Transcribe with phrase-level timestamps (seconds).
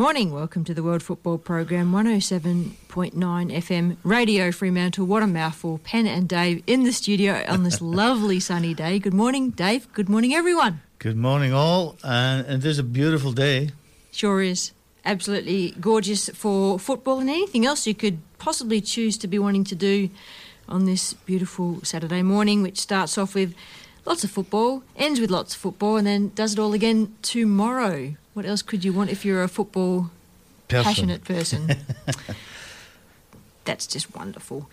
[0.00, 0.32] Morning.
[0.32, 2.72] Welcome to the World Football Program 107.9
[3.12, 5.04] FM Radio Fremantle.
[5.04, 5.76] What a mouthful.
[5.84, 8.98] Pen and Dave in the studio on this lovely sunny day.
[8.98, 9.92] Good morning, Dave.
[9.92, 10.80] Good morning, everyone.
[11.00, 11.98] Good morning, all.
[12.02, 13.72] And it is a beautiful day.
[14.10, 14.72] Sure is.
[15.04, 19.74] Absolutely gorgeous for football and anything else you could possibly choose to be wanting to
[19.74, 20.08] do
[20.66, 23.54] on this beautiful Saturday morning, which starts off with
[24.06, 28.14] lots of football, ends with lots of football, and then does it all again tomorrow.
[28.34, 30.10] What else could you want if you're a football
[30.68, 30.84] Person.
[30.84, 31.76] passionate person?
[33.64, 34.70] That's just wonderful.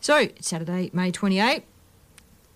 [0.00, 1.62] So, it's Saturday, May 28.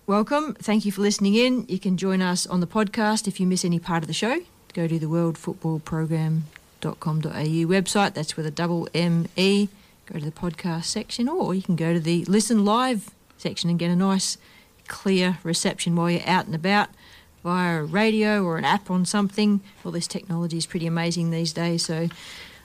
[0.07, 0.55] Welcome.
[0.55, 1.67] Thank you for listening in.
[1.69, 4.41] You can join us on the podcast if you miss any part of the show.
[4.73, 6.41] Go to the worldfootballprogram.com.au
[6.83, 8.15] website.
[8.15, 9.69] That's with a double M E.
[10.07, 13.79] Go to the podcast section, or you can go to the listen live section and
[13.79, 14.37] get a nice,
[14.89, 16.89] clear reception while you're out and about
[17.43, 19.61] via a radio or an app on something.
[19.85, 21.85] All this technology is pretty amazing these days.
[21.85, 22.09] So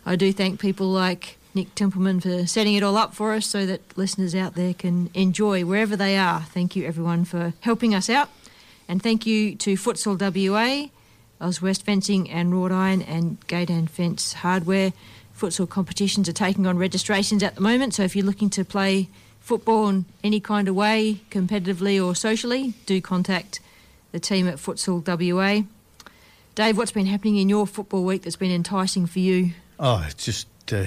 [0.05, 3.65] I do thank people like Nick Templeman for setting it all up for us so
[3.65, 6.41] that listeners out there can enjoy wherever they are.
[6.41, 8.29] Thank you everyone for helping us out.
[8.87, 10.89] And thank you to Futsal WA,
[11.41, 14.93] Oz West Fencing and Wrought Iron and Gate and Fence Hardware.
[15.35, 19.09] Futsal competitions are taking on registrations at the moment, so if you're looking to play
[19.39, 23.59] football in any kind of way, competitively or socially, do contact
[24.15, 25.63] the team at Futsal WA.
[26.55, 29.51] Dave, what's been happening in your football week that's been enticing for you?
[29.77, 30.85] Oh, it's just uh,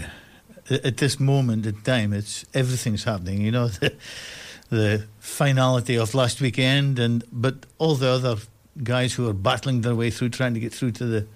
[0.70, 3.42] at this moment in time, it's everything's happening.
[3.42, 3.94] You know, the,
[4.70, 8.36] the finality of last weekend, and but all the other
[8.82, 11.26] guys who are battling their way through, trying to get through to the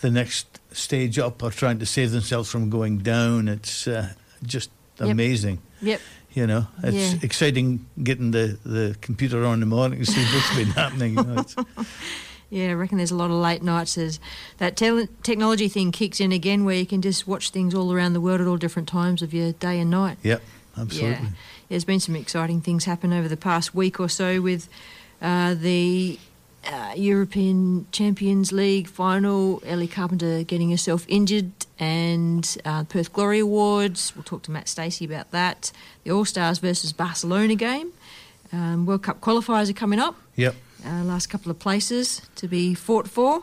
[0.00, 3.48] the next stage up, or trying to save themselves from going down.
[3.48, 5.08] It's uh, just Yep.
[5.10, 5.58] amazing.
[5.82, 6.00] Yep.
[6.34, 7.18] You know, it's Yeah.
[7.22, 11.16] exciting getting the, the computer on in the morning to see what's been happening.
[11.16, 11.44] You know,
[12.50, 13.94] Yeah, I reckon there's a lot of late nights.
[13.96, 14.20] There's
[14.58, 18.12] that tel- technology thing kicks in again where you can just watch things all around
[18.12, 20.18] the world at all different times of your day and night.
[20.22, 20.42] yep,
[20.76, 21.24] absolutely.
[21.26, 21.30] Yeah.
[21.68, 24.68] There's been some exciting things happen over the past week or so with
[25.22, 26.18] uh, the
[26.66, 34.12] uh, European Champions League final, Ellie Carpenter getting herself injured, and uh, Perth Glory Awards.
[34.14, 35.72] We'll talk to Matt Stacey about that.
[36.04, 37.92] The All Stars versus Barcelona game.
[38.52, 40.16] Um, World Cup qualifiers are coming up.
[40.36, 40.54] Yep.
[40.86, 43.42] Uh, last couple of places to be fought for.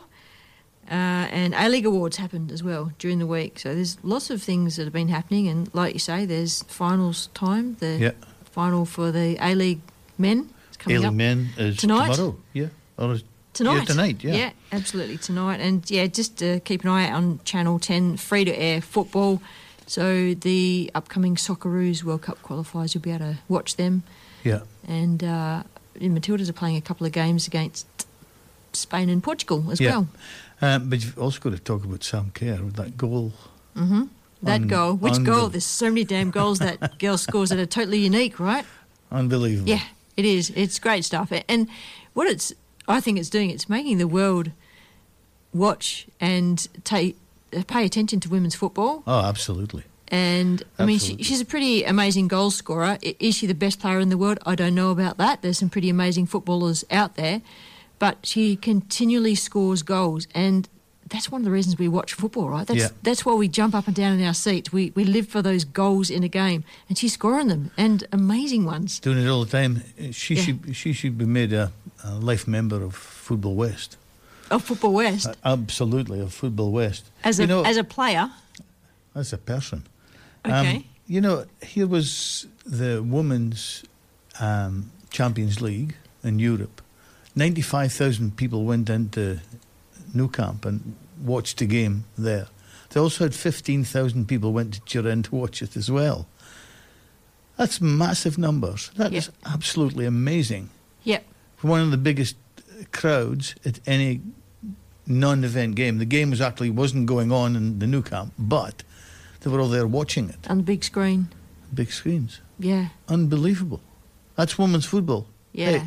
[0.90, 3.58] Uh, and A League Awards happened as well during the week.
[3.58, 5.48] So there's lots of things that have been happening.
[5.48, 7.76] And like you say, there's finals time.
[7.80, 8.24] The Yep.
[8.50, 9.80] final for the A League
[10.18, 12.14] men is coming A League up Men is Tonight?
[12.14, 12.36] tomorrow.
[12.52, 12.66] Yeah.
[12.96, 13.24] Tonight.
[13.80, 14.50] Yeah, tonight, yeah.
[14.72, 15.60] absolutely tonight.
[15.60, 19.42] And yeah, just uh, keep an eye out on Channel 10, free to air football.
[19.86, 24.04] So the upcoming Socceroos World Cup qualifiers, you'll be able to watch them.
[24.42, 24.60] yeah.
[24.88, 25.64] And uh,
[26.00, 27.86] Matildas are playing a couple of games against
[28.72, 29.90] Spain and Portugal as Yeah.
[29.90, 30.08] well.
[30.62, 33.32] Um, but you've also got to talk about Sam Kerr with that goal
[33.76, 34.04] hmm
[34.42, 34.94] that Un- goal.
[34.94, 35.48] Which goal?
[35.50, 38.64] There's so many damn goals that girl scores that are totally unique, right?
[39.10, 39.68] Unbelievable.
[39.68, 39.82] Yeah,
[40.16, 40.50] it is.
[40.56, 41.32] It's great stuff.
[41.48, 41.68] And
[42.14, 42.52] what it's,
[42.88, 44.50] I think it's doing, it's making the world
[45.52, 47.16] watch and take,
[47.66, 49.02] pay attention to women's football.
[49.06, 49.84] Oh, absolutely.
[50.08, 52.98] And I mean, she, she's a pretty amazing goal scorer.
[53.02, 54.38] Is she the best player in the world?
[54.44, 55.40] I don't know about that.
[55.40, 57.40] There's some pretty amazing footballers out there,
[57.98, 60.68] but she continually scores goals, and
[61.08, 62.66] that's one of the reasons we watch football, right?
[62.66, 62.88] That's Yeah.
[63.02, 64.70] that's why we jump up and down in our seats.
[64.70, 68.66] We we live for those goals in a game, and she's scoring them and amazing
[68.66, 68.98] ones.
[69.00, 69.82] Doing it all the time.
[70.10, 70.42] She Yeah.
[70.42, 71.72] should she should be made a,
[72.04, 73.96] a life member of Football West.
[74.50, 77.04] Of football west Uh, absolutely, of Football West.
[77.24, 78.30] as a you know, as a player.
[79.14, 79.84] as a person.
[80.44, 80.76] Okay.
[80.76, 83.84] Um, you know, here was the Women's
[84.40, 86.82] um, Champions League in Europe.
[87.34, 89.38] 95,000 people went into
[90.14, 92.46] Nou Camp and watched the game there.
[92.90, 96.26] They also had 15,000 people went to Turin to watch it as well.
[97.56, 98.90] That's massive numbers.
[98.96, 99.52] That is Yeah.
[99.54, 100.68] absolutely amazing.
[101.04, 101.24] yep.
[101.62, 102.36] One of the biggest
[102.92, 104.20] crowds at any
[105.06, 105.98] non-event game.
[105.98, 108.82] The game was actually wasn't going on in the Nou Camp, but
[109.40, 110.48] they were all there watching it.
[110.48, 111.28] On the big screen.
[111.74, 112.40] Big screens.
[112.58, 112.88] Yeah.
[113.08, 113.80] Unbelievable.
[114.36, 115.26] That's women's football.
[115.52, 115.70] Yeah.
[115.70, 115.82] Hey,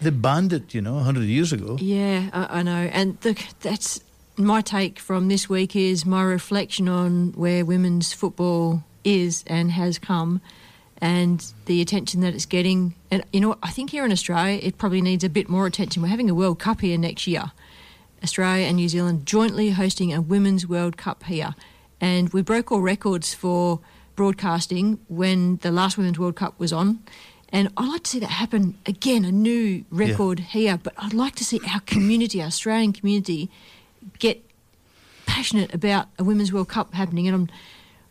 [0.00, 1.76] they banned it, you know, 100 years ago.
[1.80, 2.88] Yeah, I, I know.
[2.92, 4.00] And the, that's
[4.36, 9.98] my take from this week is my reflection on where women's football is and has
[9.98, 10.40] come
[11.00, 12.94] and the attention that it's getting.
[13.10, 16.02] And, you know, I think here in Australia, it probably needs a bit more attention.
[16.02, 17.52] We're having a World Cup here next year.
[18.22, 21.54] Australia and New Zealand jointly hosting a Women's World Cup here.
[22.00, 23.80] And we broke all records for
[24.14, 27.02] broadcasting when the last Women's World Cup was on.
[27.48, 30.78] And I'd like to see that happen again, a new record here.
[30.82, 33.50] But I'd like to see our community, our Australian community,
[34.18, 34.44] get
[35.26, 37.26] passionate about a Women's World Cup happening.
[37.26, 37.48] And I'm,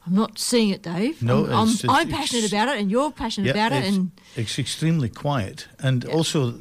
[0.09, 1.21] I'm not seeing it, Dave.
[1.21, 3.85] No, I'm, I'm, it's- it's- I'm passionate about it, and you're passionate Yeah, about it.
[3.85, 5.67] it's, And it's extremely quiet.
[5.79, 6.13] And Yeah.
[6.15, 6.55] also,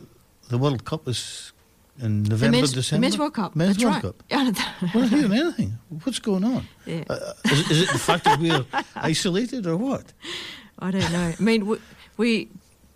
[0.51, 1.53] the World Cup is
[1.99, 3.01] in the November, the December.
[3.01, 3.57] men's World Cup.
[3.57, 4.03] Men's that's World right.
[4.03, 4.95] Cup.
[4.95, 5.79] We're not hearing anything.
[6.05, 6.69] What's going on?
[6.87, 7.05] yeah.
[7.09, 8.65] Uh, is, is it the fact that we're
[8.97, 10.13] isolated or what?
[10.79, 11.33] I don't know.
[11.39, 11.79] I mean, we,
[12.19, 12.49] we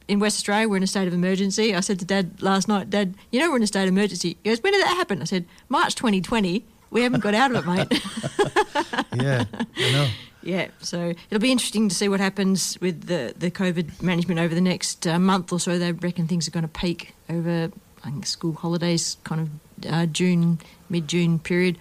[0.07, 1.75] in West Australia we're in a state of emergency.
[1.75, 4.37] I said to Dad last night, Dad, you know we're in a state of emergency.
[4.45, 5.21] He goes, when did that happen?
[5.23, 6.65] I said, March 2020.
[6.91, 8.03] We haven't got out of it, mate.
[9.15, 9.45] Yeah,
[9.77, 10.09] I know.
[10.43, 10.69] Yeah.
[10.81, 14.61] So it'll be interesting to see what happens with the the COVID management over the
[14.61, 15.79] next uh, month or so.
[15.79, 17.71] They reckon things are going to peak over,
[18.05, 20.59] I think, school holidays, kind of uh, June,
[20.89, 21.79] mid June period.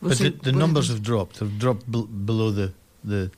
[0.00, 0.98] We'll But the, the numbers happens.
[0.98, 1.40] have dropped.
[1.40, 2.72] They've dropped bel below the
[3.04, 3.30] the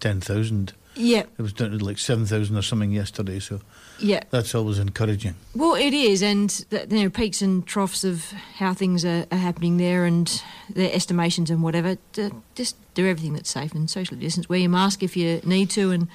[0.00, 0.72] ten thousand.
[0.96, 3.38] Yeah, It was down to like seven thousand or something yesterday.
[3.38, 3.60] So
[3.98, 4.22] yeah.
[4.30, 5.34] that's always encouraging.
[5.54, 9.38] Well, it is, and the, you know, peaks and troughs of how things are, are
[9.38, 11.96] happening there, and their estimations and whatever.
[12.12, 14.48] D- just do everything that's safe and socially distance.
[14.48, 16.08] Wear your mask if you need to, and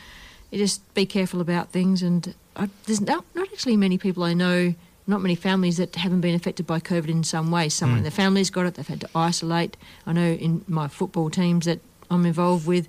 [0.51, 2.01] you just be careful about things.
[2.01, 4.73] And I, there's not, not actually many people I know,
[5.07, 7.69] not many families that haven't been affected by COVID in some way.
[7.69, 8.03] Someone in hmm.
[8.03, 9.77] their family's got it; they've had to isolate.
[10.05, 11.79] I know in my football teams that
[12.09, 12.87] I'm involved with.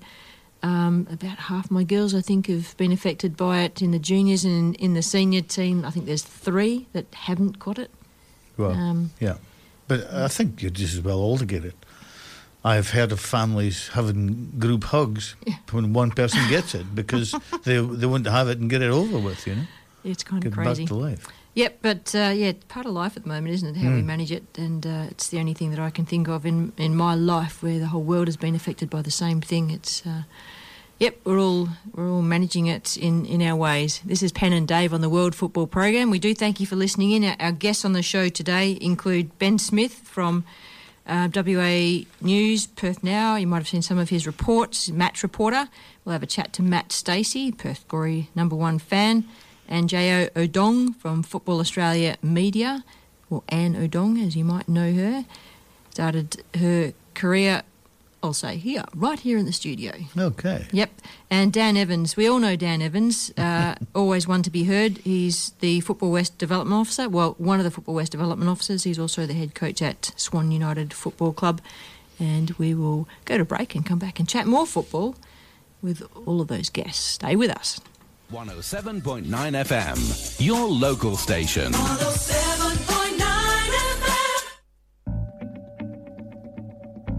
[0.65, 4.43] Um, about half my girls, I think, have been affected by it in the juniors
[4.45, 5.85] and in, the senior team.
[5.85, 7.91] I think there's three that haven't got it.
[8.57, 9.35] Well, Um, yeah,
[9.87, 11.75] but I think you're just as well all to get it.
[12.63, 15.57] I've heard of families having group hugs Yeah.
[15.71, 18.89] when one person gets it because they they want to have it and get it
[18.89, 19.45] over with.
[19.47, 19.67] You know,
[20.03, 20.83] It's kind get of crazy.
[20.83, 21.27] back to life.
[21.53, 23.77] Yep, but uh, yeah, it's part of life at the moment, isn't it?
[23.77, 24.05] How we Mm.
[24.05, 26.95] manage it, and uh, it's the only thing that I can think of in in
[26.95, 29.69] my life where the whole world has been affected by the same thing.
[29.71, 30.23] It's uh,
[30.99, 34.01] yep, we're all we're all managing it in in our ways.
[34.05, 36.09] This is Pen and Dave on the World Football Program.
[36.09, 37.23] We do thank you for listening in.
[37.23, 40.45] Our, our guests on the show today include Ben Smith from.
[41.07, 43.35] Uh, WA News, Perth Now.
[43.35, 44.89] You might have seen some of his reports.
[44.89, 45.69] Match reporter.
[46.03, 49.23] We'll have a chat to Matt Stacey, Perth Glory number one fan,
[49.67, 49.97] and Jo
[50.35, 52.83] Odong from Football Australia Media,
[53.29, 55.25] or Anne Odong, as you might know her.
[55.91, 57.61] Started her career,
[58.25, 59.93] I'll say here, right here in the studio.
[60.17, 60.65] Okay.
[60.71, 60.89] Yep.
[61.29, 64.97] And Dan Evans, we all know Dan Evans, uh, always one to be heard.
[64.99, 68.83] He's the Football West Development Officer, well, one of the Football West Development Officers.
[68.83, 71.61] He's also the head coach at Swan United Football Club.
[72.19, 75.15] And we will go to break and come back and chat more football
[75.81, 77.03] with all of those guests.
[77.03, 77.79] Stay with us.
[78.31, 81.71] 107.9 FM, your local station.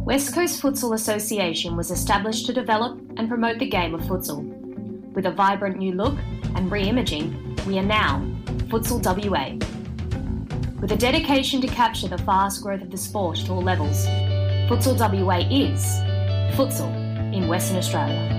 [0.07, 4.41] West Coast Futsal Association was established to develop and promote the game of futsal.
[5.15, 6.17] With a vibrant new look
[6.55, 8.25] and re imaging, we are now
[8.69, 9.55] Futsal WA.
[10.81, 14.07] With a dedication to capture the fast growth of the sport at all levels,
[14.69, 15.83] Futsal WA is
[16.57, 16.95] futsal
[17.35, 18.31] in Western Australia.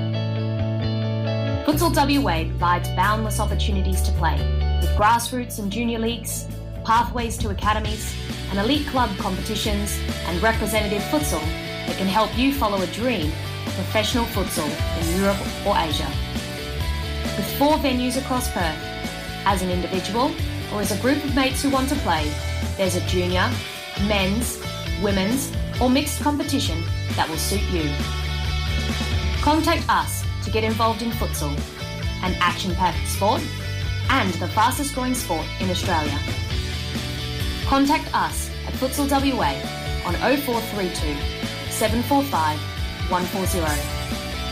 [1.67, 4.37] Futsal WA provides boundless opportunities to play,
[4.79, 6.47] with grassroots and junior leagues,
[6.87, 8.15] pathways to academies,
[8.49, 11.41] and elite club competitions and representative futsal
[11.85, 13.29] that can help you follow a dream
[13.65, 14.69] of professional futsal
[15.01, 16.07] in Europe or Asia.
[17.35, 18.79] With four venues across Perth,
[19.45, 20.31] as an individual
[20.73, 22.31] or as a group of mates who want to play,
[22.77, 23.51] there's a junior,
[24.07, 24.57] men's,
[25.03, 25.51] women's,
[25.81, 26.81] or mixed competition
[27.17, 27.91] that will suit you.
[29.41, 31.51] Contact us to get involved in futsal,
[32.23, 33.41] an action packed sport
[34.09, 36.17] and the fastest growing sport in Australia.
[37.67, 39.51] Contact us at Futsal WA
[40.07, 41.19] on 0432
[41.69, 42.57] 745
[43.11, 43.59] 140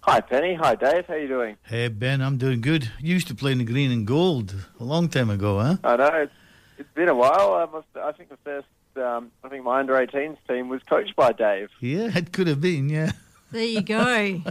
[0.00, 0.54] Hi, Penny.
[0.54, 1.06] Hi, Dave.
[1.06, 1.56] How you doing?
[1.62, 2.90] Hey, Ben, I'm doing good.
[2.98, 5.76] You used to play in the green and gold a long time ago, huh?
[5.84, 6.32] I know it's,
[6.78, 7.54] it's been a while.
[7.54, 11.16] I, must, I think the first, um, I think my under 18s team was coached
[11.16, 11.68] by Dave.
[11.80, 13.12] Yeah, it could have been, yeah.
[13.50, 14.42] There you go.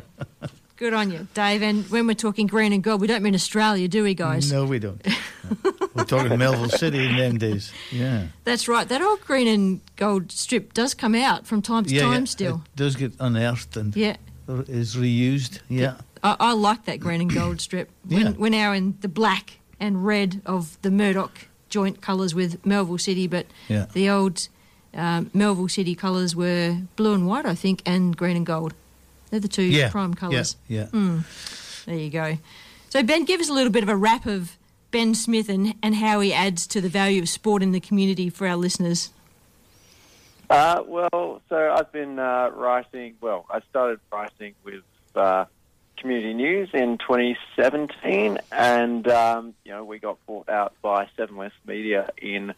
[0.78, 1.62] Good on you, Dave.
[1.62, 4.52] And when we're talking green and gold, we don't mean Australia, do we, guys?
[4.52, 5.06] No, we don't.
[5.94, 7.72] We're talking Melville City in them days.
[7.92, 8.28] Yeah.
[8.44, 8.88] That's right.
[8.90, 12.26] That old green and gold strip does come out from time to yeah, time yeah.
[12.26, 12.56] still.
[12.66, 14.16] It does get unearthed and Yeah.
[14.48, 15.60] is reused.
[15.70, 15.98] Yeah.
[16.24, 17.90] I, I like that green and gold strip.
[18.08, 18.32] When, Yeah.
[18.32, 23.26] We're now in the black and red of the Murdoch joint colours with Melville City,
[23.28, 23.88] but Yeah.
[23.94, 24.48] the old
[24.94, 28.76] um, Melville City colours were blue and white, I think, and green and gold.
[29.32, 29.90] They're the two Yeah.
[29.90, 30.56] prime colours.
[30.68, 30.86] Yeah.
[30.94, 31.22] yeah.
[31.88, 32.38] There you go.
[32.90, 34.56] So, Ben, give us a little bit of a wrap of
[34.92, 38.30] Ben Smith and, and how he adds to the value of sport in the community
[38.30, 39.10] for our listeners.
[40.50, 43.16] Uh, well, so I've been uh, writing.
[43.20, 44.84] Well, I started writing with
[45.16, 45.46] uh,
[45.98, 51.56] Community News in 2017, and um, you know we got bought out by Seven West
[51.66, 52.54] Media in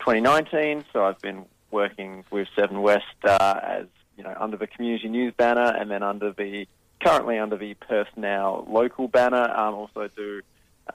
[0.00, 0.84] 2019.
[0.92, 5.34] So I've been working with Seven West uh, as you know under the Community News
[5.36, 6.66] banner, and then under the
[7.00, 9.50] currently under the Perth Now local banner.
[9.50, 10.42] Um, also do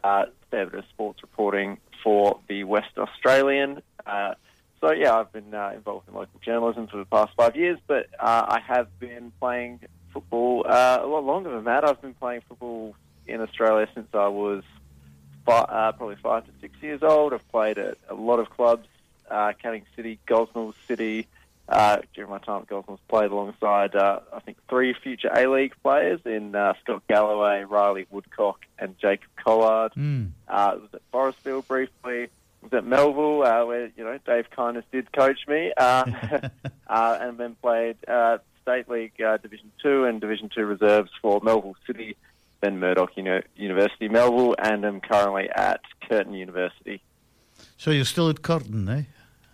[0.03, 3.81] uh, fair bit of sports reporting for the West Australian.
[4.05, 4.33] Uh,
[4.81, 8.07] so yeah, I've been uh, involved in local journalism for the past five years, but
[8.19, 9.79] uh, I have been playing
[10.13, 11.83] football uh, a lot longer than that.
[11.83, 12.95] I've been playing football
[13.27, 14.63] in Australia since I was
[15.45, 17.33] fi- uh, probably five to six years old.
[17.33, 18.87] I've played at a lot of clubs,
[19.29, 21.27] uh, Canning City, Gosnells City.
[21.67, 25.73] Uh, during my time at Gosnells, played alongside uh, I think three future A League
[25.81, 29.93] players in uh, Scott Galloway, Riley Woodcock, and Jacob Collard.
[29.93, 30.31] Mm.
[30.45, 32.27] Uh, was at Forestfield briefly.
[32.61, 36.05] Was at Melville, uh, where you know Dave Kindness did coach me, uh,
[36.87, 41.39] uh, and then played uh, State League uh, Division Two and Division Two reserves for
[41.43, 42.15] Melville City,
[42.61, 47.01] then Murdoch Uni- University Melville, and I'm currently at Curtin University.
[47.77, 49.03] So you're still at Curtin, eh?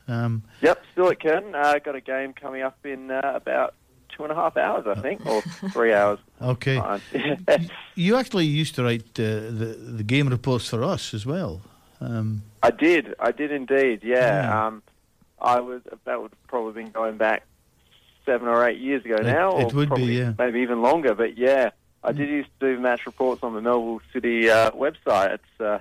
[0.07, 1.53] Um, Yep, still at Curtin.
[1.53, 3.73] Uh, got a game coming up in uh, about
[4.15, 6.19] two and a half hours, I think, or three hours.
[6.41, 6.79] okay.
[7.95, 11.61] You actually used to write uh, the the game reports for us as well.
[11.99, 13.13] Um, I did.
[13.19, 13.99] I did indeed.
[14.03, 14.17] Yeah.
[14.43, 14.67] Yeah.
[14.67, 14.83] Um,
[15.41, 15.81] I was.
[16.05, 17.43] That would have probably been going back
[18.29, 19.57] seven or eight years ago It- now.
[19.57, 20.33] it or would be, yeah.
[20.37, 21.15] Maybe even longer.
[21.15, 21.71] But yeah,
[22.03, 25.37] I did used to do match reports on the Melville City uh, website.
[25.39, 25.79] It's uh,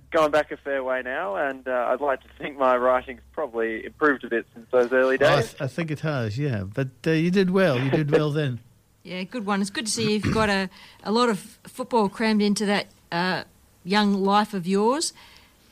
[0.10, 3.84] going back a fair way now, and uh, I'd like to think my writing's probably
[3.84, 5.50] improved a bit since those early I, days.
[5.50, 6.62] th- I think it has, yeah.
[6.64, 7.78] But uh, you did well.
[7.78, 8.60] You did well then.
[9.02, 9.62] Yeah, good one.
[9.62, 10.68] It's good to see you've got a,
[11.04, 13.44] a lot of football crammed into that uh,
[13.82, 15.14] young life of yours.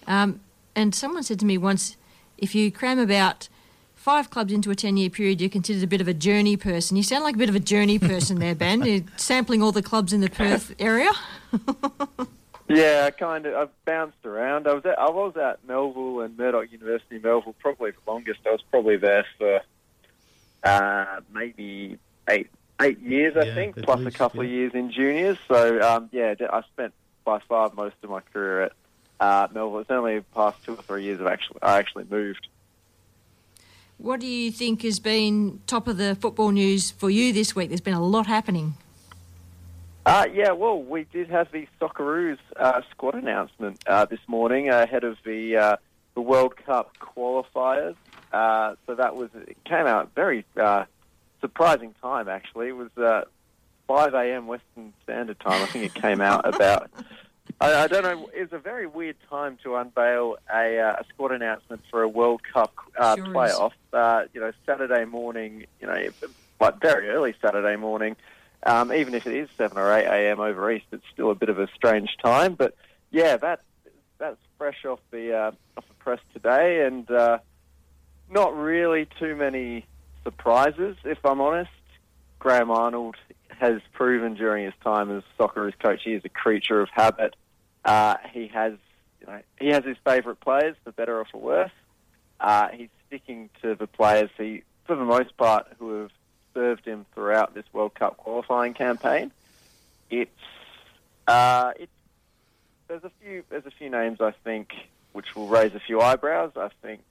[0.07, 0.41] Um,
[0.75, 1.99] and someone said to me once,
[2.39, 3.51] if you cram about
[3.99, 6.97] five clubs into a 10 year period, you're considered a bit of a journey person.
[6.97, 8.83] You sound like a bit of a journey person there, Ben.
[8.83, 11.11] You're sampling all the clubs in the Perth area.
[12.71, 13.55] Yeah, I kind of.
[13.55, 14.69] I've bounced around.
[14.69, 18.41] I was at I was at Melville and Murdoch University, Melville, probably the longest.
[18.47, 19.63] I was probably there for
[20.65, 21.97] uh, maybe
[22.29, 22.51] eight
[22.83, 25.39] eight years, I Yeah, think, plus least, a couple of years in juniors.
[25.49, 26.93] So um, yeah, I spent
[27.25, 28.73] by far most of my career at
[29.19, 29.79] uh, Melville.
[29.81, 32.49] It's only the past two or three years I've actually I actually moved.
[33.99, 37.69] What do you think has been top of the football news for you this week?
[37.69, 38.75] There's been a lot happening.
[40.07, 45.03] Uh, yeah, well, we did have the Socceroos uh, squad announcement uh, this morning ahead
[45.03, 45.77] of the uh,
[46.15, 47.97] the World Cup qualifiers.
[48.33, 50.85] Uh, so that was it came out very uh,
[51.41, 52.29] surprising time.
[52.29, 53.25] Actually, it was uh,
[53.89, 54.47] 5 a.m.
[54.47, 55.61] Western Standard Time.
[55.61, 56.89] I think it came out about.
[57.61, 58.31] I, I don't know.
[58.33, 62.43] It's a very weird time to unveil a, uh, a squad announcement for a World
[62.43, 63.73] Cup uh, Sure playoff.
[63.93, 65.67] Uh, you know, Saturday morning.
[65.81, 66.09] You know,
[66.61, 68.17] like very early Saturday morning.
[68.65, 70.41] Um, even if it is seven or eight a.m.
[70.41, 72.55] over east, it's still a bit of a strange time.
[72.55, 72.75] But
[73.11, 73.61] yeah, that
[74.19, 77.39] that's fresh off the uh, off the press today, and uh,
[78.31, 79.87] not really too many
[80.25, 81.71] surprises, if I'm honest.
[82.39, 83.17] Graham Arnold
[83.59, 87.35] has proven during his time as Socceroos coach he is a creature of habit.
[87.85, 88.75] Uh, he has,
[89.21, 91.71] you know, he has his favourite players, for better or for worse.
[92.41, 96.11] Uh, he's sticking to the players he, for the most part, who have
[96.55, 99.33] served him throughout this World Cup qualifying campaign.
[100.11, 100.31] It's,
[101.27, 101.93] uh, it's
[102.89, 104.73] there's a few there's a few names I think
[105.13, 106.53] which will raise a few eyebrows.
[106.57, 107.03] I think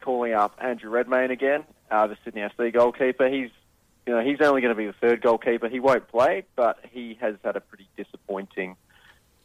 [0.00, 3.28] calling up Andrew Redmayne again, uh, the Sydney FC goalkeeper.
[3.28, 3.50] He's
[4.06, 5.68] you know he's only going to be the third goalkeeper.
[5.68, 8.76] He won't play, but he has had a pretty disappointing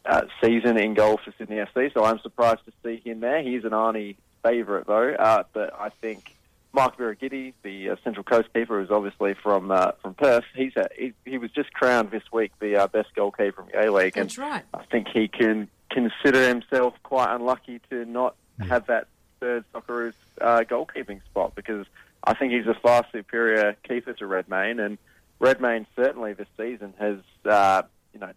[0.05, 1.93] uh, season in goal for Sydney FC.
[1.93, 3.41] So I'm surprised to see him there.
[3.41, 6.32] He's an Arnie favourite though, uh, but I think.
[6.73, 10.89] Mark Birighitti, the uh, Central Coast keeper, who's obviously from uh, from Perth, he's a,
[10.93, 14.17] he, he was just crowned this week the uh, best goalkeeper in the A League,
[14.17, 14.63] and That's right.
[14.73, 19.08] I think he can consider himself quite unlucky to not have that
[19.39, 21.86] third Socceroos uh, goalkeeping spot because
[22.25, 24.97] I think he's a far superior keeper to Redmayne, and
[25.39, 27.83] Redmayne certainly this season has uh,
[28.13, 28.31] you know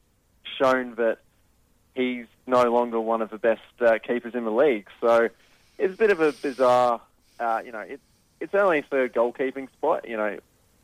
[0.59, 1.18] shown that
[1.94, 4.87] he's no longer one of the best uh, keepers in the league.
[5.01, 5.29] So
[5.79, 7.01] it's a bit of a bizarre,
[7.40, 8.03] uh, you know, it's
[8.40, 10.09] it's only a goalkeeping spot.
[10.09, 10.38] You know,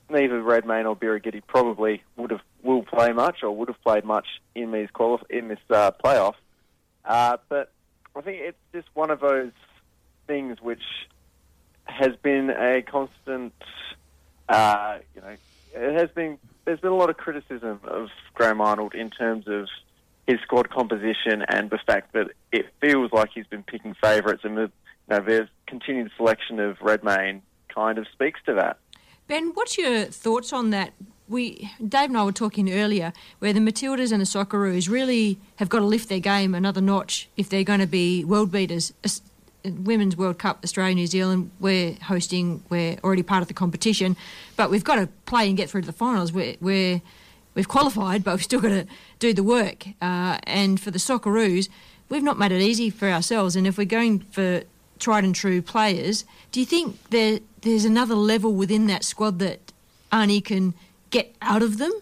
[0.09, 4.27] neither Redmayne or Birighitti probably would have will play much or would have played much
[4.55, 6.35] in these qualif- in this uh, playoff.
[7.05, 7.71] Uh, but
[8.17, 9.53] I think it's just one of those
[10.27, 10.83] things which
[11.85, 13.53] has been a constant.
[14.49, 15.37] Uh, you know,
[15.75, 16.39] it has been.
[16.65, 19.69] There's been a lot of criticism of Graham Arnold in terms of
[20.27, 24.57] his squad composition and the fact that it feels like he's been picking favourites, and
[24.57, 24.71] the, you
[25.11, 28.79] know, there's continued selection of Redmayne kind of speaks to that.
[29.27, 30.93] Ben, what's your thoughts on that?
[31.29, 35.71] We Dave and I were talking earlier where the Matildas and the Socceroos really have
[35.71, 38.93] got to lift their game another notch if they're going to be world beaters.
[39.65, 44.17] Women's World Cup, Australia, New Zealand, we're hosting, we're already part of the competition,
[44.57, 46.33] but we've got to play and get through to the finals.
[46.33, 47.01] We're, we're,
[47.55, 48.87] we've qualified, but we've still got to
[49.19, 49.87] do the work.
[50.03, 51.69] Uh, and for the Socceroos,
[52.09, 53.57] we've not made it easy for ourselves.
[53.57, 54.63] And if we're going for
[54.99, 59.73] tried and true players, do you think there, there's another level within that squad that
[60.13, 60.75] Arnie can
[61.11, 61.93] get out of them?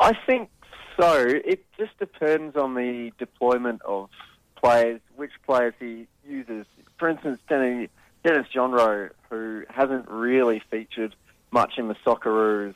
[0.00, 0.50] I think
[0.98, 1.26] so.
[1.26, 4.08] It just depends on the deployment of
[4.56, 6.66] players, which players he uses.
[6.98, 7.88] For instance, Dennis,
[8.24, 11.14] Dennis Genreau, who hasn't really featured
[11.50, 12.74] much in the Socceroos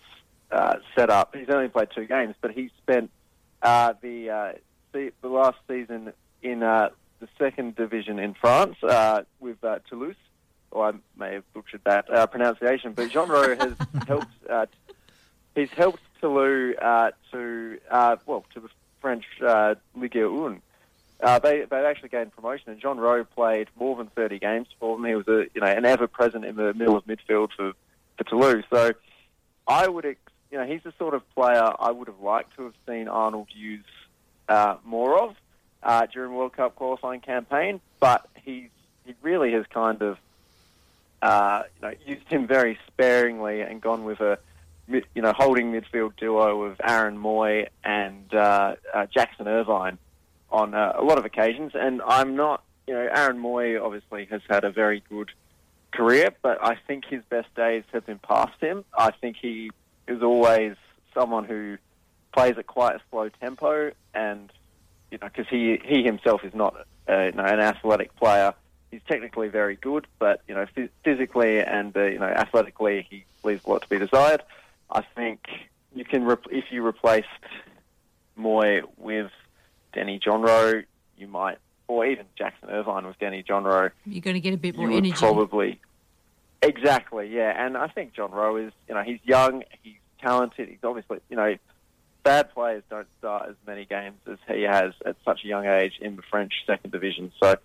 [0.52, 1.34] uh, setup.
[1.34, 3.10] He's only played two games, but he spent
[3.62, 4.52] uh, the uh,
[4.92, 6.12] the last season
[6.42, 6.90] in uh,
[7.20, 10.16] the second division in France uh, with uh, Toulouse.
[10.72, 13.74] Or I may have butchered that uh, pronunciation, but Genreau has
[14.06, 14.32] helped.
[14.48, 14.66] Uh,
[15.54, 18.68] he's helped Toulouse uh, to uh, well to the
[19.00, 20.62] French uh, Ligue 1.
[21.22, 25.04] Uh, they they actually gained promotion, and Genreau played more than 30 games for them.
[25.04, 27.72] He was a you know an ever present in the middle of midfield for
[28.16, 28.64] for Toulouse.
[28.70, 28.92] So
[29.66, 32.74] I would you know he's the sort of player I would have liked to have
[32.86, 33.84] seen Arnold use
[34.48, 35.36] uh, more of
[35.82, 38.70] uh, during World Cup qualifying campaign, but he's
[39.04, 40.18] he really has kind of
[41.20, 44.38] uh, you know used him very sparingly and gone with a
[44.88, 49.98] you know holding midfield duo of Aaron Mooy and uh, uh, Jackson Irvine
[50.50, 51.72] on uh, a lot of occasions.
[51.74, 55.30] And I'm not you know Aaron Mooy obviously has had a very good
[55.92, 58.84] career, but I think his best days have been past him.
[58.96, 59.70] I think he
[60.06, 60.76] is always
[61.14, 61.78] someone who
[62.32, 64.52] plays at quite a slow tempo, and
[65.10, 66.74] you know, because he he himself is not
[67.08, 68.54] uh, you know, an athletic player.
[68.90, 73.24] He's technically very good, but you know, phys- physically and uh, you know, athletically, he
[73.42, 74.42] leaves a lot to be desired.
[74.90, 75.46] I think
[75.94, 77.28] you can rep- if you replaced
[78.38, 79.30] Mooy with
[79.92, 80.84] Denny Genreau,
[81.18, 84.76] you might, or even Jackson Irvine with Denny Genreau, You're going to get a bit
[84.76, 85.12] more energy.
[85.12, 85.80] probably
[86.62, 87.52] exactly, yeah.
[87.64, 91.56] And I think Genreau is, you know, he's young, he's talented, he's obviously, you know,
[92.22, 95.98] bad players don't start as many games as he has at such a young age
[96.00, 97.32] in the French second division.
[97.42, 97.56] So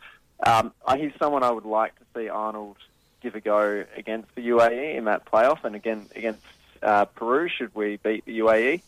[0.46, 2.78] um, I- he's someone I would like to see Arnold
[3.22, 6.42] give a go against the UAE in that playoff, and again against
[6.84, 8.82] uh, Peru should we beat the UAE.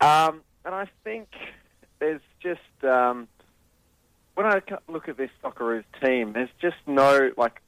[0.00, 1.28] Um, and I think
[2.04, 3.28] there's just um,
[4.34, 7.62] when I look at this Socceroos team, there's just no like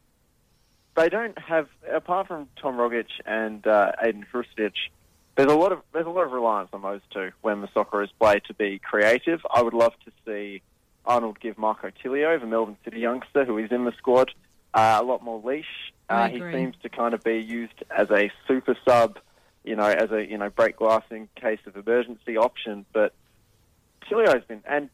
[0.95, 4.75] they don't have apart from Tom Rogic and uh, Ajdin Hrustic.
[5.37, 8.11] There's a lot of there's a lot of reliance on those two when the Socceroos
[8.19, 9.41] play to be creative.
[9.53, 10.63] I would love to see
[11.07, 14.33] Arnold give Marco Tilio, the Melbourne City youngster who is in the squad,
[14.75, 15.93] uh, a lot more leash.
[16.09, 19.19] Uh, he seems to kind of be used as a super sub,
[19.65, 22.85] you know, as a you know break glass in case of emergency option.
[22.93, 23.15] But
[24.11, 24.89] Tilio's been, and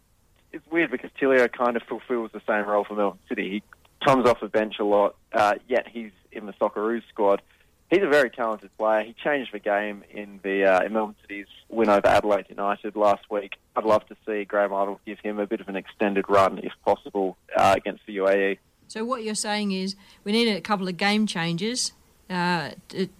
[0.53, 3.51] it's weird because Tilio kind of fulfills the same role for Melbourne City.
[3.51, 3.62] He
[4.05, 7.42] comes off the bench a lot, uh, yet he's in the Socceroos squad.
[7.90, 9.05] He's a very talented player.
[9.05, 13.31] He changed the game in the uh, in Melbourne City's win over Adelaide United last
[13.31, 13.57] week.
[13.77, 16.72] I'd love to see Graham Arnold give him a bit of an extended run, if
[16.87, 18.59] possible, uh, against the UAE.
[18.88, 19.94] So what you're saying is
[20.25, 21.92] we need a couple of game changes
[22.31, 22.70] uh,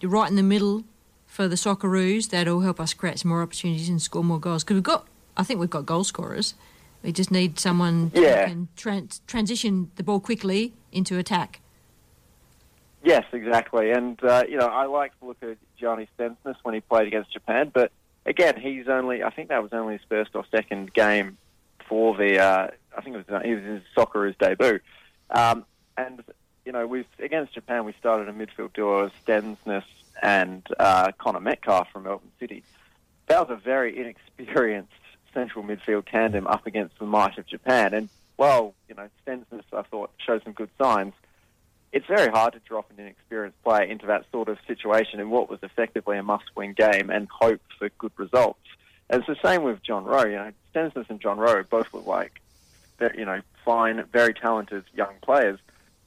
[0.03, 0.85] right in the middle
[1.27, 4.65] for the Socceroos that'll help us create some more opportunities and score more goals.
[4.65, 6.55] Because we've got, I think we've got goal scorers.
[7.03, 8.49] We just need someone who Yeah.
[8.49, 11.61] can trans- transition the ball quickly into attack.
[13.03, 13.91] Yes, exactly.
[13.91, 17.33] And, uh, you know, I like to look at Gianni Stensness when he played against
[17.33, 17.91] Japan, but
[18.27, 21.37] again, he's only, I think that was only his first or second game
[21.89, 24.79] for the, uh, I think it was, it was his Socceroos debut.
[25.31, 25.65] Um,
[25.97, 26.23] and,
[26.65, 29.85] you know, we've, against Japan, we started a midfield duo of Stensness
[30.23, 32.63] and uh, Connor Metcalfe from Melbourne City.
[33.27, 33.99] That was a very
[34.39, 34.93] inexperienced
[35.35, 37.95] central midfield tandem up against the might of Japan.
[37.95, 41.15] And while, you know, Stensness, I thought, showed some good signs,
[41.93, 45.51] it's very hard to drop an inexperienced player into that sort of situation in what
[45.51, 48.61] was effectively a must-win game and hope for good results.
[49.11, 50.25] And it's the same with Genreau.
[50.25, 52.41] You know, Stensness and Genreau both look like,
[53.17, 55.59] you know, fine, very talented young players,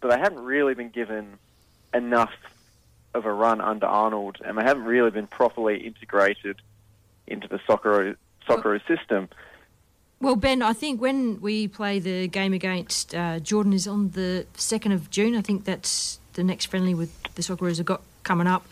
[0.01, 1.37] but they haven't really been given
[1.93, 2.33] enough
[3.13, 6.57] of a run under Arnold, and they haven't really been properly integrated
[7.27, 7.59] into the
[8.47, 9.29] soccer soccer system.
[10.21, 14.45] Well, Ben, I think when we play the game against uh, Jordan is on the
[14.55, 15.35] second of June.
[15.35, 18.65] I think that's the next friendly with the Socceroos have got coming up.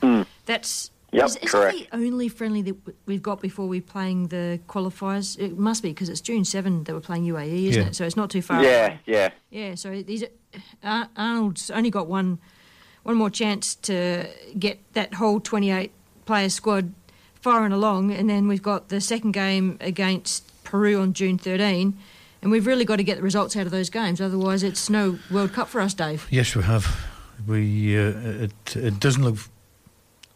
[0.46, 1.18] That's Hmm.
[1.18, 1.78] Yep, is, is correct.
[1.78, 5.38] that the only friendly that we've got before we're playing the qualifiers?
[5.38, 7.88] It must be because it's June seven that we're playing UAE, isn't Yeah.
[7.90, 7.96] it?
[7.96, 8.64] So it's not too far.
[8.64, 9.00] Yeah, away.
[9.06, 9.30] yeah.
[9.52, 10.24] Yeah, so these
[10.84, 12.40] uh, Arnold's only got one
[13.04, 15.92] one more chance to get that whole 28
[16.26, 16.94] player squad
[17.44, 21.96] firing along, and then we've got the second game against Peru on June 13,
[22.42, 24.22] and we've really got to get the results out of those games.
[24.22, 26.26] Otherwise, it's no World Cup for us, Dave.
[26.32, 26.88] Yes, we have.
[27.46, 28.12] We uh,
[28.46, 29.38] it it doesn't look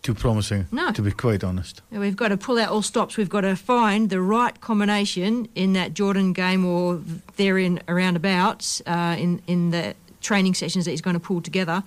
[0.04, 0.67] too promising.
[0.72, 0.91] No.
[0.91, 1.82] to be quite honest.
[1.91, 3.17] We've got to pull out all stops.
[3.17, 7.02] We've got to find the right combination in that Jordan game or
[7.38, 11.84] therein around abouts uh, in in the training sessions that he's going to pull together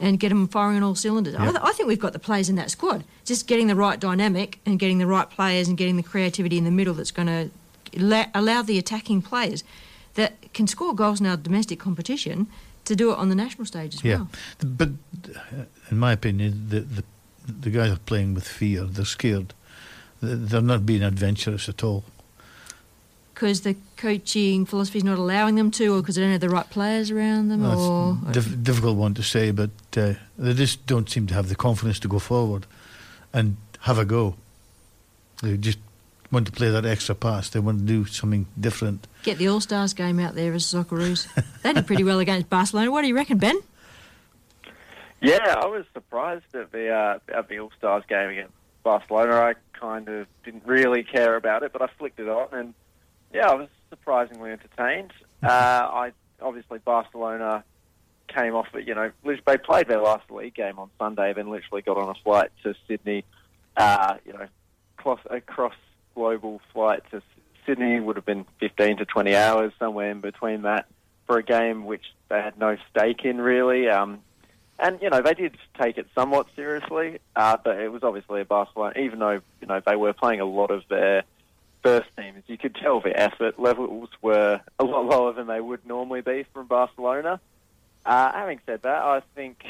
[0.00, 1.34] and get them firing on all cylinders.
[1.34, 3.04] I, th- I think we've got the players in that squad.
[3.24, 6.64] Just getting the right dynamic and getting the right players and getting the creativity in
[6.64, 7.50] the middle that's going to
[8.00, 9.62] la- allow the attacking players
[10.14, 12.46] that can score goals in our domestic competition
[12.86, 14.28] to do it on the national stage as Yeah, well.
[14.64, 14.88] but
[15.90, 17.04] in my opinion, the the
[17.46, 18.84] the guys are playing with fear.
[18.84, 19.54] They're scared.
[20.22, 22.04] They're not being adventurous at all.
[23.40, 26.50] Because the coaching philosophy is not allowing them to, or because they don't have the
[26.50, 30.52] right players around them, Well, or it's dif- difficult one to say, but uh, they
[30.52, 32.66] just don't seem to have the confidence to go forward
[33.32, 34.34] and have a go.
[35.42, 35.78] They just
[36.30, 37.48] want to play that extra pass.
[37.48, 39.06] They want to do something different.
[39.22, 41.26] get the All Stars game out there as the Socceroos.
[41.62, 42.90] they did pretty well against Barcelona.
[42.90, 43.58] What do you reckon, Ben?
[45.22, 49.32] Yeah, I was surprised at the uh, at the All Stars game against Barcelona.
[49.32, 52.74] I kind of didn't really care about it, but I flicked it on, and
[53.32, 55.12] yeah, I was surprisingly entertained.
[55.42, 55.48] Uh,
[55.90, 56.12] I
[56.42, 57.64] obviously Barcelona
[58.28, 61.96] came off, you know, they played their last league game on Sunday, then literally got
[61.96, 63.24] on a flight to Sydney.
[63.74, 64.46] Uh, you know,
[64.98, 65.72] cross a cross
[66.14, 67.22] global flight to
[67.66, 70.86] Sydney would have been 15 to 20 hours, somewhere in between that,
[71.26, 73.88] for a game which they had no stake in really.
[73.88, 74.20] Um,
[74.78, 78.44] and you know they did take it somewhat seriously, uh, but it was obviously a
[78.44, 78.98] Barcelona.
[78.98, 81.24] Even though you know they were playing a lot of their
[81.82, 85.60] first team, teams, you could tell the effort levels were a lot lower than they
[85.60, 87.40] would normally be from Barcelona.
[88.04, 89.64] Uh, having said that, I think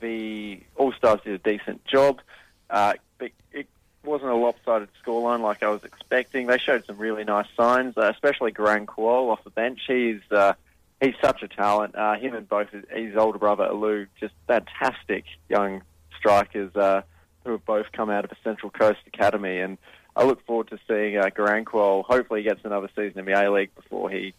[0.00, 2.20] the All Stars did a decent job.
[2.68, 3.66] Uh, but it,
[4.02, 6.46] wasn't a lopsided scoreline like I was expecting.
[6.46, 9.80] They showed some really nice signs, uh, especially Garang Kuol off the bench.
[9.86, 10.54] He's uh,
[11.00, 11.94] he's such a talent.
[11.94, 15.82] Uh, him and both his, his older brother Alou, just fantastic young
[16.16, 17.02] strikers uh,
[17.44, 19.58] who have both come out of the Central Coast Academy.
[19.58, 19.76] And
[20.16, 22.04] I look forward to seeing uh, Garang Kuol.
[22.04, 24.34] Hopefully, he gets another season in the A League before he,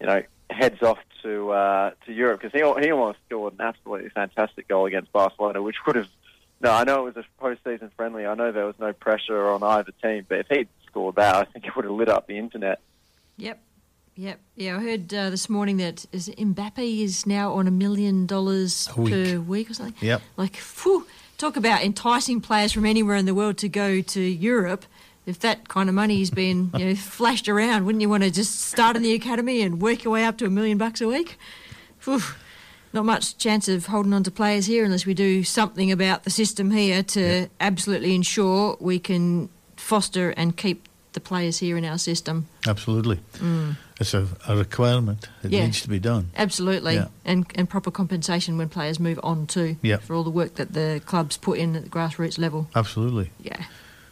[0.00, 4.10] you know, heads off to uh, to Europe because he he almost scored an absolutely
[4.10, 6.08] fantastic goal against Barcelona, which would have.
[6.62, 8.26] No, I know it was a postseason friendly.
[8.26, 11.44] I know there was no pressure on either team, but if he'd scored that, I
[11.44, 12.80] think it would have lit up the internet.
[13.38, 13.58] Yep.
[14.16, 14.40] Yep.
[14.56, 18.88] Yeah, I heard uh, this morning that is Mbappe is now on a million dollars
[18.88, 19.94] per week or something.
[20.06, 20.20] Yep.
[20.36, 21.06] Like, phew,
[21.38, 24.84] talk about enticing players from anywhere in the world to go to Europe.
[25.30, 28.30] If that kind of money is being you know, flashed around, wouldn't you want to
[28.30, 31.06] just start in the academy and work your way up to a million bucks a
[31.08, 31.38] week?
[32.92, 36.30] Not much chance of holding on to players here unless we do something about the
[36.30, 41.98] system here to absolutely ensure we can foster and keep the players here in our
[41.98, 42.48] system.
[42.66, 43.20] Absolutely.
[44.00, 45.28] It's a, a requirement.
[45.44, 45.52] It Mm.
[45.52, 45.64] Yeah.
[45.66, 46.30] needs to be done.
[46.36, 47.08] Absolutely, Yeah.
[47.24, 49.76] and and proper compensation when players move on too.
[49.82, 49.98] Yeah.
[49.98, 52.68] For all the work that the clubs put in at the grassroots level.
[52.74, 53.30] Absolutely.
[53.40, 53.62] Yeah,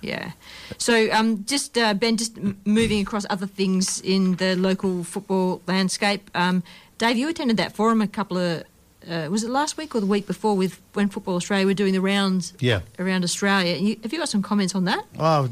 [0.00, 0.32] yeah.
[0.78, 5.60] So, um, just uh, Ben, just m- moving across other things in the local football
[5.66, 6.30] landscape.
[6.34, 6.62] Um,
[6.98, 8.64] Dave, you attended that forum a couple of.
[9.08, 11.92] Uh, was it last week or the week before with when Football Australia were doing
[11.94, 12.80] the rounds Yeah.
[12.98, 13.76] around Australia?
[13.76, 15.04] You, have you got some comments on that?
[15.18, 15.48] Oh,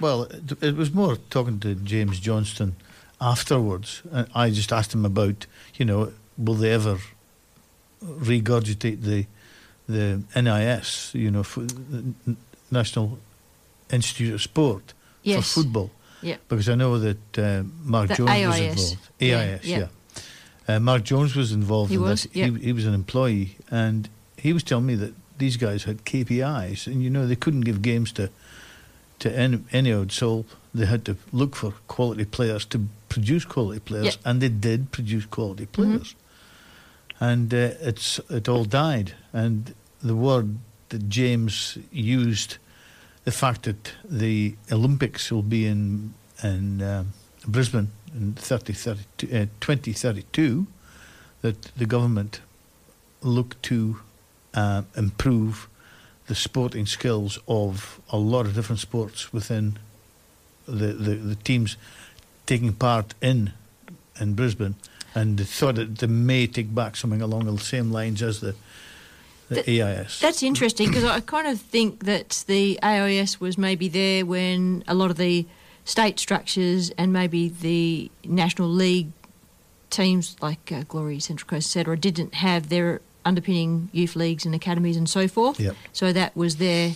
[0.00, 2.74] well, it, it was more talking to James Johnson
[3.20, 4.02] afterwards.
[4.12, 6.98] And I just asked him about, you know, will they ever
[8.02, 9.26] regurgitate the
[9.88, 12.14] the NIS, you know, for the
[12.70, 13.18] National
[13.90, 15.52] Institute of Sport Yes.
[15.52, 15.90] for football?
[16.22, 16.36] Yeah.
[16.48, 18.98] Because I know that uh, Mark The Jones was involved.
[19.20, 19.78] AIS, yeah.
[19.78, 19.88] yeah.
[20.68, 22.34] Uh, Mark Jones was involved He in was, this.
[22.34, 22.46] yeah.
[22.46, 26.86] He, he was an employee, and he was telling me that these guys had KPIs,
[26.86, 28.30] and you know they couldn't give games to
[29.18, 30.44] to any, any old soul.
[30.74, 34.10] They had to look for quality players to produce quality players, Yeah.
[34.12, 34.28] Mm-hmm.
[34.28, 36.14] and they did produce quality players.
[37.20, 39.14] And uh, it's it all died.
[39.32, 40.58] And the word
[40.90, 42.58] that James used,
[43.26, 47.12] the fact that the Olympics will be in in um,
[47.46, 50.66] Brisbane in 30, 32, uh, 2032,
[51.42, 52.40] that the government
[53.22, 53.98] look to
[54.54, 55.68] uh, improve
[56.28, 59.78] the sporting skills of a lot of different sports within
[60.66, 61.76] the, the, the teams
[62.46, 63.52] taking part in
[64.20, 64.76] in Brisbane,
[65.16, 68.54] and thought that they may take back something along the same lines as the
[69.48, 70.20] the Th- AIS.
[70.20, 74.94] That's interesting because I kind of think that the AIS was maybe there when a
[74.94, 75.46] lot of the
[75.84, 79.12] state structures and maybe the National League
[79.90, 84.96] teams like uh, Glory, Central Coast, etc., didn't have their underpinning youth leagues and academies
[84.96, 85.60] and so forth.
[85.60, 85.76] Yep.
[85.92, 86.92] So that was there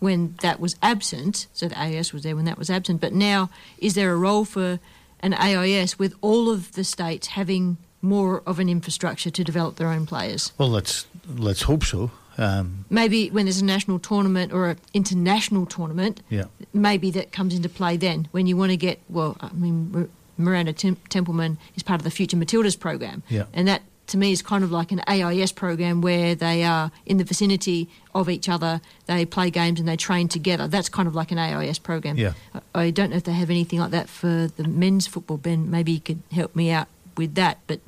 [0.00, 1.46] when that was absent.
[1.52, 3.00] So the AIS was there when that was absent.
[3.00, 4.80] But now, is there a role for
[5.20, 9.88] an AIS with all of the states having more of an infrastructure to develop their
[9.88, 10.52] own players?
[10.58, 12.10] well, let's let's hope so.
[12.38, 17.54] Um, maybe when there's a national tournament or an international tournament, yeah, maybe that comes
[17.54, 21.82] into play then when you want to get, well, I mean, Miranda Tem- Templeman is
[21.82, 23.22] part of the Future Matildas program.
[23.28, 23.44] Yeah.
[23.52, 27.18] And that to me is kind of like an AIS program where they are in
[27.18, 30.66] the vicinity of each other, they play games and they train together.
[30.66, 32.16] That's kind of like an AIS program.
[32.16, 32.32] Yeah.
[32.74, 35.36] I, I don't know if they have anything like that for the men's football.
[35.36, 37.80] Ben, maybe you could help me out with that, but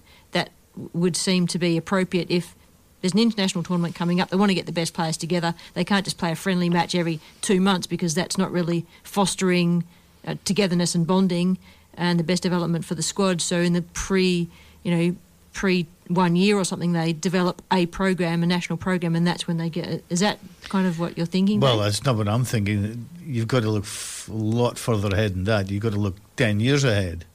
[0.93, 2.55] would seem to be appropriate if
[3.01, 4.31] there's an international tournament coming up.
[4.31, 5.55] They want to get the best players together.
[5.75, 9.85] They can't just play a friendly match every two months because that's not really fostering
[10.27, 11.59] uh, togetherness and bonding
[11.93, 13.43] and the best development for the squad.
[13.43, 14.49] So in the pre,
[14.83, 15.17] you know,
[15.53, 19.59] pre one year or something, they develop a program, a national program, and that's when
[19.59, 20.03] they get.
[20.09, 20.39] Is that
[20.71, 21.61] kind of what you're thinking?
[21.61, 21.85] well, Dave?
[21.85, 23.09] that's not what I'm thinking.
[23.23, 25.71] You've got to look f- a lot further ahead than that.
[25.71, 27.27] You've got to look ten years ahead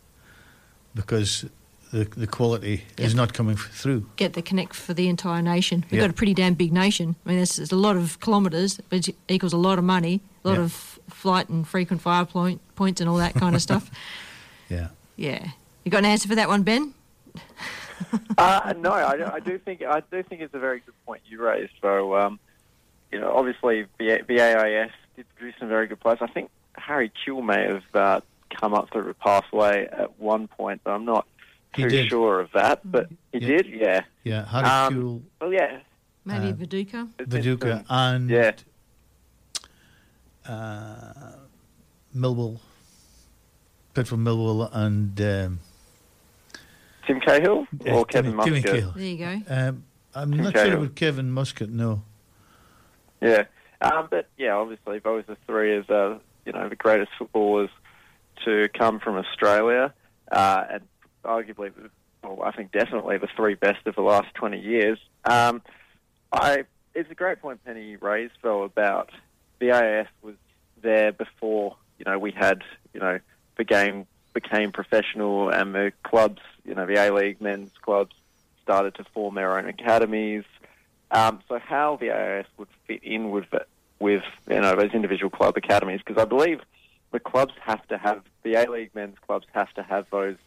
[0.95, 1.45] because
[1.91, 4.06] the the quality is not coming through.
[4.15, 5.84] get the connect for the entire nation.
[5.89, 6.08] We've Yeah.
[6.08, 7.15] got a pretty damn big nation.
[7.25, 10.21] I mean, there's, there's a lot of kilometres, but it equals a lot of money,
[10.43, 10.63] a lot Yeah.
[10.63, 13.89] of flight and frequent fire point, points and all that kind of stuff.
[14.69, 14.89] Yeah.
[15.15, 15.47] Yeah.
[15.84, 16.93] You got an answer for that one, Ben?
[18.38, 21.21] Uh, no, I, do- I do think I do think it's a very good point
[21.28, 21.73] you raised.
[21.82, 22.39] So, um,
[23.12, 26.19] you know, obviously the BAIS did produce some very good players.
[26.21, 28.21] I think Harry Kewell may have uh,
[28.58, 31.28] come up through the pathway at one point, but I'm not
[31.75, 32.10] He too did.
[32.10, 32.79] sure of that.
[32.89, 33.47] But he Yeah.
[33.47, 34.01] did, yeah.
[34.23, 35.79] Yeah, Harry Um, Kewell, Well, yeah.
[36.25, 37.10] Maybe Uh, Viduka?
[37.19, 38.51] It's Viduka, and Yeah.
[40.47, 41.34] uh,
[42.15, 42.60] Millwall,
[43.93, 45.60] Pittsburgh Millwall, and um,
[47.05, 48.73] Tim Cahill yeah, or Kevin Timmy, Timmy Muscat.
[48.75, 48.91] Cahill.
[48.91, 49.41] There you go.
[49.53, 49.84] Um,
[50.15, 50.84] I'm Tim not sure Cahill.
[50.84, 51.69] about Kevin Muscat.
[51.69, 52.01] No.
[53.21, 53.43] Yeah.
[53.82, 57.69] Um, but yeah, obviously those are three of the you know the greatest footballers
[58.45, 59.93] to come from Australia,
[60.32, 60.82] uh, and
[61.23, 61.71] arguably,
[62.23, 64.99] well, I think definitely the three best of the last twenty years.
[65.25, 65.62] Um,
[66.32, 69.12] I it's a great point Penny raised though about
[69.60, 70.36] the AIS was
[70.82, 73.19] there before you know we had you know
[73.58, 78.15] the game became professional and the clubs you know the A League men's clubs
[78.63, 80.43] started to form their own academies.
[81.12, 83.45] Um, so how the AIS would fit in with
[83.99, 86.62] with you know those individual club academies because I believe
[87.12, 90.38] the clubs have to have the A League men's clubs have to have those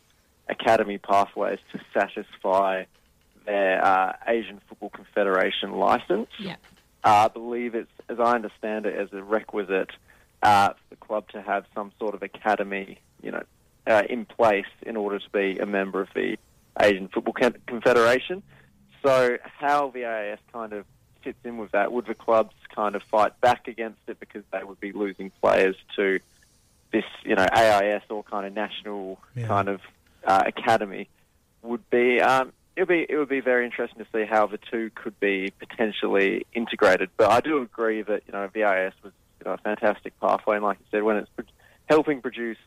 [0.53, 2.85] academy pathways to satisfy
[3.45, 6.29] their uh, Asian Football Confederation license.
[6.39, 6.57] Yeah.
[7.05, 9.91] Uh, I believe it's, as I understand it, as a requisite
[10.43, 13.43] uh, for the club to have some sort of academy, you know,
[13.87, 16.37] uh, in place in order to be a member of the
[16.81, 17.35] Asian Football
[17.67, 18.43] Confederation.
[19.03, 20.85] So how the AIS kind of
[21.25, 21.93] fits in with that?
[21.93, 25.75] Would the clubs kind of fight back against it because they would be losing players
[25.97, 26.21] to
[26.93, 29.49] this, you know, AIS or kind of national Yeah.
[29.49, 29.81] kind of
[30.25, 31.09] uh, academy?
[31.63, 34.59] Would be um, it would be it would be very interesting to see how the
[34.59, 37.11] two could be potentially integrated.
[37.17, 40.65] But I do agree that you know VIS was you know a fantastic pathway, and
[40.65, 41.45] like you said, when it's pro-
[41.89, 42.59] helping produce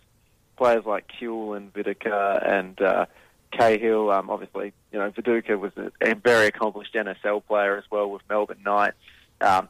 [0.57, 3.05] players like Kewell and Viduka and uh,
[3.51, 8.09] Cahill, um, obviously you know Viduka was a, a very accomplished NSL player as well
[8.09, 8.97] with Melbourne Knights,
[9.41, 9.69] um,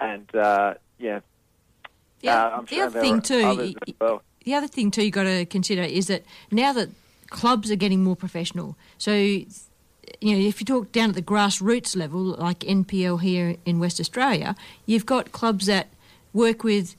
[0.00, 1.20] and uh, yeah.
[2.20, 4.22] The, uh, the sure other thing too, well.
[4.44, 6.88] the other thing too you got to consider is that now that
[7.30, 9.46] clubs are getting more professional, so you
[10.22, 14.54] know if you talk down at the grassroots level, like NPL here in West Australia,
[14.86, 15.88] you've got clubs that
[16.32, 16.96] work with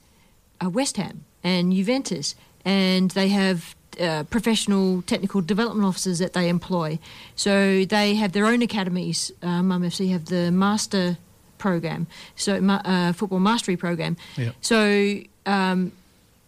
[0.64, 3.74] uh, West Ham and Juventus, and they have.
[4.00, 6.98] Uh, professional technical development officers that they employ,
[7.34, 9.32] so they have their own academies.
[9.42, 11.18] Um, MFC have the master
[11.58, 14.16] program, so uh, football mastery program.
[14.36, 14.52] Yeah.
[14.60, 15.92] So um,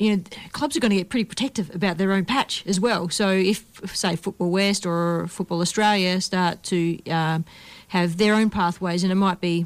[0.02, 3.08] you know, clubs are going to get pretty protective about their own patch as well.
[3.08, 7.44] So if, say, Football West or Football Australia start to um,
[7.88, 9.64] have their own pathways, and it might be,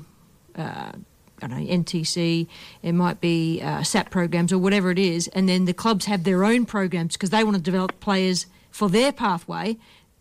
[0.54, 0.92] uh,
[1.40, 2.46] I don't know, NTC,
[2.82, 6.24] it might be uh, SAP programs or whatever it is, and then the clubs have
[6.24, 9.78] their own programs because they want to develop players for their pathway.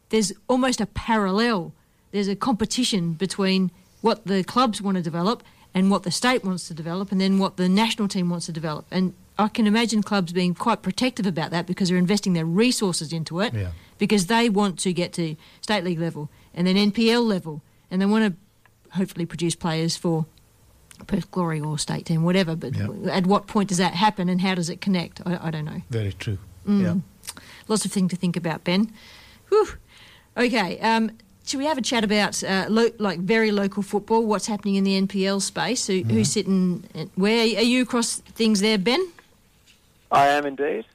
[0.09, 1.73] There's almost a parallel.
[2.11, 6.69] There's a competition between what the clubs want to develop and what the state wants
[6.69, 8.85] to develop, and then what the national team wants to develop.
[8.91, 13.11] And I can imagine clubs being quite protective about that because they're investing their resources
[13.11, 13.71] into it Yeah.
[13.97, 18.05] because they want to get to state league level and then NPL level, and they
[18.05, 20.25] want to hopefully produce players for
[21.07, 22.55] Perth Glory or state team, whatever.
[22.55, 22.87] But Yeah.
[23.11, 25.21] at what point does that happen, and how does it connect?
[25.25, 25.81] I, I don't know.
[25.89, 26.37] Very true.
[26.65, 26.81] Mm.
[26.83, 26.95] Yeah.
[27.67, 28.91] Lots of things to think about, Ben.
[29.49, 29.67] Whew.
[30.37, 30.79] Okay.
[30.79, 31.11] Um,
[31.45, 34.25] should we have a chat about uh, lo- like very local football?
[34.25, 35.85] What's happening in the NPL space?
[35.87, 36.85] Who, Who's sitting?
[37.15, 39.05] Where are you across things there, Ben?
[40.11, 40.85] I am indeed.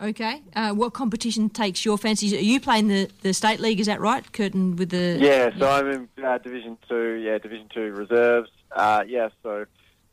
[0.00, 0.42] Okay.
[0.54, 2.36] Uh, what competition takes your fancy?
[2.36, 3.80] Are you playing the, the state league?
[3.80, 4.32] Is that right?
[4.32, 7.14] Curtin with the Yeah, so I'm in uh, Division Two.
[7.14, 8.50] Yeah, Division Two reserves.
[8.70, 9.66] Uh, yeah, so,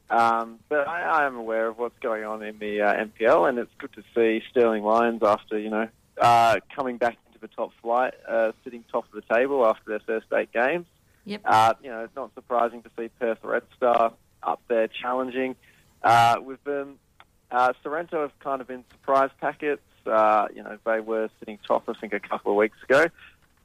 [0.10, 3.60] um, but I, I am aware of what's going on in the uh, NPL, and
[3.60, 5.88] it's good to see Stirling Lions after you know
[6.20, 10.00] uh, coming back into the top flight, uh, sitting top of the table after their
[10.00, 10.86] first eight games.
[11.26, 11.41] Yep.
[11.44, 15.56] Uh, you know, it's not surprising to see Perth Red Star up there challenging
[16.04, 17.00] uh, with them.
[17.56, 19.82] Uh, Sorrento have kind of been surprise packets.
[20.06, 23.08] Uh, you know, they were sitting top, I think, a couple of weeks ago.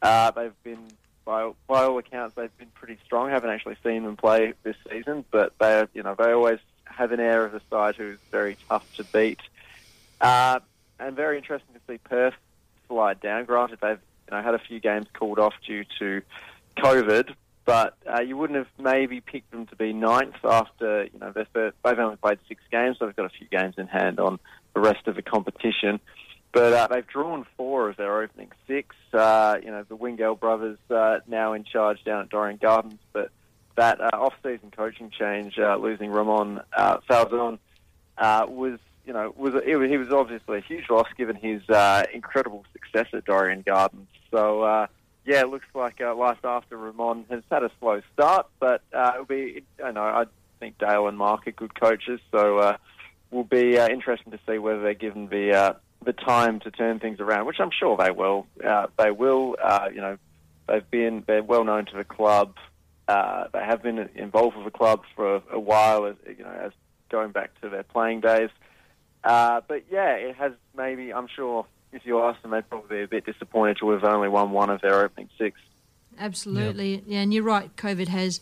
[0.00, 0.92] Uh, they've been,
[1.24, 3.31] by, by all accounts, they've been pretty strong.
[3.31, 7.11] I haven't actually seen them play this season, but they, you know, they always have
[7.11, 9.40] an air of a side who's very tough to beat.
[10.20, 10.61] Uh,
[11.00, 12.35] and very interesting to see Perth
[12.87, 13.44] slide down.
[13.44, 13.98] Granted, they've
[14.31, 16.22] you know had a few games called off due to
[16.76, 17.35] COVID,
[17.70, 21.98] but uh, you wouldn't have maybe picked them to be ninth after you know they've
[22.00, 24.40] only played six games, so they've got a few games in hand on
[24.75, 26.00] the rest of the competition.
[26.50, 28.96] But uh, they've drawn four of their opening six.
[29.12, 33.31] Uh, you know the Wingell brothers uh, now in charge down at Dorrien Gardens, but
[33.77, 37.60] that uh, off-season coaching change, uh, losing Ramon uh, Falzon,
[38.18, 41.62] was you know was, he was obviously a huge loss given his
[42.12, 44.08] incredible success at Dorrien Gardens.
[44.33, 44.88] So
[45.25, 49.12] yeah, it looks like uh, life after Ramon has had a slow start, but uh,
[49.14, 50.25] it'll be I know I
[50.58, 52.77] think Dale and Mark are good coaches, so uh,
[53.31, 55.73] will be uh, interesting to see whether they're given the uh,
[56.04, 58.46] the time to turn things around, which I'm sure they will.
[58.64, 59.56] Uh, they will.
[59.62, 60.16] Uh, you know,
[60.68, 62.54] they've been they're well known to the club.
[63.06, 66.60] Uh, they have been involved with the club for a, a while, as you know,
[66.64, 66.73] as
[67.10, 68.50] going back to their playing days.
[69.23, 71.12] Uh, but yeah, it has maybe.
[71.12, 74.28] I'm sure if you ask them, they'd probably be a bit disappointed to have only
[74.28, 75.58] won one of their opening six.
[76.18, 77.20] Absolutely, yeah.
[77.20, 77.74] and you're right.
[77.76, 78.40] COVID has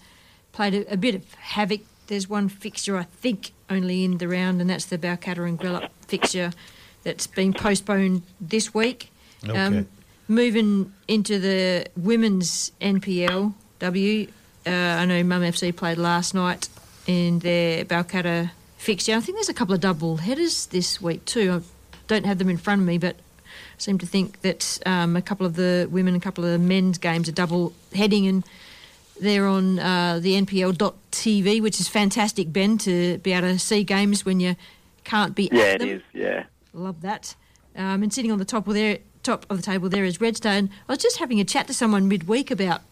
[0.52, 4.60] played a, a bit of havoc there's one fixture I think only in the round,
[4.60, 6.52] and that's the Balcatta and Gwelup fixture
[7.04, 9.12] that's been postponed this week.
[9.48, 9.84] Okay.
[10.26, 14.28] moving into the women's NPLW,
[14.66, 16.68] uh, I know Mum FC played last night
[17.06, 19.14] in their Balcatta fixture.
[19.14, 21.52] I think there's a couple of double headers this week too.
[21.52, 21.60] I
[22.08, 23.20] don't have them in front of me, but I
[23.78, 26.98] seem to think that um, a couple of the women a couple of the men's
[26.98, 28.44] games are double heading and
[29.20, 34.24] they're on uh, the NPL.tv, which is fantastic, Ben, to be able to see games
[34.24, 34.54] when you
[35.04, 35.88] can't be Yeah, at it them.
[35.88, 36.02] is.
[36.12, 36.44] Yeah.
[36.72, 37.34] Love that.
[37.74, 40.70] Um, and sitting on the top of there, top of the table there is Redstone.
[40.88, 42.82] I was just having a chat to someone midweek about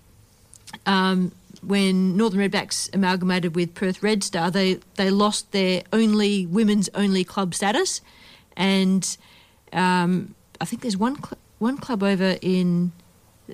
[0.84, 1.32] um,
[1.62, 7.24] when Northern Redbacks amalgamated with Perth Red Star, they they lost their only women's only
[7.24, 8.01] club status,
[8.57, 9.16] and
[9.72, 12.92] um, I think there's one cl- one club over in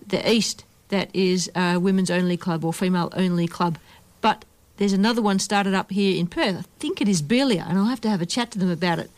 [0.06, 3.78] the east that is a women's only club or female only club,
[4.20, 4.44] but
[4.76, 6.56] there's another one started up here in Perth.
[6.56, 8.98] I think it is Belia, and I'll have to have a chat to them about
[8.98, 9.10] it.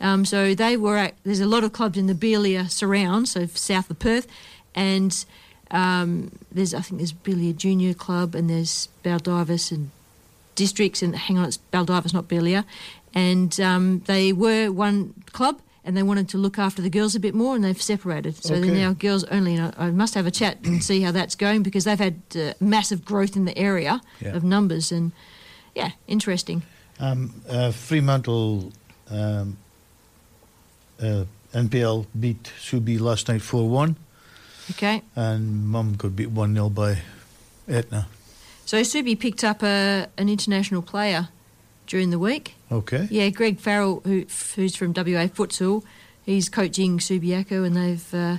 [0.00, 3.46] Um, so they were at, there's a lot of clubs in the Belia surround, so
[3.46, 4.26] south of Perth,
[4.74, 5.24] and
[5.70, 9.90] um, there's I think there's Belia Junior Club and there's Baldivis and
[10.54, 12.64] districts and hang on, it's Baldivis, not Belia,
[13.14, 15.60] and um, they were one club.
[15.84, 18.36] And they wanted to look after the girls a bit more, and they've separated.
[18.44, 19.56] So they're now girls only.
[19.56, 22.20] And I, I must have a chat and see how that's going because they've had
[22.36, 24.36] uh, massive growth in the area Yeah.
[24.36, 25.12] of numbers, and
[25.74, 26.62] yeah, interesting.
[26.98, 28.72] Um, uh, Fremantle
[29.10, 29.56] um,
[31.02, 31.24] uh,
[31.54, 33.96] NPL beat Subi last night 4 1,
[34.72, 36.98] Okay, and Mum could beat 1 0 by
[37.66, 38.06] Etna.
[38.66, 41.28] so Subi picked up a, an international player
[41.90, 42.54] during the week.
[42.70, 43.08] Okay.
[43.10, 44.24] Yeah, Greg Farrell, who,
[44.54, 45.82] who's from WA Futsal,
[46.24, 48.38] he's coaching Subiaco, and they've uh,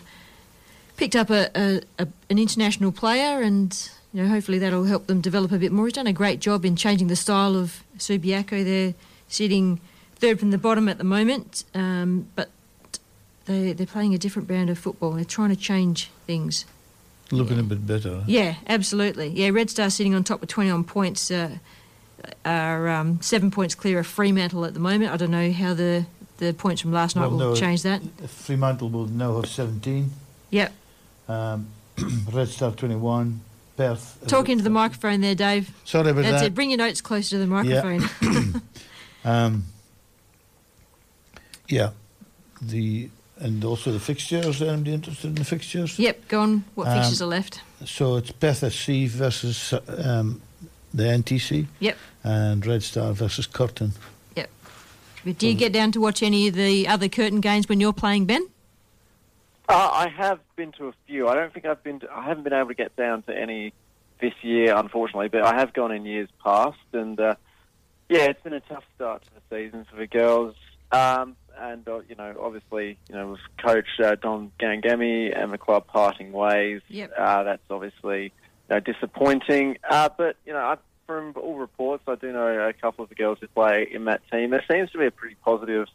[0.96, 5.20] picked up a, a, a an international player, and you know hopefully that'll help them
[5.20, 5.86] develop a bit more.
[5.86, 8.64] He's done a great job in changing the style of Subiaco.
[8.64, 8.94] They're
[9.28, 9.82] sitting
[10.16, 12.50] third from the bottom at the moment, um, but
[13.46, 15.12] they they're playing a different brand of football.
[15.12, 16.66] They're trying to change things.
[17.34, 18.24] Looking a bit better.
[18.28, 19.28] Yeah, absolutely.
[19.30, 21.60] Yeah, Red Star sitting on top with 21 points, uh,
[22.46, 25.12] are um, seven points clear of Fremantle at the moment.
[25.12, 26.06] I don't know how the,
[26.38, 28.02] the points from last night Well, will no, change that.
[28.28, 30.10] Fremantle will now have 17.
[30.52, 30.74] Yep.
[31.28, 31.68] Um,
[32.32, 33.42] Red Star 21.
[33.78, 34.20] Perth.
[34.24, 35.70] uh, Talk into the microphone there, Dave.
[35.86, 36.48] Sorry about That's that.
[36.48, 36.56] it.
[36.56, 38.04] Bring your notes closer to the microphone.
[39.24, 39.66] Um,
[41.68, 41.92] yeah,
[42.60, 43.10] the
[43.40, 44.62] and also the fixtures.
[44.64, 46.00] Anybody interested in the fixtures?
[46.00, 46.64] yep, go on.
[46.76, 47.62] What Um, fixtures are left?
[47.86, 50.42] So it's Perth SC versus um,
[50.94, 51.98] the NTC, Yep.
[52.24, 53.92] and Red Star versus Curtin.
[54.36, 54.50] Yep.
[55.26, 57.94] But do you get down to watch any of the other Curtin games when you're
[57.94, 58.48] playing, Ben?
[59.70, 61.28] Uh, I have been to a few.
[61.28, 62.00] I don't think I've been.
[62.02, 63.74] To, I haven't been able to get down to any
[64.20, 65.30] this year, unfortunately.
[65.30, 67.36] But I have gone in years past, and uh,
[68.10, 70.56] yeah, it's been a tough start to the season for the girls.
[70.92, 75.58] Um, and uh, you know, obviously, you know, with Coach uh, Don Gangemi and the
[75.58, 77.14] club parting ways, Yep.
[77.18, 78.41] uh, that's obviously you
[78.72, 79.78] know, disappointing.
[79.88, 83.16] Uh, but you know, I, from all reports, I do know a couple of the
[83.16, 84.52] girls who play in that team.
[84.52, 85.88] There seems to be a pretty positive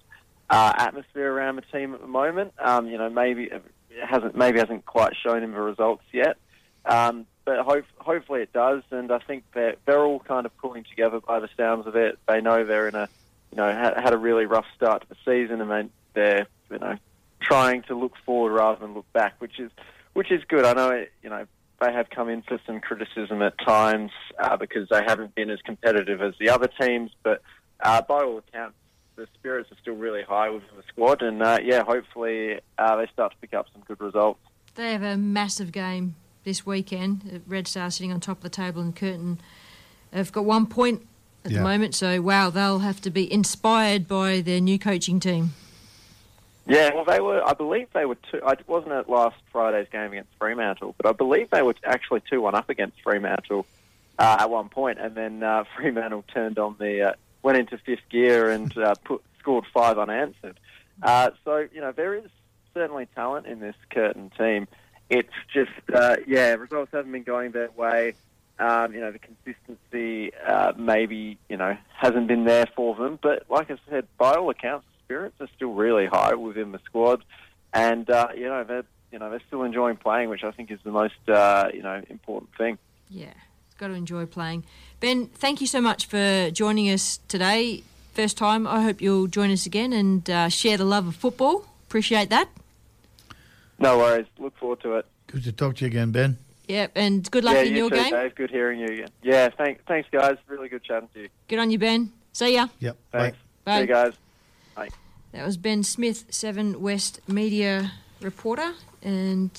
[0.50, 2.52] uh, atmosphere around the team at the moment.
[2.58, 3.62] Um, you know, maybe it
[4.04, 6.36] hasn't maybe hasn't quite shown in the results yet,
[6.84, 8.82] um, but hope, hopefully it does.
[8.90, 12.18] And I think that they're all kind of pulling together by the sounds of it.
[12.28, 13.08] They know they're in a
[13.52, 16.78] you know had, had a really rough start to the season, and they, they're you
[16.78, 16.96] know
[17.40, 19.70] trying to look forward rather than look back, which is
[20.12, 20.64] which is good.
[20.64, 21.46] I know it, you know
[21.80, 25.60] they have come in for some criticism at times uh, because they haven't been as
[25.62, 27.42] competitive as the other teams, but
[27.80, 28.76] uh, by all accounts,
[29.16, 33.06] the spirits are still really high within the squad, and uh, yeah, hopefully uh, they
[33.12, 34.40] start to pick up some good results.
[34.74, 37.22] They have a massive game this weekend.
[37.34, 39.38] Uh, Red Star sitting on top of the table and Curtin
[40.12, 41.06] have got one point
[41.44, 41.58] at Yeah.
[41.58, 41.94] the moment.
[41.94, 45.54] So, wow, they'll have to be inspired by their new coaching team.
[46.66, 47.42] Yeah, well, they were.
[47.46, 48.40] I believe they were two.
[48.44, 52.40] I wasn't at last Friday's game against Fremantle, but I believe they were actually two
[52.40, 53.66] one up against Fremantle
[54.18, 57.12] uh, at one point, and then uh, Fremantle turned on the uh,
[57.42, 60.58] went into fifth gear and uh, put scored five unanswered.
[61.02, 62.28] Uh, so you know there is
[62.74, 64.66] certainly talent in this Curtin team.
[65.08, 68.14] It's just uh, yeah, results haven't been going their way.
[68.58, 73.44] Um, you know the consistency uh, maybe you know hasn't been there for them, but
[73.48, 77.24] like I said, by all accounts, spirits are still really high within the squad,
[77.72, 80.80] and uh, you know they're you know they're still enjoying playing, which I think is
[80.84, 82.78] the most uh, you know important thing.
[83.08, 83.32] Yeah,
[83.78, 84.64] got to enjoy playing.
[85.00, 87.82] Ben, thank you so much for joining us today.
[88.14, 88.66] First time.
[88.66, 91.66] I hope you'll join us again and uh, share the love of football.
[91.86, 92.48] Appreciate that.
[93.78, 94.26] No worries.
[94.38, 95.06] Look forward to it.
[95.26, 96.38] Good to talk to you again, Ben.
[96.68, 98.12] Yep, and good luck yeah, in you your too, game.
[98.12, 98.34] Dave.
[98.34, 99.08] Good hearing you again.
[99.22, 100.36] Yeah, thanks, thanks, guys.
[100.48, 101.28] Really good chatting to you.
[101.46, 102.10] Good on you, Ben.
[102.32, 102.66] See ya.
[102.80, 102.96] Yep.
[103.12, 103.38] Thanks.
[103.64, 103.74] Bye.
[103.76, 104.12] See you guys.
[105.36, 108.72] That was Ben Smith, Seven West media reporter,
[109.02, 109.50] and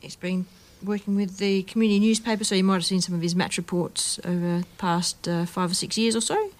[0.00, 0.46] he's been
[0.82, 4.18] working with the community newspaper, so you might have seen some of his match reports
[4.24, 6.50] over the past uh, five or six years or so.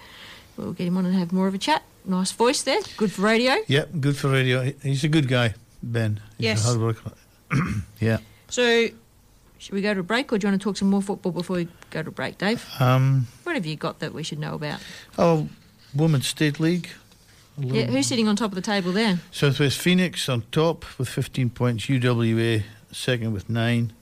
[0.58, 1.82] We'll get him on and have more of a chat.
[2.04, 3.54] Nice voice there, good for radio.
[3.68, 4.70] Yep, good for radio.
[4.82, 6.20] He's a good guy, Ben.
[6.36, 6.64] He's Yes.
[6.64, 7.12] a hard worker.
[8.00, 8.18] yeah.
[8.50, 8.88] So,
[9.56, 11.32] should we go to a break, or do you want to talk some more football
[11.32, 12.66] before we go to a break, Dave?
[12.80, 14.80] Um, What have you got that we should know about?
[15.16, 15.48] oh,
[15.94, 16.90] Women's State League.
[17.60, 19.18] Yeah, who's sitting on top of the table there?
[19.30, 21.86] Southwest Phoenix on top with 15 points.
[21.86, 23.92] UWA second with nine.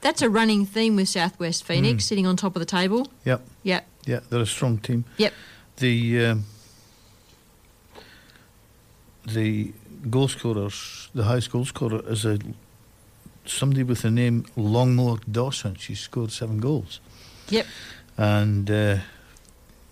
[0.00, 3.08] That's a running theme with Southwest Phoenix, sitting on top of the table.
[3.24, 3.42] Yep.
[3.64, 3.86] Yep.
[4.06, 5.04] Yeah, they're a strong team.
[5.18, 5.34] Yep.
[5.76, 6.44] The um,
[9.26, 9.72] the
[10.08, 12.38] goal scorers, the highest goal scorer is a
[13.44, 15.74] somebody with the name Longmore Dawson.
[15.74, 17.00] She scored seven goals.
[17.50, 17.66] Yep.
[18.16, 18.98] And uh,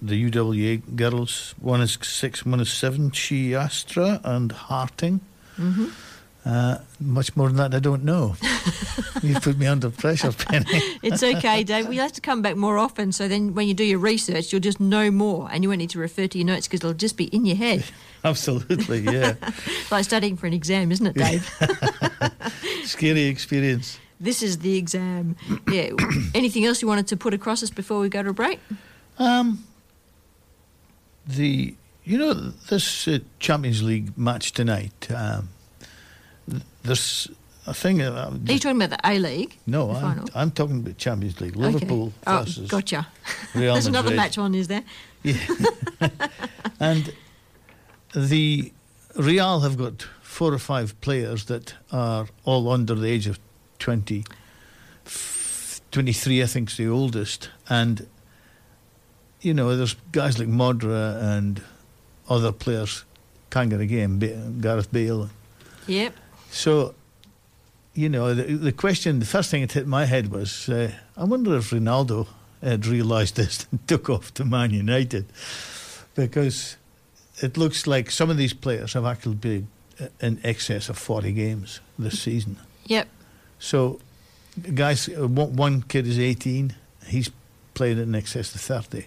[0.00, 3.10] the UWA girls, one is six, one is seven.
[3.10, 5.20] Chiastra and Harting.
[5.56, 5.86] hmm
[6.46, 8.34] Uh, much more than that, I don't know.
[9.22, 10.80] you put me under pressure, Penny.
[11.02, 11.88] It's okay, Dave.
[11.88, 14.62] We'll have to come back more often, so then when you do your research, you'll
[14.62, 17.16] just know more, and you won't need to refer to your notes because it'll just
[17.18, 17.84] be in your head.
[18.24, 19.34] Absolutely, yeah.
[19.90, 21.44] like studying for an exam, isn't it, Dave?
[22.84, 23.98] Scary experience.
[24.20, 25.36] this is the exam.
[25.70, 25.90] Yeah.
[26.34, 28.58] Anything else you wanted to put across us before we go to a break?
[29.18, 29.64] Um,
[31.28, 31.74] the
[32.04, 35.08] you know this uh, Champions League match tonight.
[35.14, 35.50] Um,
[36.82, 37.28] there's
[37.66, 38.00] a thing.
[38.00, 39.58] Uh, Are you talking about the A League?
[39.66, 40.24] no, I'm.
[40.34, 41.56] I'm talking about Champions League.
[41.56, 41.66] Okay.
[41.66, 43.06] Liverpool Oh, versus gotcha.
[43.54, 44.84] Real There's another match on, is there?
[45.22, 45.36] Yeah.
[46.80, 47.12] and
[48.14, 48.72] the
[49.16, 53.38] Real have got four or five players that are all under the age of
[53.80, 54.24] 20.
[55.90, 57.50] 23, I think, is the oldest.
[57.68, 58.06] And,
[59.40, 61.62] you know, there's guys like Modra and
[62.28, 63.04] other players
[63.50, 64.18] can't get a game,
[64.60, 65.30] Gareth Bale.
[65.86, 66.14] Yep.
[66.50, 66.94] So,
[67.94, 71.24] you know, the, the question, the first thing that hit my head was, uh, I
[71.24, 72.26] wonder if Ronaldo
[72.62, 75.26] had realised this and took off to Man United,
[76.14, 76.76] because
[77.38, 79.66] it looks like some of these players have actually played
[80.00, 82.58] uh, in excess of 40 games this season.
[82.86, 83.08] Yep.
[83.58, 84.00] So,
[84.74, 86.74] guys, uh, one one kid is 18,
[87.06, 87.30] he's
[87.74, 89.06] played in excess of 30.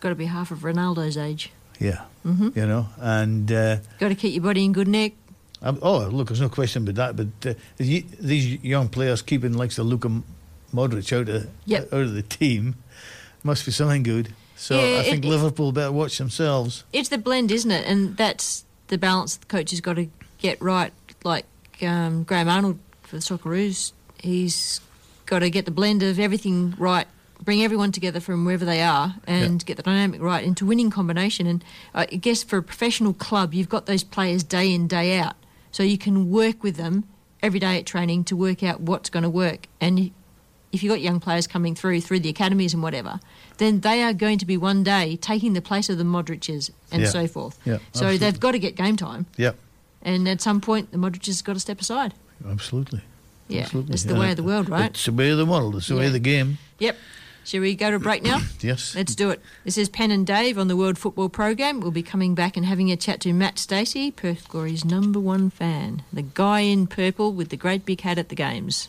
[0.00, 1.50] Got to be half of Ronaldo's age.
[1.78, 3.50] Yeah, hmm you know, and.
[3.50, 5.14] Uh, Got to keep your body in good nick.
[5.62, 7.16] Um, oh, look, there's no question about that.
[7.42, 10.22] But uh, these young players keeping likes of Luka
[10.74, 11.92] Modric out of Yep.
[11.92, 12.76] out of the team
[13.42, 14.32] must be something good.
[14.56, 16.84] So Yeah, I think it- Liverpool better watch themselves.
[16.92, 17.86] It's the blend, isn't it?
[17.86, 20.92] And that's the balance the coach has got to get right.
[21.24, 21.46] Like
[21.82, 23.92] um, Graham Arnold for the Socceroos,
[24.22, 24.80] he's
[25.26, 27.06] got to get the blend of everything right,
[27.42, 31.46] bring everyone together from wherever they are, and get the dynamic right into winning combination.
[31.46, 31.64] And
[31.94, 35.34] I guess for a professional club, you've got those players day in day out,
[35.72, 37.04] so you can work with them
[37.42, 39.66] every day at training to work out what's going to work.
[39.80, 40.10] And
[40.72, 43.18] if you've got young players coming through through the academies and whatever,
[43.58, 47.02] then they are going to be one day taking the place of the Modric's and
[47.02, 47.08] Yeah.
[47.08, 47.58] so forth.
[47.64, 48.18] Yeah, so absolutely.
[48.18, 49.56] they've got to get game time, Yep,
[50.02, 52.14] and at some point the Modric's got to step aside.
[52.48, 53.00] absolutely.
[53.48, 53.94] Yeah, absolutely.
[53.94, 54.90] it's the way of the world, right?
[54.90, 55.74] It's the way of the world.
[55.74, 56.58] It's the way of the game.
[56.78, 56.96] Yep.
[57.50, 58.42] Shall we go to a break now?
[58.60, 58.94] Yes.
[58.94, 59.40] Let's do it.
[59.64, 61.80] This is Penn and Dave on the World Football Program.
[61.80, 65.50] We'll be coming back and having a chat to Matt Stacey, Perth Glory's number one
[65.50, 68.88] fan, the guy in purple with the great big hat at the games.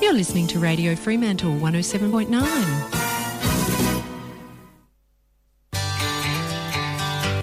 [0.00, 3.03] You're listening to Radio Fremantle 107.9.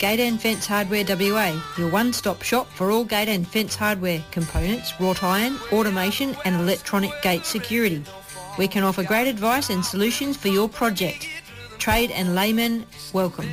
[0.01, 4.99] Gate and Fence Hardware WA, your one-stop shop for all gate and fence hardware, components,
[4.99, 8.03] wrought iron, automation and electronic gate security.
[8.57, 11.27] We can offer great advice and solutions for your project.
[11.77, 13.49] Trade and laymen, welcome.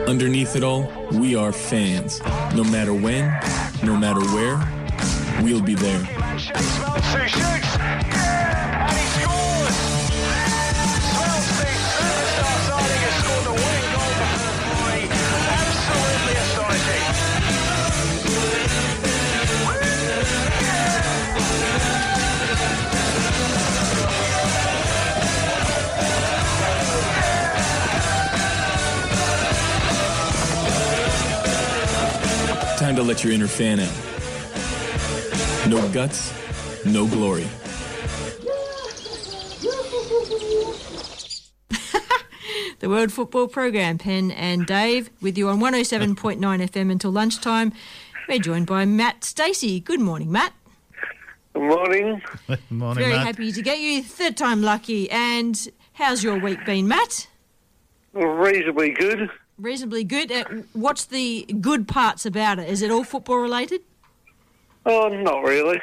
[0.08, 2.20] Underneath it all, we are fans.
[2.54, 3.30] No matter when,
[3.82, 4.58] no matter where,
[5.42, 7.59] we'll be there.
[33.00, 33.88] To let your inner fan out.
[35.68, 36.32] No guts,
[36.84, 37.46] no glory.
[42.80, 47.72] The World Football Program, Pen and Dave, with you on 107.9 FM until lunchtime.
[48.26, 49.80] We're joined by Matt Stacey.
[49.80, 50.54] Good morning, Matt.
[51.52, 52.22] Good morning.
[52.70, 53.26] Morning, Very Matt.
[53.26, 54.02] happy to get you.
[54.02, 55.10] Third time lucky.
[55.10, 57.28] And how's your week been, Matt?
[58.14, 59.28] Reasonably good.
[59.64, 60.32] Reasonably good.
[60.32, 62.68] Uh, what's the good parts about it?
[62.68, 63.82] Is it all football related?
[64.86, 65.80] Oh, not really.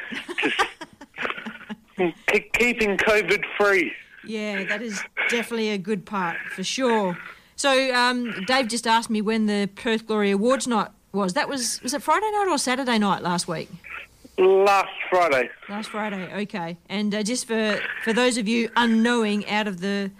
[1.96, 3.92] Just ke- keeping COVID free.
[4.26, 5.00] Yeah, that is
[5.30, 7.16] definitely a good part for sure.
[7.54, 11.34] So, um, Dave just asked me when the Perth Glory Awards night was.
[11.34, 13.68] That was was it Friday night or Saturday night last week?
[14.38, 15.50] Last Friday.
[15.68, 16.78] Last Friday, okay.
[16.88, 20.12] And uh, just for for those of you unknowing out of the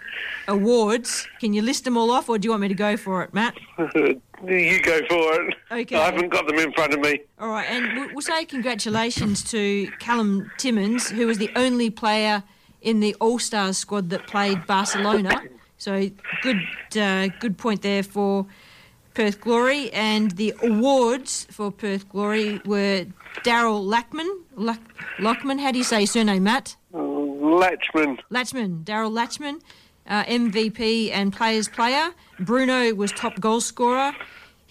[0.45, 3.23] awards, can you list them all off, or do you want me to go for
[3.23, 3.55] it, Matt?
[3.77, 5.55] you go for it.
[5.71, 5.95] Okay.
[5.95, 7.21] I haven't got them in front of me.
[7.39, 12.43] All right, and we'll, we'll say congratulations to Callum Timmins, who was the only player
[12.81, 15.43] in the All Stars squad that played Barcelona.
[15.77, 16.09] So
[16.41, 16.61] good,
[16.99, 18.47] uh, good point there for
[19.19, 19.91] Perth Glory.
[19.91, 23.05] And the awards for Perth Glory were
[23.43, 24.45] Daryl Lackman.
[24.55, 24.79] Lack,
[25.19, 26.77] Lockman, how do you say surname, Matt?
[26.93, 28.17] Latchman.
[28.31, 29.59] Latchman, Daryl Latchman,
[30.07, 32.11] uh, MVP and Players Player.
[32.39, 34.13] Bruno was top goal scorer.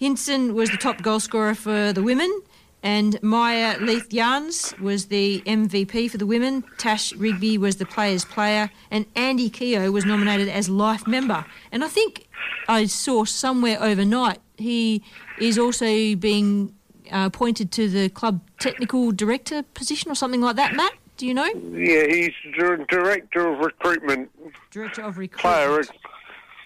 [0.01, 2.41] Hintzen was the top goal scorer for the women.
[2.81, 6.63] And Maya Leith Yarns was the MVP for the women.
[6.79, 8.71] Tash Rigby was the Players Player.
[8.89, 11.45] And Andy Keogh was nominated as Life Member.
[11.71, 12.28] And I think
[12.67, 15.03] I saw somewhere overnight he
[15.39, 16.75] is also being
[17.11, 20.93] uh, appointed to the club technical director position or something like that, Matt?
[21.17, 21.45] Do you know?
[21.45, 24.29] Yeah, he's dir- director of recruitment.
[24.71, 25.89] Director of recruitment.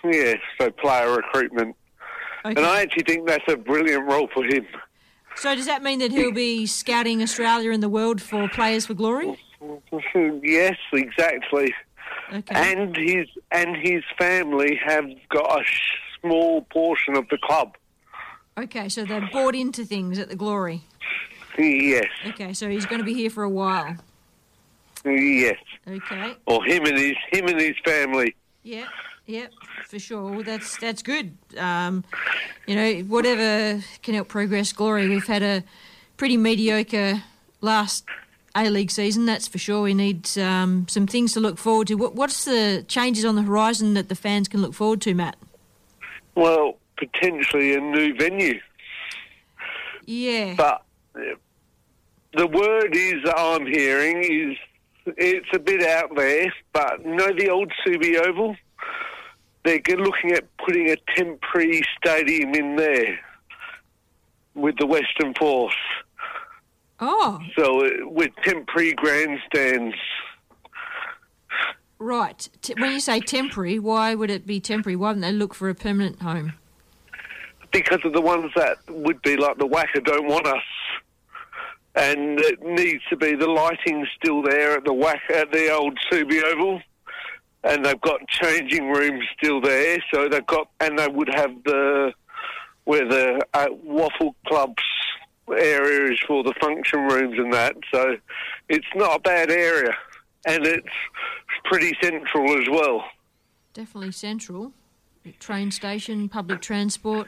[0.04, 0.14] Player.
[0.14, 1.76] Yeah, so player recruitment.
[2.46, 2.56] Okay.
[2.56, 4.66] And I actually think that's a brilliant role for him.
[5.36, 8.94] So does that mean that he'll be scouting Australia and the world for players for
[8.94, 9.40] glory?
[10.44, 11.74] yes, exactly.
[12.34, 12.56] Okay.
[12.74, 15.64] And his and his family have got a
[16.20, 17.76] small portion of the club.
[18.58, 20.82] Okay, so they're bought into things at the glory.
[21.58, 23.96] Yes, Okay, so he's going to be here for a while.
[25.06, 25.58] yes.
[25.88, 26.36] Okay.
[26.48, 28.36] Or him and his him and his family.
[28.64, 28.86] Yeah,
[29.28, 29.48] yeah,
[29.88, 30.32] for sure.
[30.32, 31.38] Well, that's that's good.
[31.58, 32.04] Um,
[32.66, 35.08] you know, whatever can help progress glory.
[35.10, 35.64] We've had a
[36.18, 37.22] pretty mediocre
[37.62, 38.06] last
[38.56, 39.82] A League season, that's for sure.
[39.82, 41.96] We need um, some things to look forward to.
[41.96, 45.38] What, what's the changes on the horizon that the fans can look forward to, Matt?
[46.36, 48.60] Well, potentially a new venue.
[50.06, 50.56] Yeah.
[50.56, 50.84] But
[51.16, 51.36] uh,
[52.36, 54.58] the word is that I'm hearing is
[55.18, 58.56] it's a bit out there, but you know the old Subi Oval?
[59.64, 63.20] They're looking at putting a temporary stadium in there
[64.56, 65.76] with the Western Force.
[67.06, 69.96] Oh, So uh, with temporary grandstands.
[72.00, 72.48] right.
[72.62, 74.96] T- when you say temporary, why would it be temporary?
[74.96, 76.54] Why wouldn't they look for a permanent home?
[77.72, 80.62] because of the ones that would be like the WACA don't want us.
[81.96, 85.98] And it needs to be the lighting still there at the WACA, at the old
[86.12, 86.80] Subi Oval.
[87.64, 92.14] And they've got changing rooms still there, so they've got, and they would have the,
[92.84, 94.84] where the uh, WAFL clubs
[95.50, 97.76] area is for the function rooms and that.
[97.92, 98.18] So
[98.70, 99.96] it's not a bad area.
[100.46, 100.88] And it's
[101.66, 103.06] pretty central as well.
[103.74, 104.74] Definitely central.
[105.40, 107.28] Train station, public transport.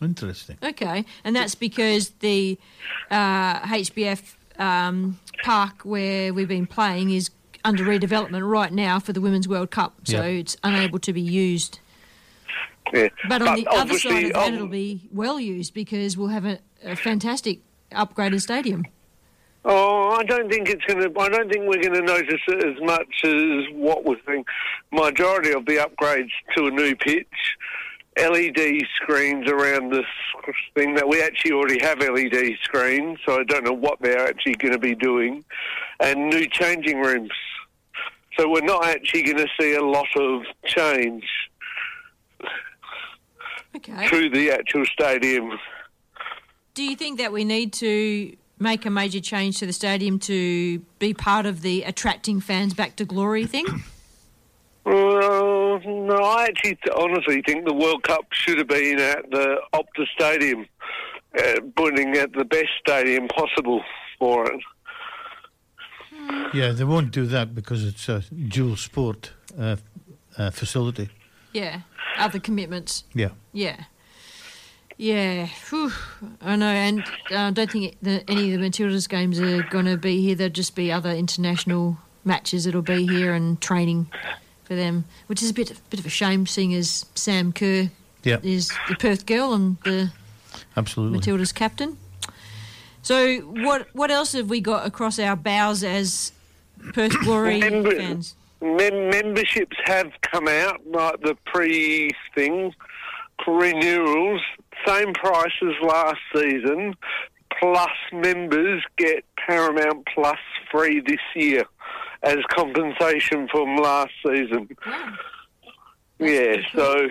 [0.00, 0.58] Interesting.
[0.62, 2.58] Okay, and that's because the
[3.10, 7.30] uh, HBF um, park where we've been playing is
[7.64, 10.22] under redevelopment right now for the Women's World Cup, so Yeah.
[10.40, 11.78] it's unable to be used.
[12.92, 13.08] Yeah.
[13.28, 16.44] But on the other side of that, um, it'll be well used because we'll have
[16.44, 17.60] a, a fantastic
[17.92, 18.86] upgraded stadium.
[19.64, 21.20] Oh, I don't think it's going to.
[21.20, 24.42] I don't think we're going to notice it as much as what was the
[24.90, 27.26] majority of the upgrades to a new pitch.
[28.18, 30.04] LED screens around this
[30.74, 34.56] thing that we actually already have LED screens, so I don't know what they're actually
[34.56, 35.44] going to be doing,
[36.00, 37.30] and new changing rooms.
[38.38, 41.24] So we're not actually going to see a lot of change
[43.76, 44.08] Okay.
[44.08, 45.58] through the actual stadium.
[46.74, 50.78] Do you think that we need to make a major change to the stadium to
[50.98, 53.66] be part of the attracting fans back to glory thing?
[54.84, 60.08] Uh, no, I actually honestly think the World Cup should have been at the Optus
[60.12, 60.66] Stadium,
[61.38, 63.80] uh, putting at the best stadium possible
[64.18, 64.60] for it.
[66.52, 69.76] Yeah, they won't do that because it's a dual sport uh,
[70.36, 71.10] uh, facility.
[71.52, 71.80] Yeah.
[72.18, 73.04] Other commitments.
[73.14, 73.30] Yeah.
[73.52, 73.84] Yeah.
[74.98, 75.90] Yeah, Whew.
[76.42, 77.00] I know, and
[77.30, 80.34] uh, I don't think the, any of the Matildas games are going to be here.
[80.36, 84.08] There'll just be other international matches that'll be here and training
[84.64, 87.90] for them, which is a bit bit of a shame, seeing as Sam Kerr
[88.22, 88.38] Yeah.
[88.42, 90.12] is the Perth girl and the
[90.76, 91.18] Absolutely.
[91.18, 91.96] Matilda's captain.
[93.02, 96.32] So, what what else have we got across our bows as
[96.92, 98.34] Perth Glory Member- fans?
[98.62, 102.74] Mem- memberships have come out, like the pre thing,
[103.46, 104.40] renewals,
[104.86, 106.94] same price as last season,
[107.58, 110.38] plus members get Paramount Plus
[110.70, 111.64] free this year
[112.22, 114.68] as compensation from last season.
[116.18, 117.08] Yeah, so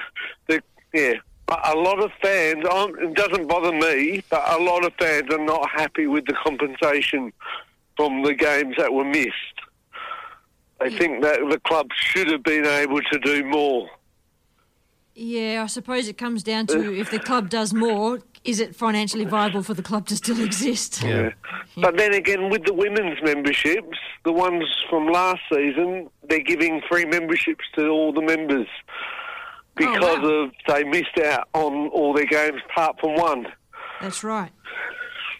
[0.47, 0.61] the
[0.93, 1.13] yeah.
[1.47, 5.43] But a lot of fans, it doesn't bother me, but a lot of fans are
[5.43, 7.33] not happy with the compensation
[7.97, 9.60] from the games that were missed.
[10.81, 13.89] They think that the club should have been able to do more.
[15.13, 19.25] Yeah, I suppose it comes down to if the club does more, is it financially
[19.25, 21.03] viable for the club to still exist?
[21.03, 21.31] Yeah.
[21.77, 27.05] But then again, with the women's memberships, the ones from last season, they're giving free
[27.05, 28.67] memberships to all the members
[29.75, 33.47] because of they missed out on all their games apart from one.
[34.01, 34.51] That's right.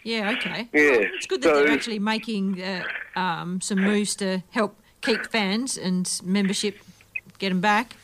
[0.04, 0.68] Yeah, okay.
[0.72, 2.84] Yeah, Well, it's good that so- they're actually making uh,
[3.14, 6.78] um, some moves to help keep fans and membership,
[7.38, 7.96] get them back.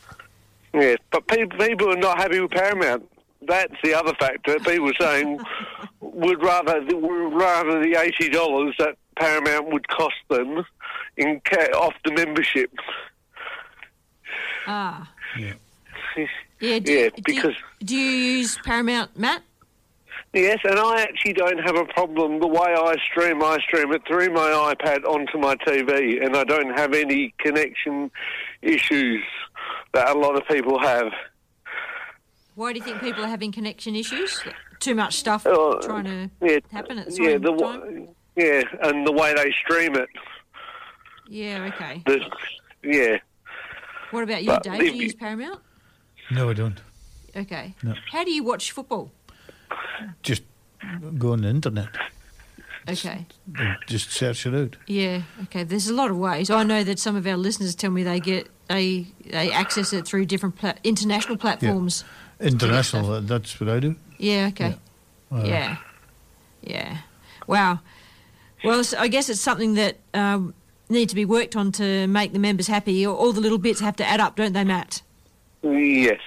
[0.74, 3.09] Yeah, but people, people are not happy with Paramount.
[3.42, 4.59] That's the other factor.
[4.61, 5.40] People saying
[6.01, 10.64] would rather would rather the eighty dollars that Paramount would cost them
[11.16, 11.40] in
[11.74, 12.70] off the membership.
[14.66, 15.11] Ah.
[15.38, 15.55] Yeah.
[16.61, 19.42] Yeah, do, Yeah, do- because- Do, you use Paramount, Matt?
[20.34, 22.38] Yes, and I actually don't have a problem.
[22.38, 26.44] The way I stream, I stream it through my iPad onto my TV, and I
[26.44, 28.10] don't have any connection
[28.60, 29.24] issues
[29.94, 31.10] that a lot of people have.
[32.56, 34.42] Why do you think people are having connection issues?
[34.80, 38.08] Too much stuff Uh, trying to yeah, happen at the yeah, the time?
[38.36, 40.08] yeah, and the way they stream it.
[41.28, 42.02] Yeah, okay.
[42.06, 42.20] The,
[42.84, 43.16] yeah,
[44.10, 44.78] What about you, But Dave?
[44.78, 45.60] Do you you- use Paramount?
[46.30, 46.80] No, I don't.
[47.36, 47.74] Okay.
[47.82, 47.94] No.
[48.12, 49.10] How do you watch football?
[50.22, 50.42] Just
[51.18, 51.88] go on the internet.
[52.88, 53.26] Okay.
[53.86, 54.76] Just search it out.
[54.86, 55.22] Yeah.
[55.44, 55.62] Okay.
[55.64, 56.48] There's a lot of ways.
[56.50, 60.06] I know that some of our listeners tell me they get they they access it
[60.06, 62.04] through different pla- international platforms.
[62.40, 62.48] Yeah.
[62.48, 63.96] International, that's what I do.
[64.18, 64.46] Yeah.
[64.52, 64.76] okay.
[65.30, 65.76] Uh, Yeah.
[66.62, 66.98] Yeah.
[67.46, 67.80] Wow.
[68.64, 70.54] Well, so I guess it's something that um,
[70.88, 73.06] needs to be worked on to make the members happy.
[73.06, 75.02] All the little bits have to add up, don't they, Matt?
[75.62, 76.20] yes.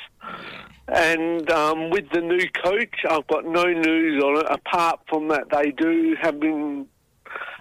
[0.88, 4.46] And um, with the new coach, I've got no news on it.
[4.50, 6.88] Apart from that, they do have been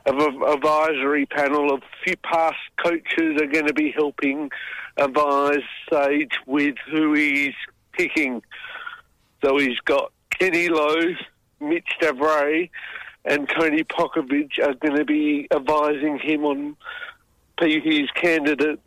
[0.06, 4.50] an advisory panel of a few past coaches are going to be helping
[4.96, 5.62] advise
[5.92, 7.54] Sage with who he's
[7.92, 8.42] picking.
[9.44, 11.14] So he's got Kenny Lowe,
[11.60, 12.70] Mitch d'Avray,
[13.24, 16.76] and Tony Popovic are going to be advising him on
[17.60, 18.82] his candidates.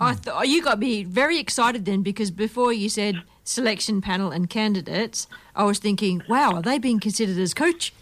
[0.00, 4.30] I th- oh, you got me very excited then because before you said selection panel
[4.30, 7.92] and candidates, I was thinking, wow, are they being considered as coach?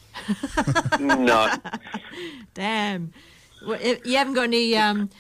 [1.00, 1.52] no.
[2.54, 3.12] Damn.
[3.66, 5.10] Well, You haven't got any um,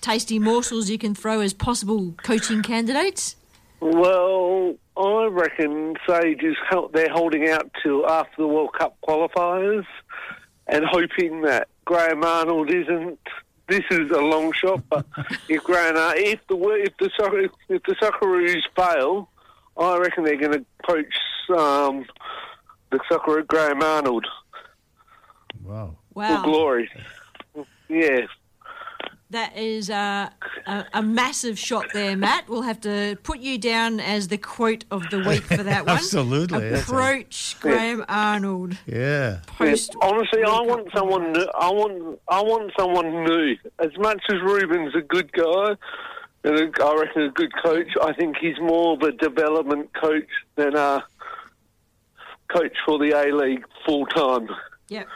[0.00, 3.36] tasty morsels you can throw as possible coaching candidates?
[3.80, 6.56] Well, I reckon Sage is
[6.92, 9.84] they're holding out till after the World Cup qualifiers
[10.66, 13.20] and hoping that Graham Arnold isn't.
[13.68, 15.04] This is a long shot, but
[15.48, 19.28] if Graham, if the wo- if the Soc- if the Socceroos fail,
[19.76, 21.14] I reckon they're going to poach
[21.50, 22.06] um,
[22.90, 24.26] the soccer Graham Arnold.
[25.64, 25.96] Wow.
[26.14, 26.36] Wow.
[26.42, 26.90] For glory.
[27.88, 28.26] Yeah.
[29.30, 30.30] That is uh,
[30.68, 32.48] a, a massive shot there, Matt.
[32.48, 35.96] We'll have to put you down as the quote of the week for that one.
[35.96, 38.78] Absolutely, that's a- Approach Graham Arnold.
[38.86, 39.40] Yeah.
[39.48, 39.96] Post.
[40.00, 41.32] Yeah, honestly, I want someone.
[41.32, 42.20] New, I want.
[42.28, 43.56] I want someone new.
[43.80, 45.74] As much as Ruben's a good guy,
[46.44, 50.28] and a, I reckon a good coach, I think he's more of a development coach
[50.54, 51.04] than a
[52.48, 54.48] coach for the A League full time.
[54.88, 55.08] Yep.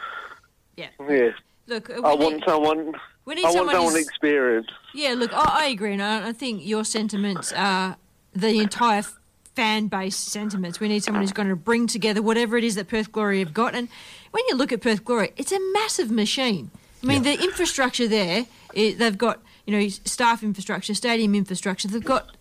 [0.75, 0.89] Yeah.
[1.09, 1.29] Yeah.
[1.67, 2.93] Look, we I need- want someone.
[3.25, 4.71] We need I want someone someone who's- experienced.
[4.93, 7.97] Yeah, look, I, I agree, and I, I think your sentiments are
[8.33, 9.17] the entire f-
[9.55, 10.79] fan base sentiments.
[10.79, 13.53] We need someone who's going to bring together whatever it is that Perth Glory have
[13.53, 13.73] got.
[13.75, 13.87] And
[14.31, 16.71] when you look at Perth Glory, it's a massive machine.
[17.03, 18.45] I mean, the infrastructure there,
[18.75, 21.87] i they've got you know staff infrastructure, stadium infrastructure.
[21.87, 22.35] They've got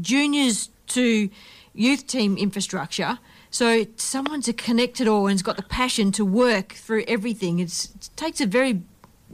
[0.00, 1.30] juniors to
[1.74, 3.18] youth team infrastructure.
[3.50, 7.58] So someone to connect it all and's got the passion to work through everything.
[7.60, 8.82] It's, it takes a very,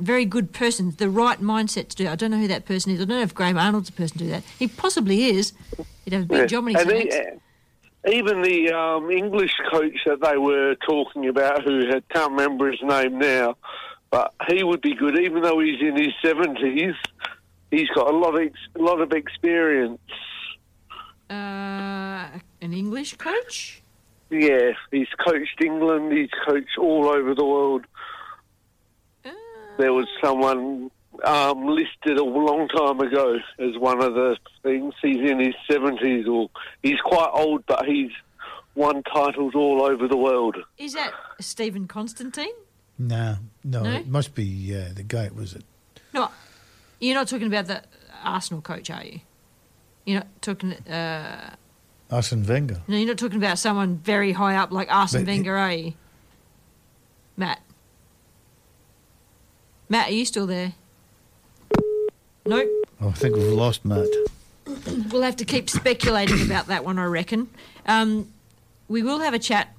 [0.00, 2.08] very good person, the right mindset to do.
[2.08, 3.00] I don't know who that person is.
[3.00, 4.42] I don't know if Graham Arnold's the person to do that.
[4.58, 5.52] He possibly is.
[6.04, 6.46] He'd have a big Yeah.
[6.46, 7.14] job on his And hands.
[7.14, 7.30] he-
[8.18, 12.80] even the um, English coach that they were talking about, who had, can't remember his
[12.82, 13.56] name now,
[14.10, 16.94] but he would be good, even though he's in his seventies.
[17.70, 20.00] He's got a lot of ex- a lot of experience.
[21.28, 22.26] Uh,
[22.62, 23.82] an English coach?
[24.30, 26.12] Yeah, he's coached England.
[26.12, 27.84] He's coached all over the world.
[29.80, 30.90] There was someone
[31.24, 34.92] um, listed a long time ago as one of the things.
[35.02, 36.50] He's in his seventies, or
[36.82, 38.10] he's quite old, but he's
[38.74, 40.56] won titles all over the world.
[40.78, 42.52] Is that Stephen Constantine?
[42.98, 43.90] No, no, No?
[43.96, 45.30] it must be uh, the guy.
[45.34, 45.64] Was it?
[46.12, 46.30] No,
[47.00, 47.82] you're not talking about the
[48.22, 49.20] Arsenal coach, are you?
[50.04, 50.72] You're not talking.
[50.72, 51.54] Uh,
[52.10, 52.82] Arsene Wenger.
[52.88, 55.72] no, you're not talking about someone very high up like Arsene But he- Wenger, are
[55.72, 55.92] you?
[57.36, 57.60] Matt.
[59.90, 60.72] Matt, are you still there?
[62.46, 62.68] Nope.
[63.00, 64.06] Oh, I think we've lost Matt.
[65.10, 67.48] we'll have to keep speculating about that one, I reckon.
[67.86, 68.32] Um,
[68.88, 69.74] we will have a chat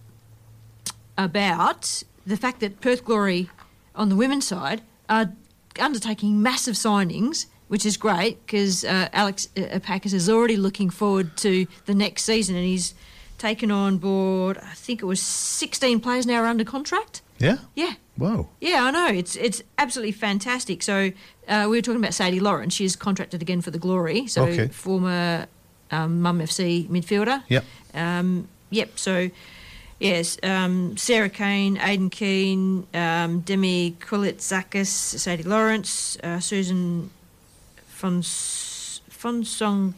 [1.17, 3.49] about the fact that Perth Glory
[3.95, 5.31] on the women's side are
[5.79, 11.37] undertaking massive signings, which is great because uh, Alex uh, Epakis is already looking forward
[11.37, 12.93] to the next season and he's
[13.37, 17.21] taken on board, I think it was 16 players now are under contract.
[17.39, 17.57] Yeah.
[17.75, 17.93] Yeah.
[18.21, 18.49] Whoa.
[18.59, 19.07] Yeah, I know.
[19.07, 20.83] It's it's absolutely fantastic.
[20.83, 21.11] So
[21.47, 22.75] uh, we were talking about Sadie Lawrence.
[22.75, 24.27] She's contracted again for the Glory.
[24.27, 24.67] So Okay.
[24.67, 25.47] former
[25.89, 27.41] um, Mum FC midfielder.
[27.49, 27.63] Yep.
[27.95, 28.99] Um, yep.
[28.99, 29.31] So
[29.99, 34.85] yes, um, Sarah Kane, Aideen Keane, um, Demi Koulizakis,
[35.19, 37.09] Sadie Lawrence, uh, Susan
[37.87, 39.93] Fons Fonsong.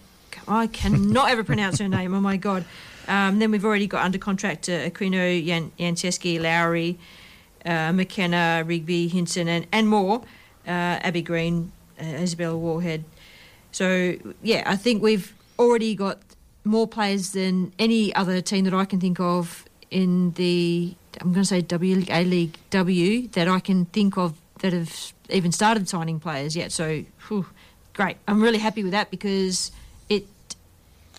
[0.48, 2.14] I cannot ever pronounce her name.
[2.14, 2.66] Oh my god.
[3.08, 5.72] Um, then we've already got under contract uh, Aquino, Yan-
[6.42, 6.98] Lowry,
[7.66, 10.22] McKenna, Rigby, Hintzen, and, and more.
[10.66, 13.04] Uh, Abby Green, uh, Isabella Wallhead.
[13.72, 16.20] So, yeah, I think we've already got
[16.64, 21.44] more players than any other team that I can think of in the, I'm going
[21.44, 25.52] to say W League, A League W, that I can think of that have even
[25.52, 26.72] started signing players yet.
[26.72, 27.46] So, whew,
[27.94, 28.18] great.
[28.28, 29.72] I'm really happy with that because
[30.08, 30.26] it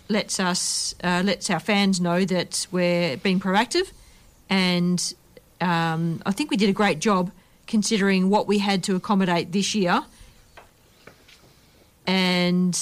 [0.09, 3.93] lets us, uh, lets our fans know that we're being proactive
[4.49, 5.15] and
[5.61, 7.31] um, I think we did a great job
[7.67, 10.05] considering what we had to accommodate this year.
[12.07, 12.79] And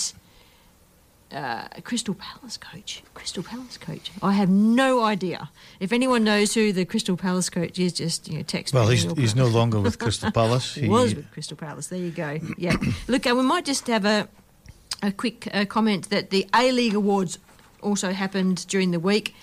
[1.30, 4.10] uh, Crystal Palace coach, Crystal Palace coach.
[4.22, 5.48] I have no idea.
[5.80, 8.96] If anyone knows who the Crystal Palace coach is, just you know text Well, me.
[8.96, 10.74] he's, he's no longer with Crystal Palace.
[10.74, 11.86] he was with Crystal Palace.
[11.86, 12.38] There you go.
[12.58, 12.76] Yeah.
[13.08, 14.28] Look, uh, we might just have a
[15.04, 17.38] a quick uh, comment that the A League Awards
[17.80, 19.34] also happened during the week,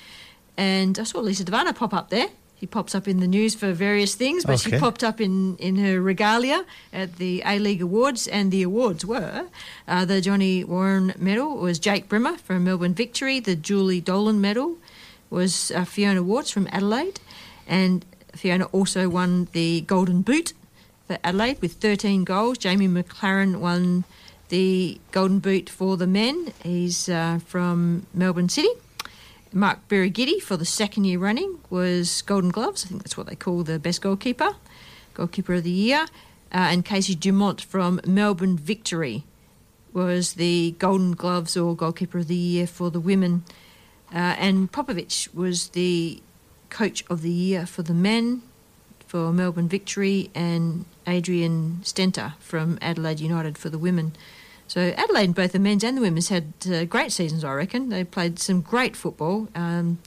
[0.58, 2.28] and I saw Lisa De Vanna pop up there.
[2.60, 5.78] She pops up in the news for various things, but she popped up in, in
[5.78, 9.48] her regalia at the A League Awards, and the awards were
[9.88, 14.76] uh, the Johnny Warren Medal was Jake Brimmer from Melbourne Victory, the Julie Dolan Medal
[15.30, 17.22] was uh, Fiona Worts from Adelaide,
[17.66, 18.06] and
[18.36, 20.52] Fiona also won the Golden Boot
[21.08, 22.58] for Adelaide with 13 goals.
[22.58, 24.04] Jamie Maclaren won
[24.50, 26.52] the Golden Boot for the men.
[26.62, 28.70] He's uh, from Melbourne City.
[29.52, 32.86] Mark Birighitti for the second year running was Golden Gloves.
[32.86, 34.56] I think that's what they call the best goalkeeper,
[35.16, 36.06] goalkeeper of the year.
[36.52, 39.24] Uh, and Casey Dumont from Melbourne Victory
[39.92, 43.44] was the Golden Gloves or goalkeeper of the year for the women.
[44.14, 46.22] Uh, and Popovic was the
[46.70, 48.44] coach of the year for the men
[49.08, 54.14] for Melbourne Victory and Adrian Stenta from Adelaide United for the women.
[54.70, 57.44] So Adelaide, both the men's and the women's, had uh, great seasons.
[57.44, 59.98] I reckon they played some great football um,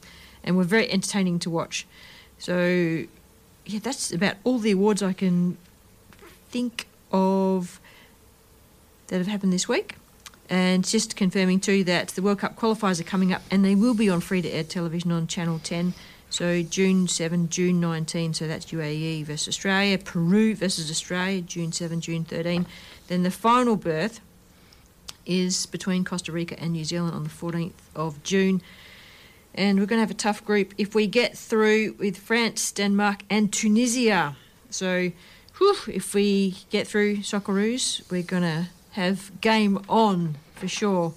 [0.41, 1.85] and were very entertaining to watch.
[2.39, 3.03] So
[3.65, 5.57] yeah, that's about all the awards I can
[6.49, 7.81] think of
[9.07, 9.95] that have happened this week.
[10.49, 13.93] And just confirming too that the World Cup qualifiers are coming up and they will
[13.93, 15.93] be on free to air television on Channel 10.
[16.29, 21.99] So June 7, June 19, so that's UAE versus Australia, Peru versus Australia, June 7,
[21.99, 22.65] June 13.
[23.09, 24.21] Then the final berth
[25.25, 28.61] is between Costa Rica and New Zealand on the 14th of June.
[29.55, 33.23] And we're going to have a tough group if we get through with France, Denmark,
[33.29, 34.35] and Tunisia.
[34.69, 35.11] So,
[35.57, 41.13] whew, if we get through Socceroos, we're going to have game on for sure.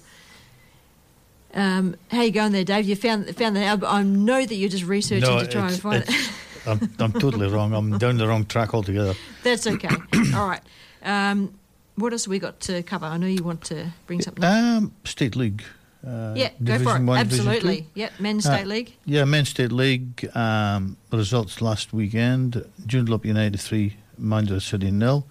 [1.53, 2.87] Um, how you going there, Dave?
[2.87, 5.79] You found found that but I know that you're just researching No, to try and
[5.79, 6.31] find it.
[6.67, 7.73] I'm, I'm totally wrong.
[7.73, 9.15] I'm down the wrong track altogether.
[9.43, 9.95] That's okay.
[10.35, 10.61] All right.
[11.01, 11.53] Um,
[11.97, 13.05] what else have we got to cover?
[13.05, 14.43] I know you want to bring something.
[14.43, 14.53] up.
[14.53, 15.63] Um, State League.
[16.05, 17.01] Uh, yeah, go for it.
[17.03, 17.87] One, Absolutely.
[17.95, 18.93] Yep, men's Uh, state league.
[19.05, 22.63] Yeah, Men's State League um, results last weekend.
[22.85, 25.25] Joondalup United 3, Mandurah City nil.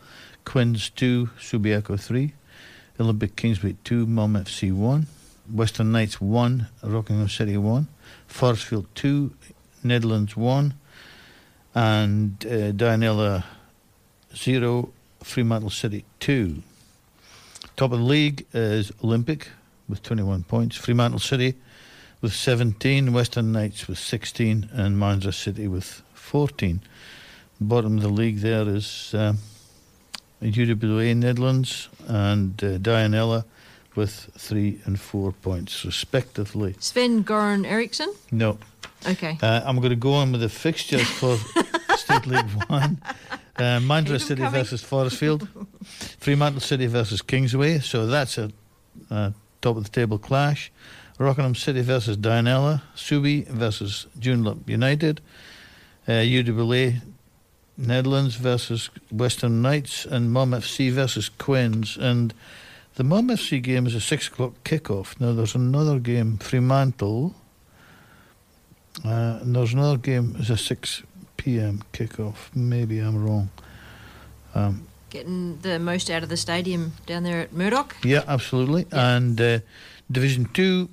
[0.45, 2.33] Quinns 2, Subiaco 3.
[3.01, 5.07] Olympic Kingsway 2, Mum FC 1.
[5.53, 7.87] Western Knights 1, Rockingham City 1.
[8.29, 9.33] Forrestfield 2,
[9.85, 10.75] Netherlands 1.
[11.75, 13.45] And uh, Dianella
[14.35, 14.91] 0,
[15.27, 16.63] Fremantle City 2.
[17.77, 19.49] Top of the league is Olympic
[19.89, 20.77] with 21 points.
[20.77, 21.55] Fremantle City
[22.23, 26.81] with 17, Western Knights with 16, and Mandurah City with 14.
[27.61, 29.35] Bottom of the league there is uh,
[30.41, 33.45] UWA Netherlands and uh, Dianella
[33.97, 36.75] with three and four points respectively.
[36.79, 38.13] Sven Goran Eriksson.
[38.31, 38.59] No.
[39.07, 39.39] Okay.
[39.43, 41.37] Uh, I'm going to go on with the fixtures for
[41.97, 43.01] State League One.
[43.57, 44.61] Uh, Mandurah City coming.
[44.61, 45.49] versus Forrestfield,
[46.19, 47.79] Fremantle City versus Kingsway.
[47.79, 48.51] So that's a
[49.11, 49.31] uh,
[49.63, 50.71] top of the table clash.
[51.19, 55.23] Rockingham City versus Dianella, Subi versus Joondalup United,
[56.07, 57.01] uh, UWA
[57.79, 61.97] Netherlands versus Western Knights, and Mum FC versus Quinns.
[61.97, 62.35] And
[62.97, 65.21] the FC game is a six o'clock kickoff.
[65.21, 67.35] Now there's another game, Fremantle.
[69.05, 71.03] Uh, and there's another game, it's a 6
[71.37, 71.83] p.m.
[71.93, 72.55] kickoff.
[72.55, 73.51] Maybe I'm wrong.
[74.55, 77.95] Um, Getting the most out of the stadium down there at Murdoch.
[78.03, 78.87] yeah, absolutely.
[78.91, 79.59] And uh,
[80.11, 80.89] Division 2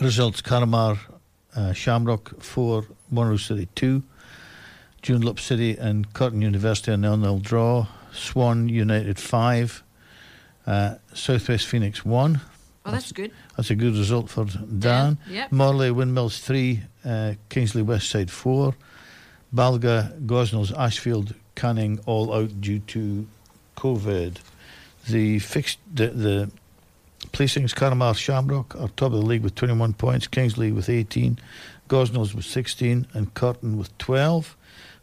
[0.00, 0.98] results Carramar
[1.56, 4.02] uh, Shamrock 4, Wanneroo City 2,
[5.02, 9.82] Joondalup City and Curtin University a nil-nil draw, Swan United 5,
[10.68, 12.40] uh, Southwest Phoenix 1.
[12.84, 13.32] Oh, that's good.
[13.56, 15.18] That's a good result for Dan.
[15.28, 15.50] yep.
[15.50, 18.74] Morley Windmills 3, uh, Kingsley Westside 4.
[19.54, 23.26] Balga, Gosnells, Ashfield, Canning all out due to
[23.76, 24.36] COVID.
[25.08, 26.50] The fixed the, the
[27.32, 31.38] placings Carramar Shamrock are top of the league with 21 points, Kingsley with 18,
[31.88, 34.56] Gosnells with 16, and Curtin with 12.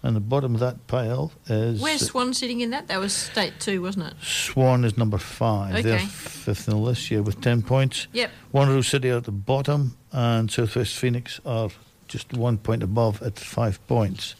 [0.06, 2.90] And the bottom of that pile is Where's Swan sitting in that?
[2.90, 4.14] That was state two, wasn't it?
[4.22, 5.84] Swan is number five.
[5.84, 8.06] They're fifth in the list here with 10 points.
[8.14, 8.30] Yep.
[8.54, 11.72] Wanneroo City are at the bottom, and Southwest Phoenix are
[12.08, 14.36] just one point above at five points.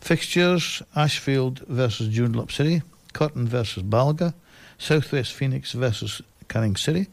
[0.00, 2.82] Fixtures Ashfield versus Joondalup City,
[3.14, 4.32] Curtin versus Balga,
[4.78, 7.08] Southwest Phoenix versus Canning City,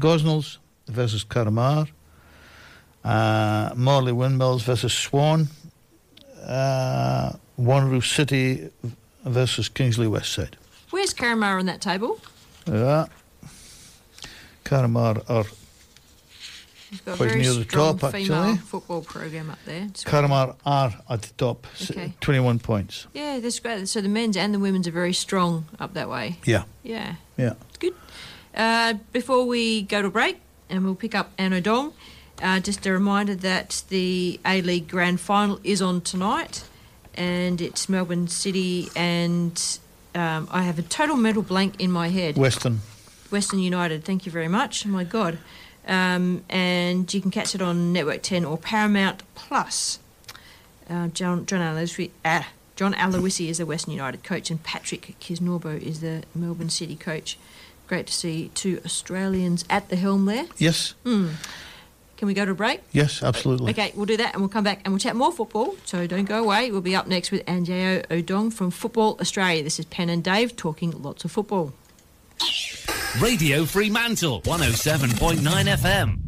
[0.00, 0.56] Gosnells
[0.88, 1.90] versus Carramar,
[3.04, 5.48] uh, Morley Windmills versus Swan,
[6.46, 8.70] uh, Wanneroo City
[9.24, 10.54] versus Kingsley Westside.
[10.90, 12.20] Where's Carramar on that table?
[12.66, 13.06] Yeah.
[14.64, 15.44] Carramar are
[17.04, 18.56] got a Quite very near the top, actually.
[18.58, 19.82] football program up there.
[19.82, 22.14] It's- Carramar are at the top, Okay.
[22.20, 23.06] 21 points.
[23.12, 23.88] Yeah, that's great.
[23.88, 26.38] So the men's and the women's are very strong up that way.
[26.44, 26.64] Yeah.
[26.84, 27.16] Yeah.
[27.36, 27.54] Yeah.
[27.80, 27.94] Good.
[28.54, 30.38] Uh, before we go to break,
[30.70, 31.92] and we'll pick up Anodong,
[32.42, 36.64] uh, just a reminder that the A League Grand Final is on tonight,
[37.14, 39.78] and it's Melbourne City, and
[40.14, 42.36] um, I have a total mental blank in my head.
[42.36, 42.80] Western.
[43.30, 44.04] Western United.
[44.04, 44.86] Thank you very much.
[44.86, 45.38] Oh my God.
[45.86, 49.98] Um, and you can catch it on Network 10 or Paramount Plus.
[50.88, 55.80] Uh, John John Aloisi, ah, John Aloisi is the Western United coach, and Patrick Kisnorbo
[55.80, 57.38] is the Melbourne City coach.
[57.88, 60.46] Great to see two Australians at the helm there.
[60.58, 60.94] Yes.
[61.04, 61.30] Hmm.
[62.16, 62.80] Can we go to a break?
[62.92, 63.70] Yes, absolutely.
[63.72, 65.76] Okay, we'll do that and we'll come back and we'll chat more football.
[65.84, 66.70] So don't go away.
[66.70, 69.62] We'll be up next with Anjyeo Odong from Football Australia.
[69.62, 71.72] This is Pen and Dave talking lots of football.
[73.20, 76.18] Radio Fremantle, 107.9 FM.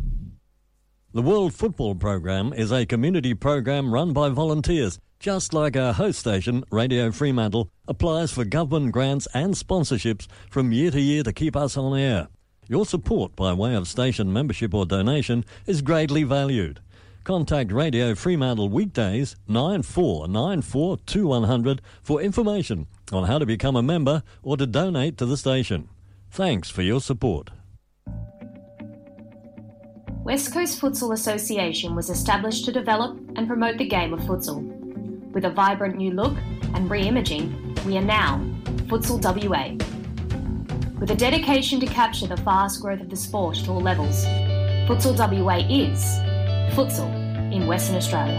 [1.14, 6.18] The World Football Program is a community program run by volunteers, just like our host
[6.18, 11.56] station, Radio Fremantle, applies for government grants and sponsorships from year to year to keep
[11.56, 12.28] us on air.
[12.70, 16.80] Your support by way of station membership or donation is greatly valued.
[17.24, 24.58] Contact Radio Fremantle weekdays 9494 2100 for information on how to become a member or
[24.58, 25.88] to donate to the station.
[26.30, 27.50] Thanks for your support.
[30.22, 34.62] West Coast Futsal Association was established to develop and promote the game of futsal.
[35.32, 36.36] With a vibrant new look
[36.74, 38.44] and re imaging, we are now
[38.88, 39.97] Futsal WA.
[41.00, 44.24] With a dedication to capture the fast growth of the sport at all levels,
[44.88, 46.02] Futsal WA is
[46.74, 47.08] futsal
[47.52, 48.36] in Western Australia.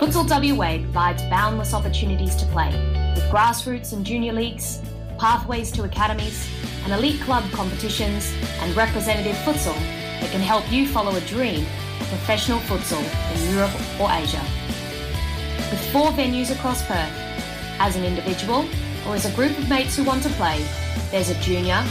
[0.00, 2.70] Futsal WA provides boundless opportunities to play,
[3.14, 4.82] with grassroots and junior leagues,
[5.16, 6.50] pathways to academies,
[6.82, 9.78] and elite club competitions, and representative futsal
[10.20, 11.64] that can help you follow a dream
[12.00, 13.02] of professional futsal
[13.36, 14.42] in Europe or Asia.
[15.70, 17.12] With four venues across Perth,
[17.78, 18.66] as an individual
[19.06, 20.64] or as a group of mates who want to play,
[21.10, 21.84] there's a junior,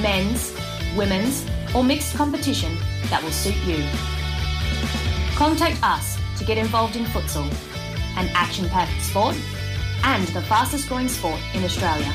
[0.00, 0.54] men's,
[0.96, 1.44] women's,
[1.74, 2.76] or mixed competition
[3.10, 3.84] that will suit you.
[5.36, 7.46] Contact us to get involved in futsal,
[8.16, 9.36] an action packed sport
[10.04, 12.12] and the fastest growing sport in Australia.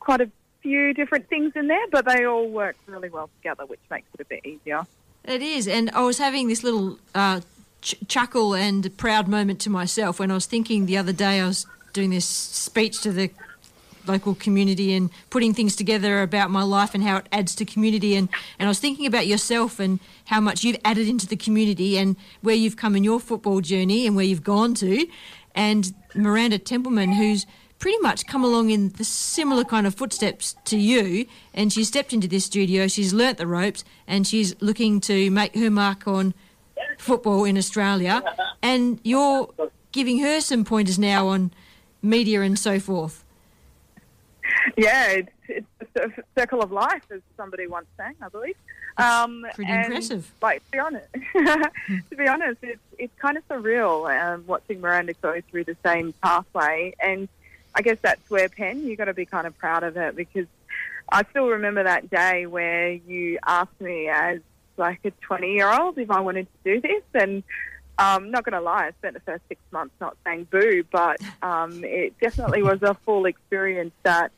[0.00, 0.30] quite a
[0.62, 4.20] few different things in there, but they all work really well together, which makes it
[4.20, 4.86] a bit easier.
[5.24, 7.40] It is, and I was having this little uh,
[7.82, 11.46] ch- chuckle and proud moment to myself when I was thinking the other day I
[11.46, 13.30] was doing this speech to the
[14.06, 18.16] local community and putting things together about my life and how it adds to community.
[18.16, 18.28] And,
[18.58, 22.16] and I was thinking about yourself and how much you've added into the community and
[22.40, 25.06] where you've come in your football journey and where you've gone to.
[25.54, 27.46] And Miranda Templeman who's
[27.78, 32.12] pretty much come along in the similar kind of footsteps to you and she's stepped
[32.12, 36.32] into this studio she's learnt the ropes and she's looking to make her mark on
[36.98, 38.22] football in Australia
[38.62, 39.48] and you're
[39.92, 41.52] giving her some pointers now on
[42.02, 43.24] media and so forth
[44.76, 48.56] Yeah, it's, it's a circle of life, as somebody once sang, I believe.
[48.96, 50.30] Um, pretty and, impressive.
[50.40, 55.14] Like, to be honest, to be honest, it's it's kind of surreal um, watching Miranda
[55.14, 57.28] go through the same pathway, and
[57.74, 60.46] I guess that's where Pen, you got to be kind of proud of it because
[61.08, 64.40] I still remember that day where you asked me as
[64.76, 67.42] like a 20 year old if I wanted to do this, and
[67.98, 71.20] um, not going to lie, I spent the first six months not saying boo, but
[71.42, 74.32] um, it definitely was a full experience that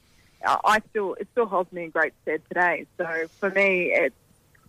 [0.47, 2.87] I still it still holds me in great stead today.
[2.99, 4.15] So for me, it's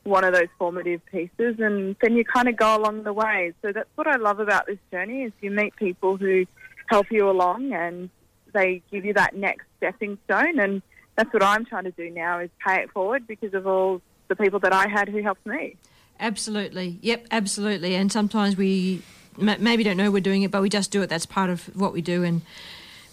[0.04, 3.54] one of those formative pieces, and then you kind of go along the way.
[3.62, 6.46] So that's what I love about this journey is you meet people who
[6.88, 8.10] help you along, and
[8.54, 10.82] they give you that next stepping stone, and
[11.16, 14.35] that's what I'm trying to do now is pay it forward because of all the
[14.35, 15.76] people that I had who helped me.
[16.19, 16.97] Absolutely.
[17.02, 17.95] Yep, absolutely.
[17.95, 19.02] And sometimes we
[19.38, 21.10] maybe don't know we're doing it, but we just do it.
[21.10, 22.41] That's part of what we do and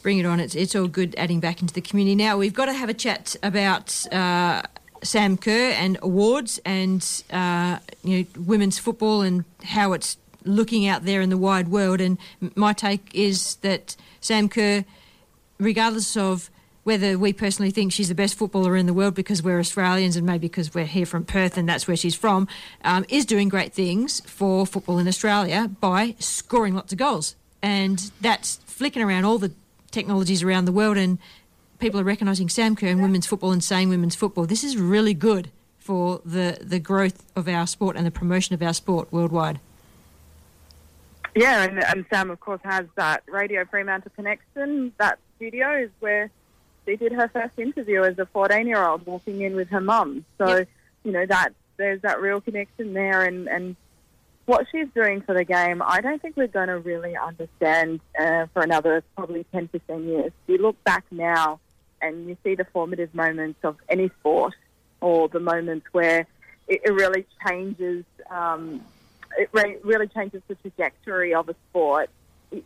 [0.03, 0.41] bring it on.
[0.41, 2.15] It's, it's all good adding back into the community.
[2.15, 4.63] Now, we've got to have a chat about uh,
[5.03, 11.05] Sam Kerr and awards and uh, you know women's football and how it's looking out
[11.05, 12.01] there in the wide world.
[12.01, 12.19] And
[12.55, 14.85] my take is that Sam Kerr,
[15.59, 16.51] regardless of
[16.85, 20.27] whether we personally think she's the best footballer in the world because we're Australians and
[20.27, 22.49] maybe because we're here from Perth and that's where she's from,
[22.85, 27.37] um, is doing great things for football in Australia by scoring lots of goals.
[27.63, 29.53] And that's flicking around all the
[29.93, 31.19] technologies around the world and
[31.79, 34.47] people are recognising Sam Kerr in women's football and saying women's football.
[34.47, 38.63] This is really good for the, the growth of our sport and the promotion of
[38.63, 39.61] our sport worldwide.
[41.35, 44.93] Yeah, and, and Sam, of course, has that Radio Fremantle connection.
[44.99, 46.31] That studio is where
[46.87, 50.25] she did her first interview as a 14 year old walking in with her mum.
[50.39, 50.65] So,
[51.05, 53.23] you know, that there's that real connection there.
[53.23, 53.77] And, and
[54.47, 58.47] what she's doing for the game, I don't think we're going to really understand uh,
[58.53, 60.33] for another probably 10, 15 years.
[60.47, 61.61] You look back now
[62.01, 64.55] and you see the formative moments of any sport
[65.01, 66.27] or the moments where
[66.69, 68.05] it, it really changes.
[68.31, 68.83] Um,
[69.39, 72.11] it re- really changes the trajectory of a sport.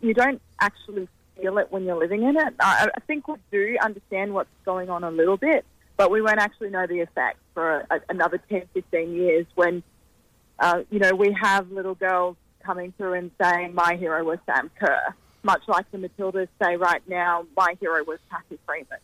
[0.01, 1.09] You don't actually
[1.41, 2.55] feel it when you're living in it.
[2.61, 5.65] I, I think we do understand what's going on a little bit,
[5.97, 9.83] but we won't actually know the effects for a, another 10, 15 years when,
[10.59, 14.71] uh, you know, we have little girls coming through and saying, my hero was Sam
[14.79, 18.99] Kerr, much like the Matildas say right now, my hero was Cathy Freeman.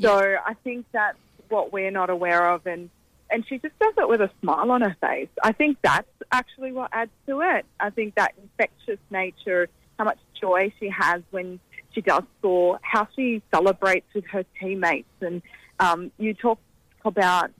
[0.00, 1.18] So I think that's
[1.48, 2.90] what we're not aware of, and
[3.30, 5.28] and she just does it with a smile on her face.
[5.42, 7.66] I think that's actually what adds to it.
[7.78, 9.68] I think that infectious nature,
[9.98, 11.60] how much joy she has when
[11.92, 15.42] she does score, how she celebrates with her teammates, and
[15.80, 16.58] um, you talk
[17.04, 17.50] about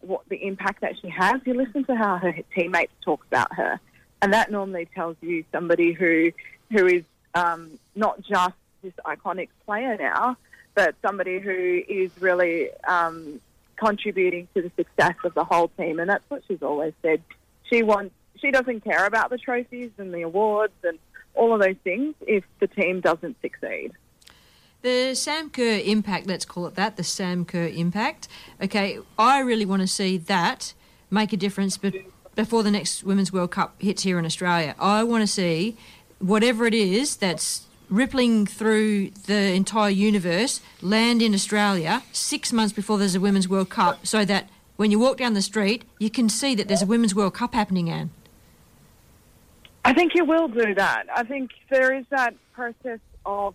[0.00, 1.40] what the impact that she has.
[1.44, 3.80] You listen to how her teammates talk about her,
[4.20, 6.32] and that normally tells you somebody who
[6.70, 7.04] who is
[7.34, 10.36] um, not just this iconic player now,
[10.74, 13.40] but somebody who is really um,
[13.76, 15.98] contributing to the success of the whole team.
[16.00, 17.22] And that's what she's always said.
[17.64, 20.98] She wants, she doesn't care about the trophies and the awards and
[21.36, 23.92] all of those things if the team doesn't succeed.
[24.82, 28.28] The Sam Kerr impact, let's call it that, the Sam Kerr impact.
[28.62, 30.74] Okay, I really want to see that
[31.10, 31.78] make a difference
[32.34, 34.74] before the next Women's World Cup hits here in Australia.
[34.78, 35.76] I want to see
[36.18, 42.98] whatever it is that's rippling through the entire universe land in Australia six months before
[42.98, 46.28] there's a Women's World Cup so that when you walk down the street, you can
[46.28, 48.10] see that there's a Women's World Cup happening, Ann.
[49.86, 51.04] I think you will do that.
[51.14, 53.54] I think there is that process of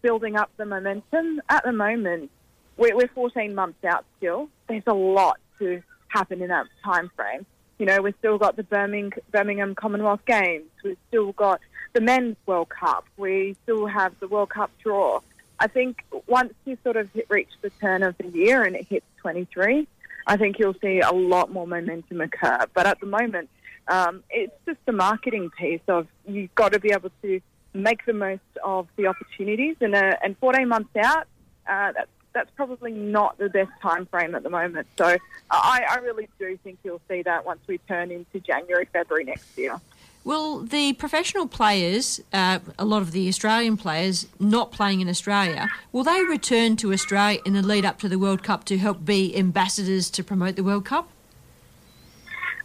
[0.00, 1.42] building up the momentum.
[1.48, 2.30] At the moment,
[2.76, 4.48] we're, we're 14 months out still.
[4.68, 7.44] There's a lot to happen in that time frame.
[7.80, 10.66] You know, we've still got the Birmingham, Commonwealth Games.
[10.84, 11.60] We've still got
[11.94, 13.04] the Men's World Cup.
[13.16, 15.18] We still have the World Cup draw.
[15.58, 19.06] I think once you sort of reach the turn of the year and it hits
[19.16, 19.88] 23,
[20.28, 22.66] I think you'll see a lot more momentum occur.
[22.72, 23.50] But at the moment,
[23.88, 27.40] um, it's just a marketing piece of you've got to be able to
[27.72, 29.76] make the most of the opportunities.
[29.80, 31.26] And, uh, and 14 months out,
[31.68, 34.86] uh, that's that's probably not the best time frame at the moment.
[34.98, 35.16] So
[35.50, 39.56] I, I really do think you'll see that once we turn into January, February next
[39.56, 39.80] year.
[40.22, 45.70] Will the professional players, uh, a lot of the Australian players not playing in Australia,
[45.92, 49.02] will they return to Australia in the lead up to the World Cup to help
[49.02, 51.08] be ambassadors to promote the World Cup?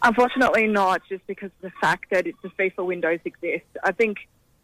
[0.03, 3.65] Unfortunately, not, just because of the fact that it's the FIFA windows exist.
[3.83, 4.17] I think,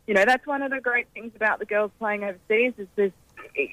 [0.07, 3.11] you know, that's one of the great things about the girls playing overseas is there's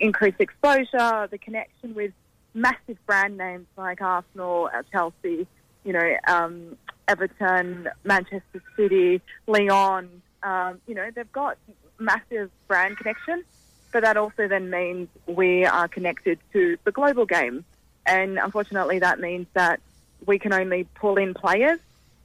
[0.00, 2.12] increased exposure, the connection with
[2.52, 5.46] massive brand names like Arsenal, Chelsea,
[5.84, 6.76] you know, um,
[7.08, 10.22] Everton, Manchester City, Lyon.
[10.42, 11.56] Um, you know, they've got
[11.98, 13.42] massive brand connection,
[13.92, 17.64] but that also then means we are connected to the global game.
[18.06, 19.80] And unfortunately, that means that
[20.26, 21.78] we can only pull in players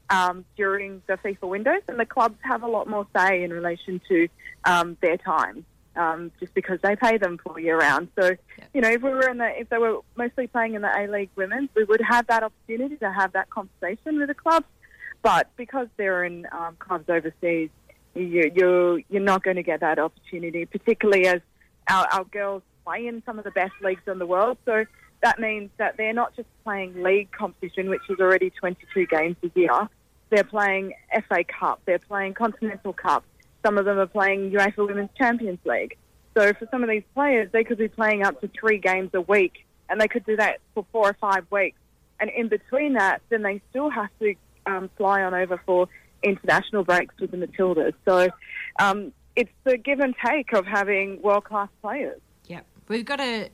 [0.09, 4.01] um, during the FIFA windows, and the clubs have a lot more say in relation
[4.07, 4.27] to
[4.65, 5.65] um, their time
[5.95, 8.07] um, just because they pay them for year round.
[8.19, 8.65] So, yeah.
[8.73, 11.07] you know, if we were in the, if they were mostly playing in the A
[11.07, 14.65] League Women's, we would have that opportunity to have that conversation with the clubs.
[15.21, 17.69] But because they're in um, clubs overseas,
[18.15, 21.41] you, you're you're not going to get that opportunity, particularly as
[21.89, 24.57] our, our girls play in some of the best leagues in the world.
[24.65, 24.85] So
[25.21, 29.51] that means that they're not just playing league competition, which is already 22 games a
[29.59, 29.89] year.
[30.29, 30.93] They're playing
[31.27, 33.23] FA Cup, they're playing Continental Cup,
[33.65, 35.97] some of them are playing UEFA Women's Champions League.
[36.37, 39.21] So for some of these players, they could be playing up to three games a
[39.21, 41.77] week, and they could do that for four or five weeks.
[42.19, 44.35] And in between that, then they still have to
[44.65, 45.87] um, fly on over for
[46.23, 47.93] international breaks with the Matildas.
[48.05, 48.29] So
[48.79, 52.21] um, it's the give and take of having world class players.
[52.45, 53.49] Yeah, we've got to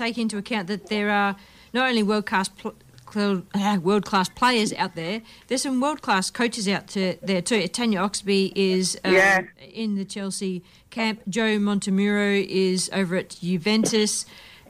[0.00, 1.36] take into account that there are
[1.72, 2.74] not only world class pl-
[3.16, 5.20] uh, world class players out there.
[5.48, 7.66] There's some world class coaches out to, there too.
[7.68, 9.42] Tanya Oxtoby is um, yeah.
[9.72, 11.20] in the Chelsea camp.
[11.28, 14.26] Joe Montemuro is over at Juventus.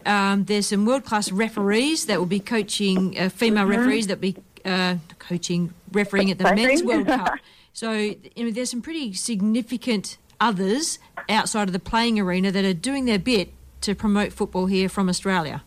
[0.07, 3.77] Um, there's some world class referees that will be coaching, uh, female Mhm.
[3.77, 6.45] referees that will be uh, coaching, refereeing at the.
[6.55, 7.35] Men's World Cup.
[7.73, 10.99] So you know, there's some pretty significant others
[11.29, 13.53] outside of the playing arena that are doing their bit
[13.83, 15.63] to promote football here from Australia.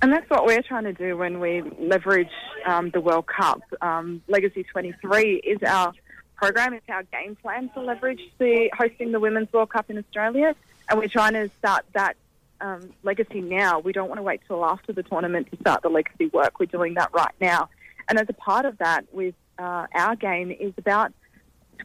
[0.00, 2.30] And that's what we're trying to do when we leverage
[2.64, 3.62] um, the World Cup.
[3.80, 5.92] Um, Legacy 23 is our
[6.36, 10.54] program, it's our game plan to leverage the hosting the Women's World Cup in Australia.
[10.88, 12.16] And we're trying to start that
[12.60, 13.80] um, legacy now.
[13.80, 16.60] We don't want to wait till after the tournament to start the legacy work.
[16.60, 17.68] We're doing that right now.
[18.08, 21.12] And as a part of that, with uh, our game is about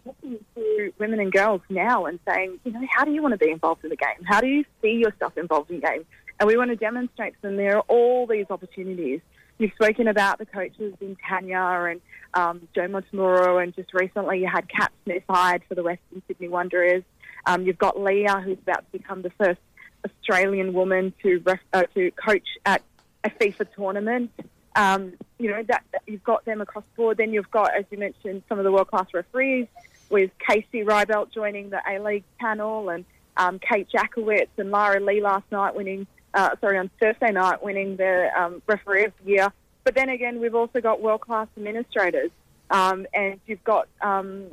[0.03, 3.37] talking to women and girls now and saying, you know, how do you want to
[3.37, 4.23] be involved in the game?
[4.25, 6.05] How do you see yourself involved in the game?
[6.39, 9.21] And we want to demonstrate to them there are all these opportunities.
[9.59, 12.01] You've spoken about the coaches in Tanya and
[12.33, 16.49] um, Joe Montemuro, and just recently you had Kat Smith hired for the Western Sydney
[16.49, 17.03] Wanderers.
[17.45, 19.59] Um, you've got Leah, who's about to become the first
[20.05, 22.81] Australian woman to ref, uh, to coach at
[23.23, 24.31] a FIFA tournament.
[24.75, 27.17] Um, you know that, that you've got them across the board.
[27.17, 29.67] Then you've got, as you mentioned, some of the world class referees
[30.09, 33.05] with Casey Reibelt joining the A League panel, and
[33.37, 36.07] um, Kate Jacewicz and Lara Lee last night winning.
[36.33, 39.53] Uh, sorry, on Thursday night winning the um, referee of the year.
[39.83, 42.31] But then again, we've also got world class administrators,
[42.71, 44.45] um, and you've got um,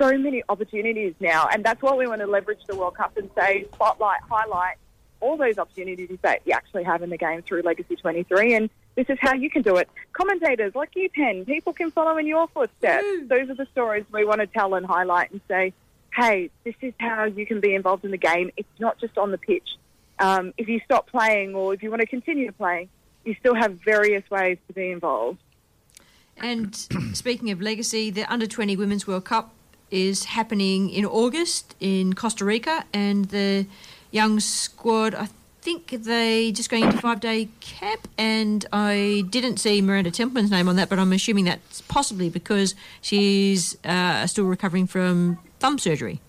[0.00, 3.30] so many opportunities now, and that's what we want to leverage the World Cup and
[3.38, 4.76] say spotlight, highlight
[5.20, 9.08] all those opportunities that you actually have in the game through Legacy 23, and this
[9.10, 9.88] is how you can do it.
[10.12, 13.06] Commentators like you, Pen, people can follow in your footsteps.
[13.24, 15.72] Those are the stories we want to tell and highlight and say,
[16.14, 18.50] hey, this is how you can be involved in the game.
[18.56, 19.68] It's not just on the pitch.
[20.18, 22.88] Um, if you stop playing or if you want to continue to play,
[23.24, 25.38] you still have various ways to be involved.
[26.38, 26.74] And
[27.12, 29.52] speaking of legacy, the Under 20 Women's World Cup
[29.90, 33.66] is happening in August in Costa Rica, and the
[34.10, 35.28] young squad, I
[35.66, 40.68] think they just going into five day camp, and I didn't see Miranda Templeman's name
[40.68, 46.20] on that, but I'm assuming that's possibly because she's uh, still recovering from thumb surgery.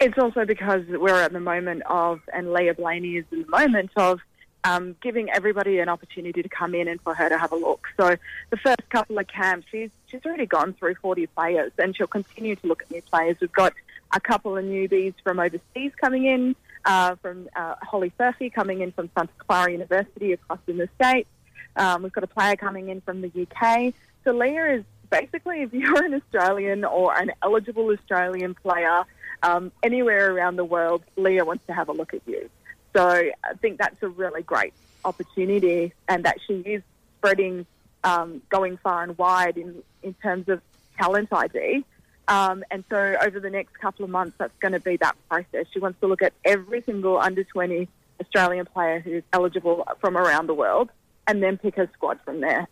[0.00, 3.90] It's also because we're at the moment of, and Leah Blayney is in the moment
[3.96, 4.20] of
[4.64, 7.88] um, giving everybody an opportunity to come in and for her to have a look.
[7.96, 8.16] So
[8.50, 12.54] the first couple of camps, she's she's already gone through 40 players, and she'll continue
[12.54, 13.38] to look at new players.
[13.40, 13.72] We've got
[14.12, 16.54] a couple of newbies from overseas coming in,
[16.84, 21.28] uh, from uh, Holly Furphy coming in from Santa Clara University across in the States.
[21.76, 23.94] Um, we've got a player coming in from the UK.
[24.24, 29.04] So Leah is basically, if you're an Australian or an eligible Australian player
[29.42, 32.50] um, anywhere around the world, Leah wants to have a look at you.
[32.94, 34.72] So I think that's a really great
[35.04, 36.82] opportunity, and that she is
[37.18, 37.66] spreading,
[38.02, 40.60] um, going far and wide in, in terms of
[40.98, 41.84] talent ID.
[42.28, 45.66] Um, and so over the next couple of months, that's going to be that process.
[45.72, 47.88] She wants to look at every single under 20
[48.20, 50.90] Australian player who's eligible from around the world
[51.26, 52.68] and then pick her squad from there.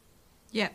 [0.51, 0.69] Yeah.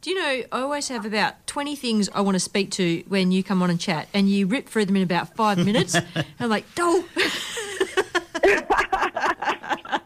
[0.00, 3.30] Do you know, I always have about 20 things I want to speak to when
[3.30, 5.94] you come on and chat, and you rip through them in about five minutes.
[5.94, 6.06] and
[6.40, 7.04] I'm like, oh.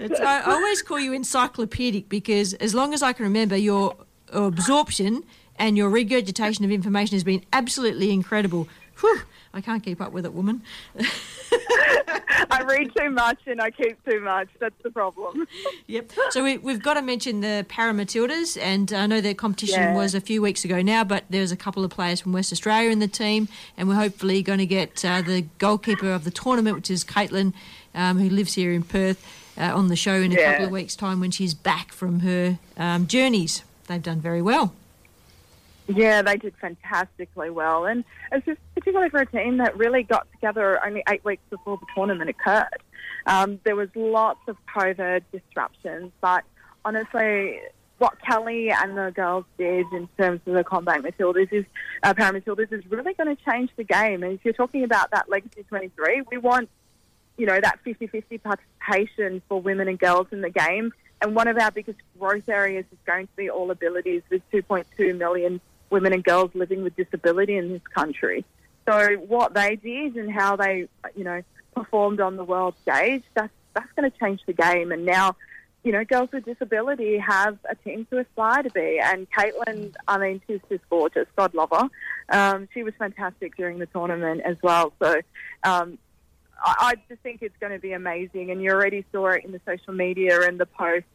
[0.00, 3.94] It's, I, I always call you encyclopedic because as long as I can remember, your
[4.32, 5.24] absorption
[5.58, 8.68] and your regurgitation of information has been absolutely incredible.
[9.00, 9.20] Whew,
[9.54, 10.62] I can't keep up with it, woman.
[12.50, 14.48] I read too much and I keep too much.
[14.58, 15.46] That's the problem.
[15.86, 16.12] Yep.
[16.30, 19.94] So we, we've got to mention the Para Matildas, and I know their competition Yeah.
[19.94, 22.90] was a few weeks ago now, but there's a couple of players from West Australia
[22.90, 26.76] in the team, and we're hopefully going to get uh, the goalkeeper of the tournament,
[26.76, 27.54] which is Caitlin,
[27.94, 29.24] um, who lives here in Perth,
[29.56, 30.50] uh, on the show in a Yeah.
[30.50, 33.62] couple of weeks' time when she's back from her um, journeys.
[33.86, 34.74] They've done very well.
[35.88, 40.30] Yeah, they did fantastically well, and it's just particularly for a team that really got
[40.32, 42.82] together only eight weeks before the tournament occurred.
[43.26, 46.44] Um, there was lots of COVID disruptions, but
[46.84, 47.60] honestly,
[47.96, 51.64] what Kelly and the girls did in terms of the CommBank Matildas is
[52.02, 54.22] uh, Para is really going to change the game.
[54.22, 56.68] And if you're talking about that Legacy 23, we want
[57.38, 60.92] you know, that 50-50 participation for women and girls in the game.
[61.22, 65.16] And one of our biggest growth areas is going to be all abilities with 2.2
[65.16, 65.60] million
[65.90, 68.44] women and girls living with disability in this country.
[68.88, 71.42] So what they did and how they, you know,
[71.74, 74.92] performed on the world stage, that's, that's going to change the game.
[74.92, 75.36] And now,
[75.84, 78.98] you know, girls with disability have a team to aspire to be.
[79.02, 81.26] And Caitlin, I mean, she's just gorgeous.
[81.36, 81.88] God love her.
[82.30, 84.92] Um, she was fantastic during the tournament as well.
[85.00, 85.20] So,
[85.64, 85.98] um,
[86.62, 88.50] I I just think it's going to be amazing.
[88.50, 91.08] And you already saw it in the social media and the posts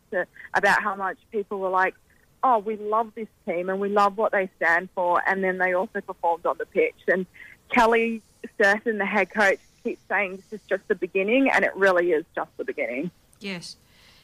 [0.53, 1.95] about how much people were like,
[2.43, 5.21] oh, we love this team and we love what they stand for.
[5.27, 6.95] And then they also performed on the pitch.
[7.07, 7.25] And
[7.69, 8.21] Kelly
[8.59, 12.25] Stirton, the head coach, keep saying this is just the beginning, and it really is
[12.35, 13.11] just the beginning.
[13.39, 13.75] Yes.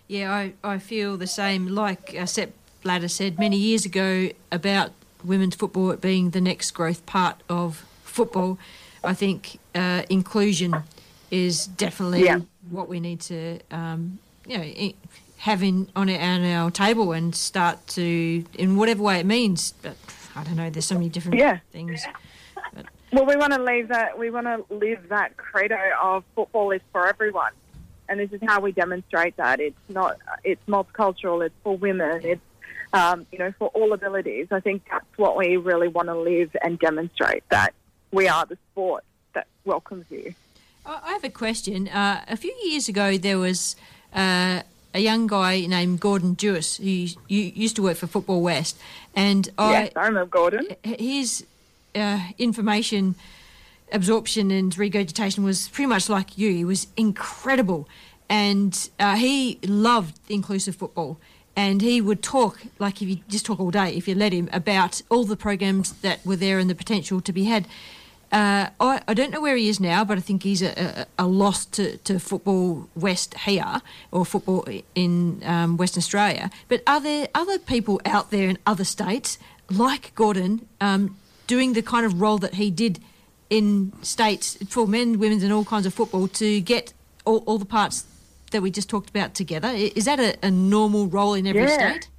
[0.08, 1.68] Yeah, I, I feel the same.
[1.68, 2.52] Like uh, Sepp
[2.84, 4.92] Blatter said many years ago about
[5.24, 8.58] women's football being the next growth part of football,
[9.04, 10.76] I think uh, inclusion
[11.32, 12.40] is definitely Yeah.
[12.70, 14.94] what we need to, um, you know,
[15.40, 19.74] have in, on, our, on our table and start to, in whatever way it means.
[19.82, 19.96] But
[20.36, 21.60] I don't know, there's so many different Yeah.
[21.72, 22.06] things.
[23.12, 24.20] Well, we want to leave that.
[24.20, 27.54] We want to live that credo of football is for everyone,
[28.08, 29.60] and this is how we demonstrate that.
[29.60, 30.18] It's not.
[30.44, 31.44] It's multicultural.
[31.44, 32.22] It's for women.
[32.24, 32.42] It's
[32.94, 34.50] um, you know for all abilities.
[34.52, 37.74] I think that's what we really want to live and demonstrate that
[38.12, 39.04] we are the sport
[39.34, 40.36] that welcomes you.
[40.86, 41.88] I I have a question.
[41.88, 43.76] Uh, a few years ago, there was
[44.14, 44.62] uh,
[44.94, 48.78] a young guy named Gordon Jewis who used to work for Football West,
[49.16, 50.68] and I, I remember Gordon.
[50.84, 51.46] his
[51.96, 53.16] uh, information
[53.92, 56.52] absorption and regurgitation was pretty much like you.
[56.52, 57.88] He was incredible,
[58.30, 61.20] and uh, he loved inclusive football.
[61.56, 64.50] And he would talk like if you just talk all day, if you let him,
[64.54, 67.68] about all the programs that were there and the potential to be had.
[68.32, 71.24] Uh, I, I don't know where he is now, but I think he's a, a,
[71.24, 73.82] a loss to, to football West here
[74.12, 76.52] or football in um, Western Australia.
[76.68, 79.40] But are there other people out there in other states
[79.70, 83.00] like Gordon um, doing the kind of role that he did
[83.50, 86.94] in states for men, women's, and all kinds of football to get
[87.26, 88.06] all, all the parts
[88.52, 89.70] that we just talked about together?
[89.70, 91.78] Is that a, a normal role in every Yeah.
[91.94, 92.10] state?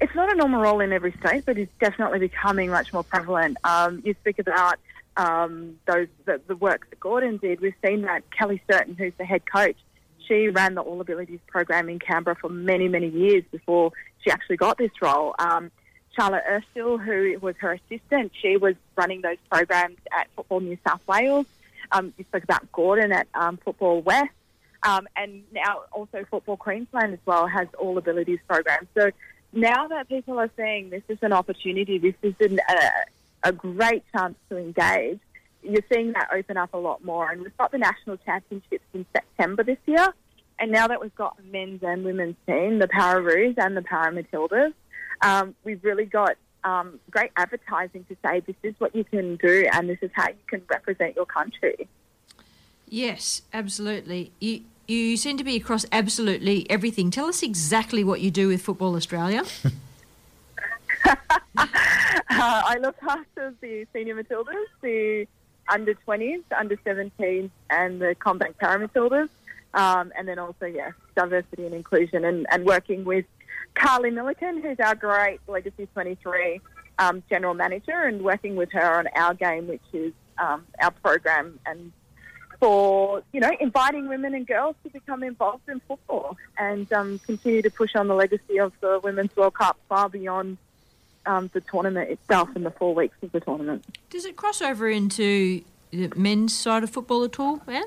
[0.00, 3.58] It's not a normal role in every state, but it's definitely becoming much more prevalent.
[3.64, 4.78] Um, you speak about
[5.16, 7.60] um, those the, the work that Gordon did.
[7.60, 9.76] We've seen that Kelly Stirton, who's the head coach,
[10.26, 14.56] she ran the All Abilities program in Canberra for many, many years before she actually
[14.56, 15.34] got this role.
[15.38, 15.70] Um,
[16.16, 21.06] Charlotte Erstill, who was her assistant, she was running those programs at Football New South
[21.06, 21.46] Wales.
[21.92, 24.30] Um, you spoke about Gordon at um, Football West.
[24.82, 28.88] Um, and now also Football Queensland as well has all abilities programs.
[28.96, 29.10] So
[29.52, 34.04] now that people are saying this is an opportunity, this is an, a, a great
[34.12, 35.20] chance to engage,
[35.62, 37.30] you're seeing that open up a lot more.
[37.30, 40.14] And we've got the national championships in September this year.
[40.58, 44.72] And now that we've got men's and women's team, the Pararoos and the Paramatildas,
[45.22, 49.66] um, we've really got um, great advertising to say this is what you can do
[49.72, 51.88] and this is how you can represent your country.
[52.88, 54.32] Yes, absolutely.
[54.40, 57.10] You, you seem to be across absolutely everything.
[57.10, 59.44] Tell us exactly what you do with Football Australia.
[62.32, 65.26] Uh, I look after the senior Matildas, the
[65.68, 69.28] under 20s, under 17s, and the CommBank Paramatildas.
[69.74, 73.26] Um, and then also, yes, diversity and inclusion, and, and working with
[73.74, 76.60] Carly Milliken, who's our great Legacy 23
[76.98, 81.58] um, general manager, and working with her on our game, which is um, our program,
[81.66, 81.92] and
[82.60, 87.62] for you know inviting women and girls to become involved in football and um, continue
[87.62, 90.58] to push on the legacy of the Women's World Cup far beyond
[91.26, 93.84] um, the tournament itself and the four weeks of the tournament.
[94.10, 97.84] Does it cross over into the men's side of football at all, Ben?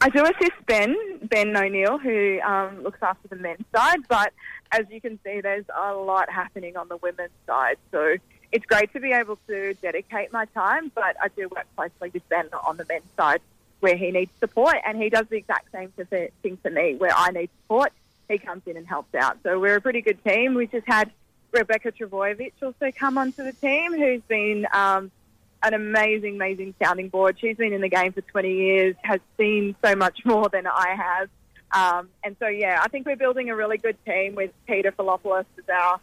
[0.00, 4.32] I do assist Ben, Ben O'Neill, who um, looks after the men's side, but
[4.72, 7.76] as you can see, there's a lot happening on the women's side.
[7.90, 8.16] So
[8.52, 12.28] it's great to be able to dedicate my time, but I do work closely with
[12.28, 13.40] Ben on the men's side
[13.80, 15.90] where he needs support, and he does the exact same
[16.42, 17.92] thing for me where I need support.
[18.28, 19.38] He comes in and helps out.
[19.42, 20.54] So we're a pretty good team.
[20.54, 21.10] We just had
[21.52, 25.10] Rebecca Travojevic also come onto the team, who's been um,
[25.62, 27.38] an amazing, amazing sounding board.
[27.40, 30.94] She's been in the game for 20 years, has seen so much more than I
[30.96, 31.28] have.
[31.72, 35.44] Um, and so, yeah, I think we're building a really good team with Peter Philopoulos
[35.58, 36.00] as our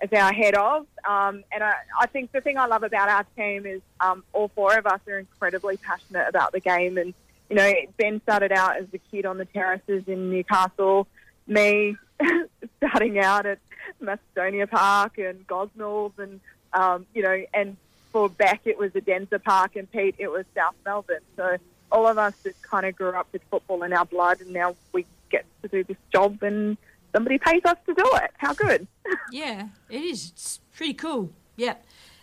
[0.00, 0.86] as our head of.
[1.08, 4.48] Um, and I, I think the thing I love about our team is um, all
[4.48, 6.98] four of us are incredibly passionate about the game.
[6.98, 7.14] And,
[7.50, 11.06] you know, Ben started out as a kid on the terraces in Newcastle,
[11.46, 11.96] me
[12.76, 13.58] starting out at
[14.00, 16.40] Macedonia Park and Gosnells and,
[16.72, 17.76] um, you know, and
[18.12, 21.20] for Beck it was Edensor Park and Pete it was South Melbourne.
[21.36, 21.56] So
[21.90, 24.76] all of us just kind of grew up with football in our blood and now
[24.92, 26.76] we get to do this job and
[27.12, 28.30] somebody pays us to do it.
[28.36, 28.86] How good.
[29.32, 30.30] yeah, it is.
[30.30, 31.30] It's pretty cool.
[31.56, 31.74] Yeah.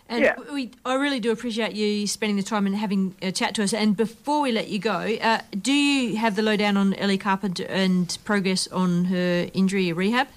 [0.08, 0.36] And Yeah.
[0.52, 3.74] we, I really do appreciate you spending the time and having a chat to us.
[3.74, 7.64] And before we let you go, uh, do you have the lowdown on Ellie Carpenter
[7.64, 10.28] and progress on her injury rehab?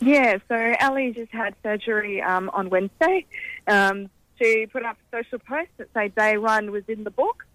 [0.00, 3.26] Yeah, so Ellie just had surgery um, on Wednesday.
[3.66, 7.46] Um, she put up a social post that said day one was in the book.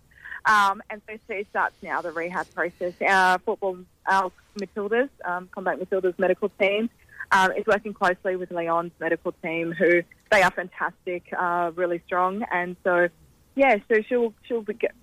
[0.46, 2.94] Um, and so she starts now the rehab process.
[3.02, 6.90] Our football, our Matildas, um, CommBank Matildas medical team,
[7.32, 10.02] um, is working closely with Lyon's medical team, who
[10.32, 12.44] they are fantastic, uh, really strong.
[12.52, 13.10] And so,
[13.56, 14.94] yeah, so she'll she'll get,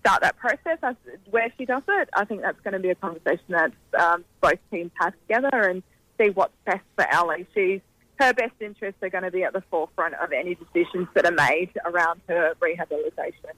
[0.00, 0.78] start that process.
[0.82, 0.96] As,
[1.30, 4.58] where she does it, I think that's going to be a conversation that um, both
[4.70, 5.82] teams have together and
[6.18, 7.46] see what's best for Ellie.
[7.54, 7.80] She's
[8.18, 11.32] her best interests are going to be at the forefront of any decisions that are
[11.32, 13.50] made around her rehabilitation.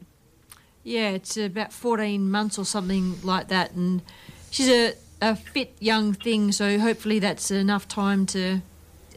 [0.84, 4.02] Yeah, it's about 14 months or something like that, and
[4.50, 8.62] she's a, a fit young thing, so hopefully that's enough time to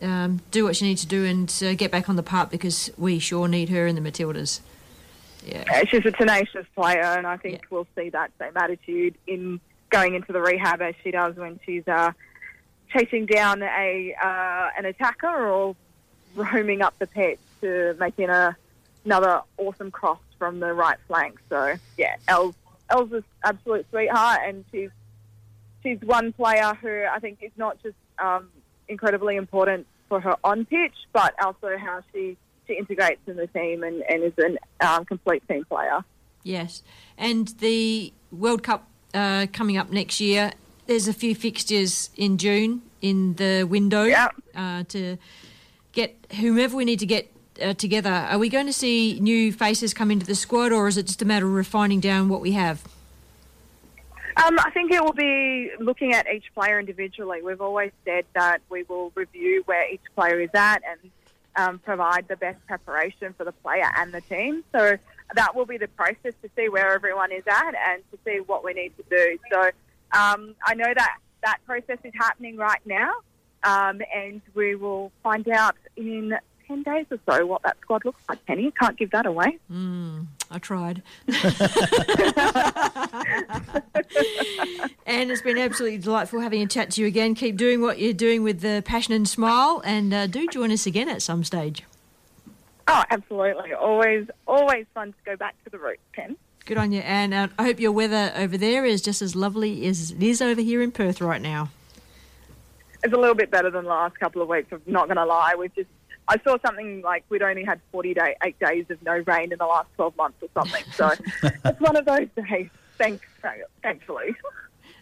[0.01, 2.91] um, do what she needs to do and uh, get back on the park because
[2.97, 4.59] we sure need her in the Matildas.
[5.45, 5.63] Yeah.
[5.71, 9.59] Uh, she's a tenacious player, and I think we'll see that same attitude in
[9.89, 12.11] going into the rehab as she does when she's uh,
[12.89, 15.75] chasing down a uh, an attacker or
[16.35, 18.55] roaming up the pitch to making a,
[19.05, 21.39] another awesome cross from the right flank.
[21.49, 22.55] So yeah, Els
[22.89, 24.89] Els is absolute sweetheart, and she's
[25.83, 28.49] she's one player who I think is not just um,
[28.87, 33.83] incredibly important for her on pitch, but also how she she integrates in the team
[33.83, 36.03] and, and is a um, complete team player.
[36.41, 36.81] Yes,
[37.19, 40.53] and the World Cup uh, coming up next year.
[40.87, 44.09] There's a few fixtures in June in the window
[44.55, 45.17] uh, to
[45.91, 47.30] get whomever we need to get
[47.61, 48.09] uh, together.
[48.09, 51.21] Are we going to see new faces come into the squad, or is it just
[51.21, 52.83] a matter of refining down what we have?
[54.37, 57.41] Um, I think it will be looking at each player individually.
[57.41, 61.11] We've always said that we will review where each player is at and
[61.57, 64.63] um, provide the best preparation for the player and the team.
[64.71, 64.97] So
[65.35, 68.63] that will be the process to see where everyone is at and to see what
[68.63, 69.37] we need to do.
[69.51, 69.61] So
[70.17, 73.13] um, I know that that process is happening right now,
[73.63, 76.37] um, and we will find out in
[76.71, 78.71] 10 days or so what that squad looks like, Penny.
[78.79, 79.57] Can't give that away.
[79.69, 81.03] Mm, I tried.
[85.05, 87.35] and it's been absolutely delightful having a chat to you again.
[87.35, 90.85] Keep doing what you're doing with the passion and smile, and uh, do join us
[90.85, 91.83] again at some stage.
[92.87, 93.73] Oh, absolutely.
[93.73, 96.37] Always, always fun to go back to the roots, Pen.
[96.65, 99.85] Good on you, and uh, I hope your weather over there is just as lovely
[99.87, 101.69] as it is over here in Perth right now.
[103.03, 104.71] It's a little bit better than the last couple of weeks.
[104.71, 105.55] I'm not going to lie.
[105.57, 105.89] We've just,
[106.27, 109.57] I saw something like we'd only had 40 day, eight days of no rain in
[109.57, 110.83] the last 12 months or something.
[110.93, 111.11] So
[111.65, 112.69] it's one of those days.
[112.97, 113.25] Thanks,
[113.81, 114.35] thankfully.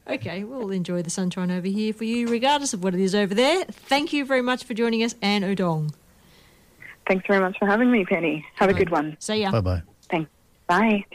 [0.07, 3.33] Okay, we'll enjoy the sunshine over here for you, regardless of what it is over
[3.35, 3.65] there.
[3.65, 5.93] Thank you very much for joining us, Ann Odong.
[7.07, 8.45] Thanks very much for having me, Penny.
[8.55, 9.17] Have a good one.
[9.19, 9.51] See ya.
[9.51, 9.81] Bye bye.
[10.09, 10.31] Thanks.
[10.67, 11.05] Bye.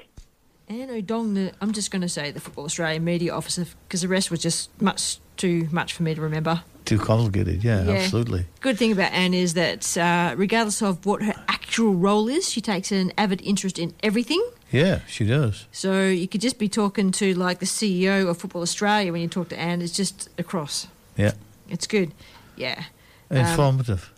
[0.69, 4.09] Ann Odong, the, I'm just going to say the Football Australia media officer because the
[4.09, 6.63] rest was just much too much for me to remember.
[6.85, 7.93] Too complicated, yeah, Yeah.
[7.93, 8.47] absolutely.
[8.61, 12.61] Good thing about Ann is that uh, regardless of what her actual role is, she
[12.61, 14.43] takes an avid interest in everything.
[14.71, 15.67] Yeah, she does.
[15.73, 19.29] So you could just be talking to like the CEO of Football Australia when you
[19.29, 19.83] talk to Ann.
[19.83, 20.87] It's just across.
[21.17, 21.33] Yeah.
[21.69, 22.13] It's good.
[22.57, 22.85] Yeah.
[23.31, 24.11] Um, Informative.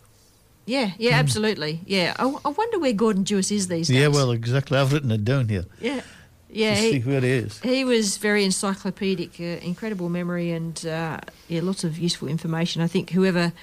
[0.65, 1.81] yeah, yeah, absolutely.
[1.85, 2.15] Yeah.
[2.19, 3.97] I, I wonder where Gordon Jewis is these days.
[3.97, 4.77] yeah, well, exactly.
[4.77, 5.65] I've written it down here.
[5.79, 6.01] Yeah.
[6.57, 6.75] Yeah.
[6.75, 7.59] to he- see where it is.
[7.59, 12.81] He was very encyclopedic, uh, incredible memory, and uh, yeah, lots of useful information.
[12.81, 13.53] I think whoever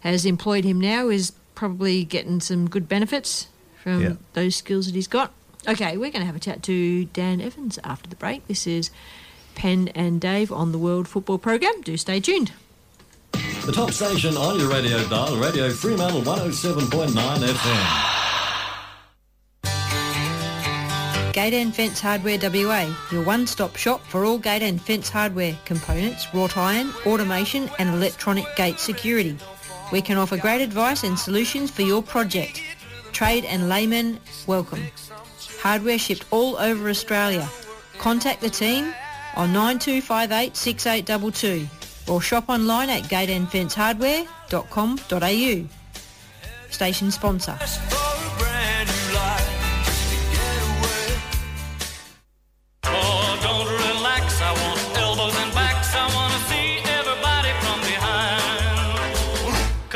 [0.00, 3.48] has employed him now is probably getting some good benefits
[3.82, 4.12] from Yeah.
[4.34, 5.32] those skills that he's got.
[5.66, 8.46] Okay, we're going to have a chat to Dan Evans after the break.
[8.48, 8.90] This is
[9.54, 11.80] Pen and Dave on the World Football Program.
[11.82, 12.52] Do stay tuned.
[13.64, 18.23] The top station on your radio dial, Radio Fremantle 107.9 FM.
[21.34, 26.32] Gate and Fence Hardware WA, your one-stop shop for all gate and fence hardware, components,
[26.32, 29.36] wrought iron, automation and electronic gate security.
[29.90, 32.62] We can offer great advice and solutions for your project.
[33.10, 34.84] Trade and laymen, welcome.
[35.60, 37.50] Hardware shipped all over Australia.
[37.98, 38.94] Contact the team
[39.34, 41.66] on 9258 6822
[42.12, 45.68] or shop online at gateandfencehardware.com.au.
[46.70, 47.58] Station sponsor.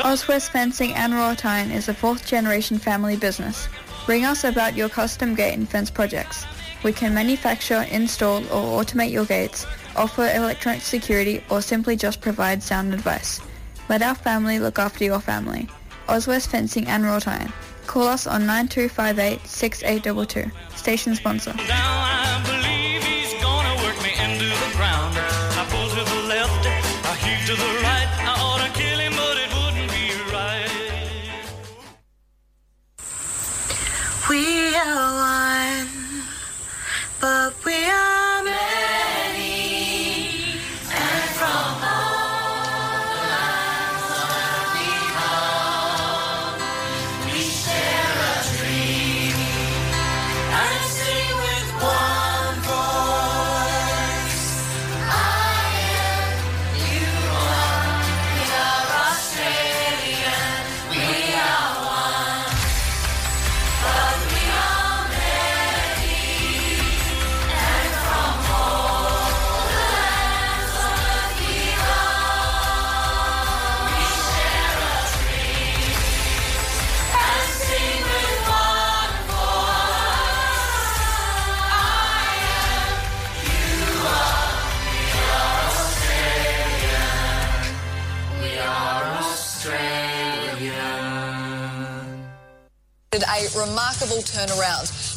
[0.09, 3.67] Auswest Fencing and Wrought Iron is a fourth generation family business.
[4.07, 6.47] Bring us about your custom gate and fence projects.
[6.83, 12.63] We can manufacture, install or automate your gates, offer electronic security or simply just provide
[12.63, 13.39] sound advice.
[13.87, 15.69] Let our family look after your family.
[16.07, 17.53] Auswest Fencing and Wrought Iron.
[17.85, 20.51] Call us on 9258 6822.
[20.75, 21.53] Station sponsor.
[34.29, 36.23] We are one,
[37.19, 38.18] but we are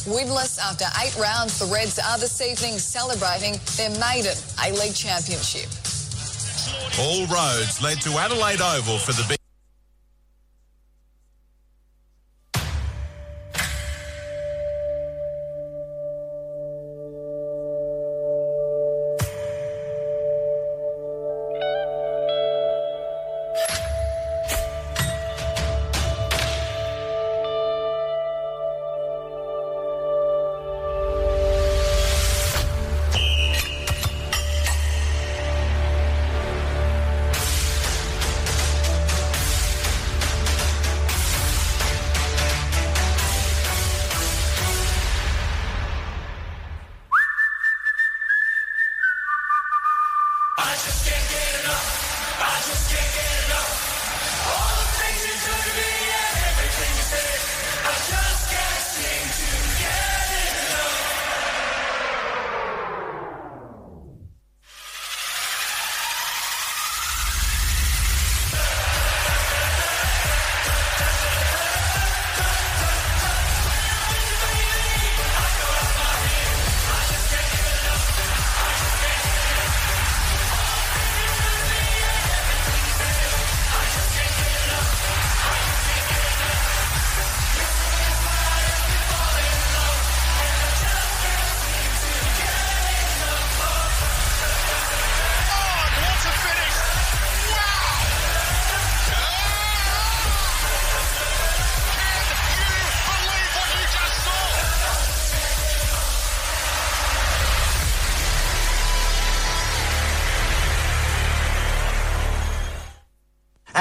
[0.04, 5.70] Winless after eight rounds, the Reds are this evening celebrating their maiden A-League championship.
[6.98, 9.41] All roads led to Adelaide Oval for the big.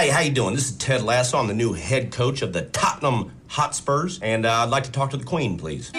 [0.02, 0.56] Hey, how you doing?
[0.56, 1.38] This is Ted Lasso.
[1.38, 5.12] I'm the new head coach of the Tottenham Hotspurs, and uh, I'd like to talk
[5.12, 5.92] to the Queen, please.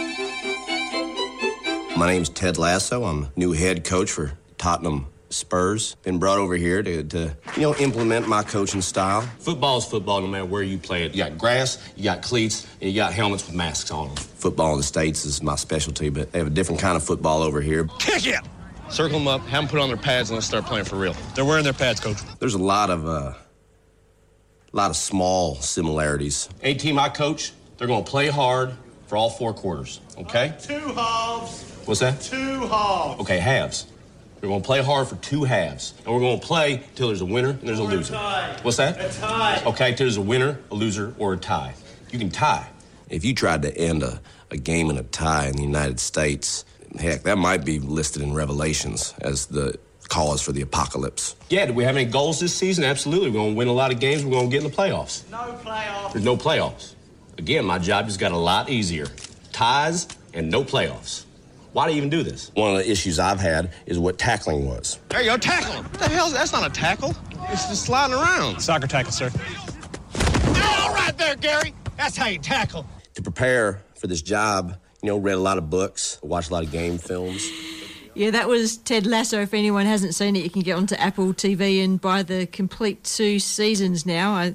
[1.96, 3.04] My name's Ted Lasso.
[3.04, 5.94] I'm new head coach for Tottenham Spurs.
[6.02, 9.20] Been brought over here to, to you know, implement my coaching style.
[9.38, 11.14] Football's football, no matter where you play it.
[11.14, 14.16] You got grass, you got cleats, and you got helmets with masks on them.
[14.16, 17.40] Football in the States is my specialty, but they have a different kind of football
[17.40, 17.84] over here.
[18.00, 18.40] Kick it!
[18.90, 21.14] Circle them up, have them put on their pads, and let's start playing for real.
[21.36, 22.18] They're wearing their pads, coach.
[22.40, 23.34] There's a lot of uh,
[24.72, 26.48] a lot of small similarities.
[26.62, 28.72] A team I coach, they're going to play hard
[29.06, 30.00] for all four quarters.
[30.18, 30.48] Okay?
[30.48, 31.62] Uh, two halves.
[31.84, 32.20] What's that?
[32.20, 33.20] Two halves.
[33.20, 33.86] Okay, halves.
[34.40, 37.20] We're going to play hard for two halves, and we're going to play till there's
[37.20, 38.14] a winner and there's a Or a loser.
[38.14, 38.58] tie.
[38.62, 39.00] What's that?
[39.00, 39.62] A tie.
[39.66, 41.74] Okay, till there's a winner, a loser, or a tie.
[42.10, 42.66] You can tie.
[43.08, 44.20] If you tried to end a,
[44.50, 46.64] a game in a tie in the United States,
[46.98, 49.78] heck, that might be listed in Revelations as the
[50.12, 51.36] cause for the apocalypse.
[51.48, 52.84] Yeah, do we have any goals this season?
[52.84, 53.30] Absolutely.
[53.30, 54.22] We're going to win a lot of games.
[54.22, 55.28] We're going to get in the playoffs.
[55.30, 56.12] No playoff.
[56.12, 56.94] There's no playoffs.
[57.38, 59.06] Again, my job just got a lot easier.
[59.52, 61.24] Ties and no playoffs.
[61.72, 62.50] Why do you even do this?
[62.54, 64.98] One of the issues I've had is what tackling was.
[65.08, 65.82] There you go, tackle.
[65.82, 66.28] What the hell?
[66.28, 67.16] That's not a tackle.
[67.48, 68.60] It's just sliding around.
[68.60, 69.30] Soccer tackle, sir.
[70.46, 71.72] All right there, Gary.
[71.96, 72.84] That's how you tackle.
[73.14, 76.64] To prepare for this job, you know, read a lot of books, watched a lot
[76.64, 77.50] of game films.
[78.14, 79.40] Yeah, that was Ted Lasso.
[79.40, 83.04] If anyone hasn't seen it, you can get onto Apple TV and buy the complete
[83.04, 84.32] two seasons now.
[84.32, 84.54] I,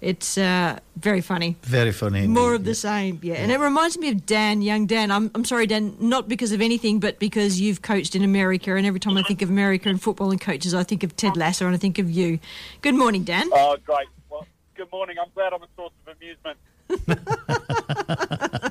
[0.00, 1.56] it's uh, very funny.
[1.62, 2.26] Very funny.
[2.26, 3.34] More of the same, yeah.
[3.34, 5.10] And it reminds me of Dan, young Dan.
[5.10, 8.74] I'm, I'm sorry, Dan, not because of anything, but because you've coached in America.
[8.76, 11.36] And every time I think of America and football and coaches, I think of Ted
[11.36, 12.38] Lasso and I think of you.
[12.82, 13.48] Good morning, Dan.
[13.52, 14.08] Oh, great.
[14.30, 15.16] Well, good morning.
[15.20, 16.58] I'm glad I'm a source of amusement.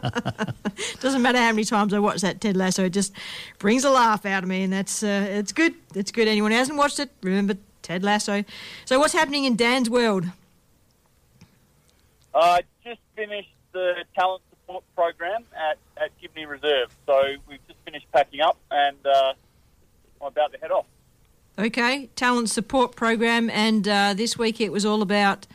[1.00, 3.14] Doesn't matter how many times I watch that Ted Lasso, it just
[3.58, 5.74] brings a laugh out of me, and that's uh, it's good.
[5.96, 6.28] It's good.
[6.28, 8.44] Anyone who hasn't watched it, remember Ted Lasso.
[8.86, 10.26] So, what's happening in Dan's world?
[12.34, 16.96] I just finished the talent support program at, at Gibney Reserve.
[17.06, 19.34] So we've just finished packing up and uh,
[20.22, 20.86] I'm about to head off.
[21.58, 25.46] Okay, talent support program, and uh, this week it was all about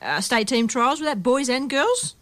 [0.00, 0.98] uh, state team trials.
[0.98, 2.16] Was that boys and girls?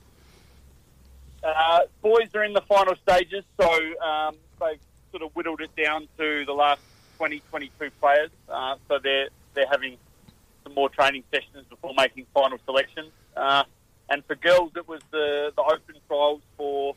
[1.43, 4.81] Uh, boys are in the final stages, so um, they've
[5.11, 6.81] sort of whittled it down to the last
[7.17, 8.31] 20, 22 players.
[8.49, 9.97] Uh, so they're they're having
[10.63, 13.11] some more training sessions before making final selections.
[13.37, 13.65] Uh,
[14.09, 16.95] and for girls, it was the, the open trials for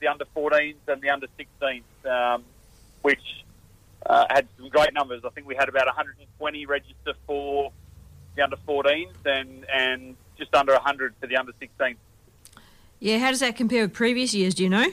[0.00, 2.44] the under 14s and the under 16s, um,
[3.02, 3.44] which
[4.04, 5.22] uh, had some great numbers.
[5.24, 7.72] I think we had about 120 register for
[8.36, 11.96] the under 14s and, and just under 100 for the under 16s.
[13.00, 14.54] Yeah, how does that compare with previous years?
[14.54, 14.86] Do you know?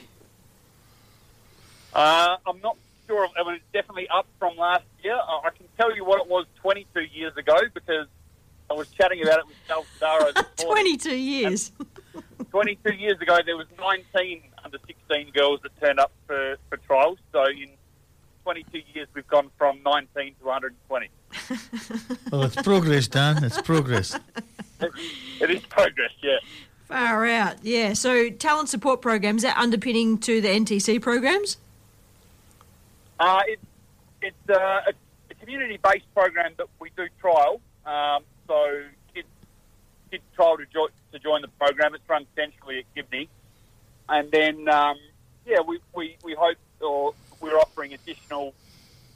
[1.93, 2.77] Uh, I'm not
[3.07, 3.27] sure.
[3.39, 5.15] I mean, it's definitely up from last year.
[5.15, 8.07] I I can tell you what it was 22 years ago because
[8.69, 11.71] I was chatting about it with Sal Sadaro 22 years.
[12.51, 17.17] 22 years ago, there was 19 under 16 girls that turned up for, for trials.
[17.31, 17.69] So in
[18.43, 21.09] 22 years, we've gone from 19 to 120.
[22.31, 23.43] Well, it's progress, Dan.
[23.43, 24.19] It's progress.
[25.39, 26.35] It is progress, yeah.
[26.93, 27.93] Far out, yeah.
[27.93, 31.57] So talent support programs, that underpinning to the NTC programs?
[33.19, 33.59] Uh, it,
[34.21, 34.53] it's uh,
[34.85, 34.93] a,
[35.31, 37.59] a community-based program that we do trial.
[37.83, 39.27] Um, so kids,
[40.11, 41.95] kids trial to, jo- to join the program.
[41.95, 43.27] It's run centrally at Gibney.
[44.07, 44.97] And then, um,
[45.47, 48.53] yeah, we, we, we hope or we're offering additional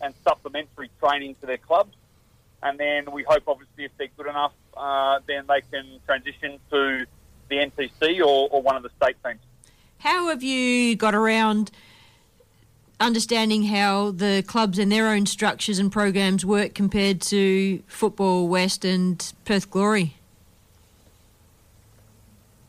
[0.01, 1.95] and supplementary training to their clubs.
[2.63, 7.05] And then we hope, obviously, if they're good enough, uh, then they can transition to
[7.49, 9.39] the NTC or, or one of the state teams.
[9.99, 11.71] How have you got around
[12.99, 18.83] understanding how the clubs and their own structures and programs work compared to Football West
[18.85, 20.15] and Perth Glory?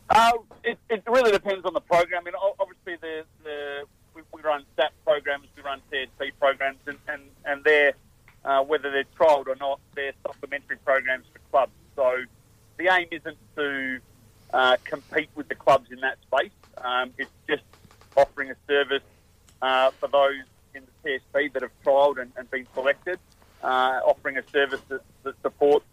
[0.09, 0.31] Uh,
[0.63, 2.21] it, it really depends on the program.
[2.21, 3.83] I mean, obviously, the, the
[4.13, 7.93] we, we run SAP programs, we run TSP programs, and, and, and they're,
[8.43, 11.71] uh, whether they're trialled or not, they're supplementary programs for clubs.
[11.95, 12.23] So
[12.77, 13.99] the aim isn't to
[14.53, 16.51] uh, compete with the clubs in that space.
[16.77, 17.63] Um, it's just
[18.15, 19.03] offering a service
[19.61, 20.43] uh, for those
[20.73, 23.19] in the TSP that have trialled and, and been selected,
[23.63, 25.85] uh, offering a service that, that supports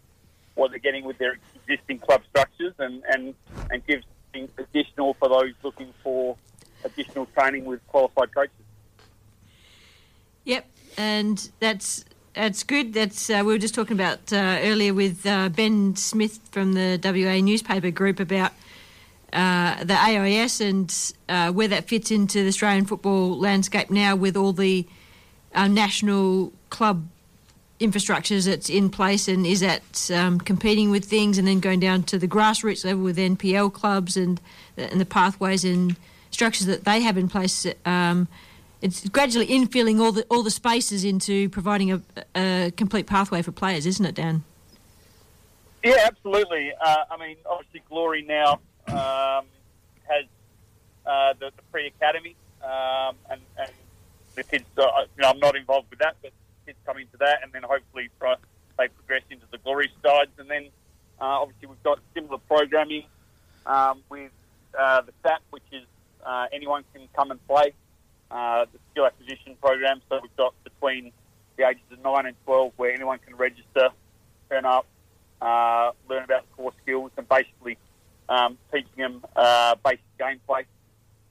[0.55, 3.35] what they're getting with their existing club structures and, and,
[3.69, 4.05] and gives
[4.57, 6.35] additional for those looking for
[6.83, 8.53] additional training with qualified coaches.
[10.45, 10.65] Yep,
[10.97, 12.05] and that's
[12.37, 12.93] that's good.
[12.93, 16.99] That's uh, we were just talking about uh, earlier with uh, Ben Smith from the
[17.03, 18.53] WA newspaper group about
[19.33, 24.37] uh, the AIS and uh, where that fits into the Australian football landscape now with
[24.37, 24.87] all the
[25.55, 27.07] uh, national club
[27.79, 32.03] infrastructures that's in place and is that um, competing with things and then going down
[32.03, 34.39] to the grassroots level with NPL clubs and
[34.77, 35.95] and the pathways and
[36.29, 37.65] structures that they have in place.
[37.85, 38.27] Um,
[38.81, 42.01] it's gradually infilling all the all the spaces into providing a,
[42.35, 44.43] a complete pathway for players, isn't it, Dan?
[45.83, 46.73] Yeah, absolutely.
[46.79, 49.45] Uh, I mean, obviously, Glory now um,
[50.07, 50.25] has
[51.05, 53.71] uh, the, the pre-academy, um, and, and
[54.35, 54.65] the kids.
[54.77, 54.83] Uh,
[55.15, 56.31] you know, I'm not involved with that, but
[56.65, 60.65] kids come into that, and then hopefully they progress into the Glory sides, and then
[61.19, 63.05] uh, obviously we've got similar programming
[63.65, 64.31] um, with
[64.77, 65.85] uh, the SAT, which is
[66.25, 67.73] uh, anyone can come and play.
[68.29, 70.01] Uh, the skill acquisition program.
[70.09, 71.13] So we've got between
[71.55, 73.89] the ages of 9 and 12 where anyone can register,
[74.49, 74.85] turn up,
[75.41, 77.77] uh, learn about core skills and basically
[78.27, 80.65] um, teaching them uh, basic gameplay.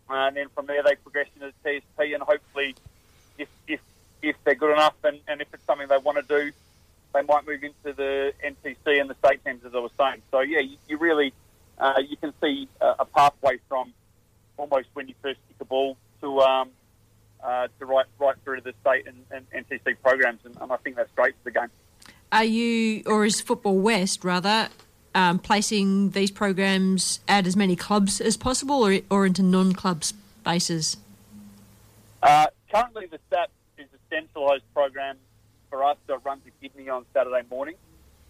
[0.09, 2.75] and then from there they progress into the TSP and hopefully
[3.37, 3.81] if, if,
[4.23, 6.53] if they're good enough and, and if it's something they want to do,
[7.13, 10.23] they might move into the NTC and the state teams as I was saying.
[10.31, 11.35] So yeah, you, you really,
[11.79, 13.93] uh, you can see a, a pathway from
[14.57, 16.71] almost when you first kick a ball to um,
[17.47, 20.77] uh, to right right through to the state and, and NTC programs, and, and I
[20.79, 21.69] think that's great for the game.
[22.33, 24.69] Are you, or is Football West rather,
[25.15, 30.97] um, placing these programs at as many clubs as possible, or or into non-club spaces?
[32.23, 35.17] Uh, currently, the STAT is a centralised program
[35.71, 37.77] for us that runs at Gibney on Saturday morning.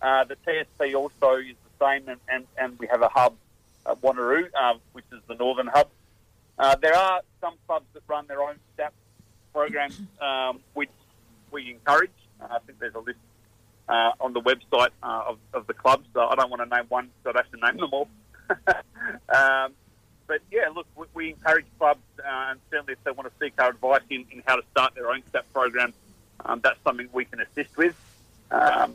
[0.03, 3.35] Uh, the TSP also is the same, and, and, and we have a hub
[3.87, 5.89] at Wanneroo, uh, which is the northern hub.
[6.59, 8.93] Uh, there are some clubs that run their own STAT
[9.57, 10.91] programs, um, which
[11.51, 12.11] we encourage.
[12.39, 13.19] Uh, I think there's a list
[13.89, 16.07] uh, on the website uh, of, of the clubs.
[16.13, 18.09] So I don't want to name one, so I'd have to name them all.
[19.35, 19.73] um,
[20.27, 23.55] but yeah, look, we, we encourage clubs, uh, and certainly if they want to seek
[23.59, 25.95] our advice in, in how to start their own STAT program,
[26.45, 27.95] um, that's something we can assist with.
[28.51, 28.93] Um,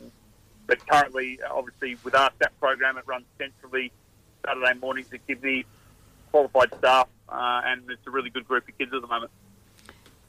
[0.68, 3.90] but currently, obviously, with our STAT program, it runs centrally
[4.46, 5.64] Saturday mornings at Gibney,
[6.30, 9.32] qualified staff, uh, and it's a really good group of kids at the moment.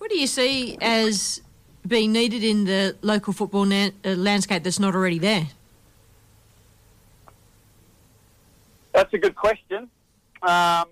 [0.04, 1.42] What do you see as
[1.88, 5.48] being needed in the local football na- uh, landscape that's not already there?
[8.92, 9.90] That's a good question.
[10.42, 10.90] Um,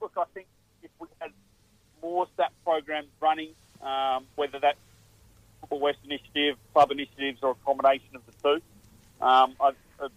[0.00, 0.46] look, I think
[0.82, 1.32] if we had
[2.00, 3.50] more STAT programs running,
[3.82, 4.78] um, whether that's
[5.60, 8.62] Football West Initiative, club initiatives, or a combination of the two,
[9.22, 9.72] um, I,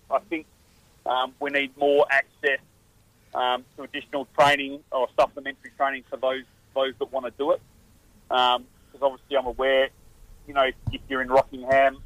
[0.09, 0.45] I think
[1.05, 2.61] um, we need more access
[3.33, 7.61] um, to additional training or supplementary training for those those that want to do it.
[8.29, 9.89] Because obviously, I'm aware,
[10.47, 12.01] you know, if, if you're in Rockingham,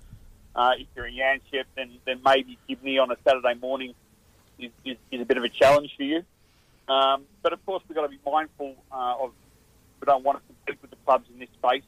[0.56, 3.94] uh, if you're in Yanchep, then then maybe Gibney on a Saturday morning
[4.60, 6.24] is, is, is a bit of a challenge for you.
[6.88, 9.32] Um, but of course, we've got to be mindful uh, of
[10.00, 11.84] we don't want to compete with the clubs in this space,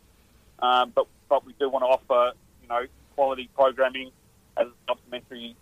[0.60, 2.86] um, but but we do want to offer you know
[3.16, 4.12] quality programming
[4.58, 5.56] as a supplementary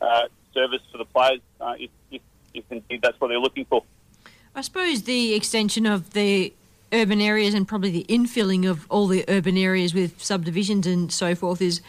[0.00, 0.22] uh,
[0.54, 2.22] service for the players uh, if, if,
[2.54, 3.82] if indeed that's what they're looking for.
[4.54, 6.52] I suppose the extension of the
[6.92, 11.34] urban areas and probably the infilling of all the urban areas with subdivisions and so
[11.34, 11.80] forth is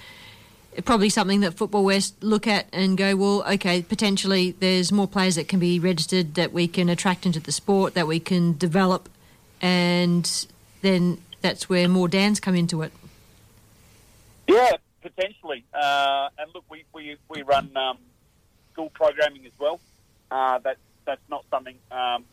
[0.85, 5.35] probably something that Football West look at and go, well, okay, potentially there's more players
[5.35, 9.09] that can be registered that we can attract into the sport, that we can develop,
[9.61, 10.47] and
[10.81, 12.91] then that's where more Dans come into it.
[14.47, 14.71] Yeah,
[15.01, 15.63] potentially.
[15.73, 17.97] Uh, and look, we, we, we run um,
[18.73, 19.79] school programming as well.
[20.31, 22.23] Uh, that, that's not something um,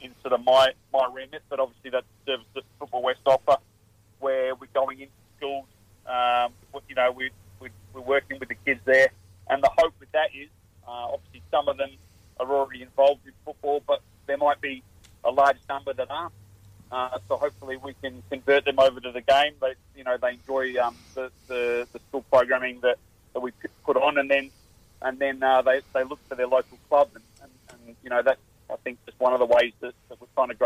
[0.00, 3.56] in, sort of my, my remit, but obviously that's the service that Football West offer,
[4.20, 5.66] where we're going into schools.
[6.06, 6.52] Um,
[6.88, 7.30] you know, we,
[7.60, 9.08] we, we're working with the kids there,
[9.48, 10.48] and the hope with that is,
[10.86, 11.90] uh, obviously, some of them
[12.40, 14.82] are already involved in football, but there might be
[15.24, 16.32] a large number that aren't.
[16.90, 19.52] Uh, so hopefully we can convert them over to the game.
[19.60, 22.96] They, you know, they enjoy um, the, the, the school programming that,
[23.34, 23.52] that we
[23.84, 24.50] put on, and then
[25.02, 27.50] and then uh, they, they look for their local club, and, and,
[27.86, 29.72] and you know that's I think just one of the ways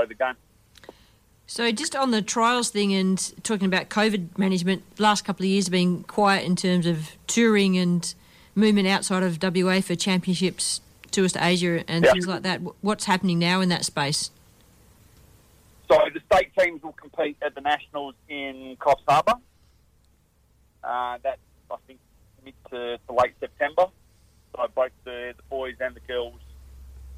[0.08, 0.98] that, that we're trying to grow the game.
[1.46, 5.66] So, just on the trials thing and talking about COVID management, last couple of years
[5.66, 8.14] have been quiet in terms of touring and
[8.54, 10.80] movement outside of WA for championships,
[11.10, 12.12] tours to Asia, and Yeah.
[12.12, 12.60] things like that.
[12.80, 14.30] What's happening now in that space?
[15.90, 19.34] So the state teams will compete at the nationals in Coffs Harbour.
[20.82, 22.00] Uh, that's I think
[22.44, 23.86] mid to, to late September.
[24.56, 26.40] So both the, the boys and the girls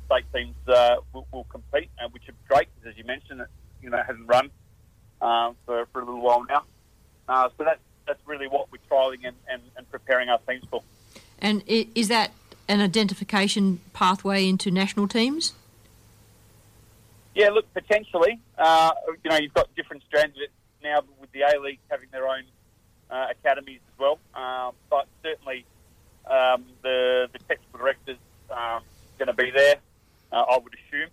[0.06, 3.48] state teams uh, will, will compete, and which is great because, as you mentioned, it
[3.82, 4.50] you know hasn't run
[5.20, 6.62] um, for, for a little while now.
[7.28, 10.82] Uh, so that's that's really what we're trialing and, and, and preparing our teams for.
[11.38, 12.32] And is that
[12.68, 15.54] an identification pathway into national teams?
[17.34, 18.38] Yeah, look, potentially.
[18.56, 20.50] Uh, you know, you've got different strands of it
[20.82, 22.44] now with the A League having their own
[23.10, 24.18] uh, academies as well.
[24.34, 25.64] Um, but certainly,
[26.26, 28.18] um, the the technical directors
[28.50, 28.82] um,
[29.18, 29.78] going to be there, uh,
[30.38, 31.10] I would assume.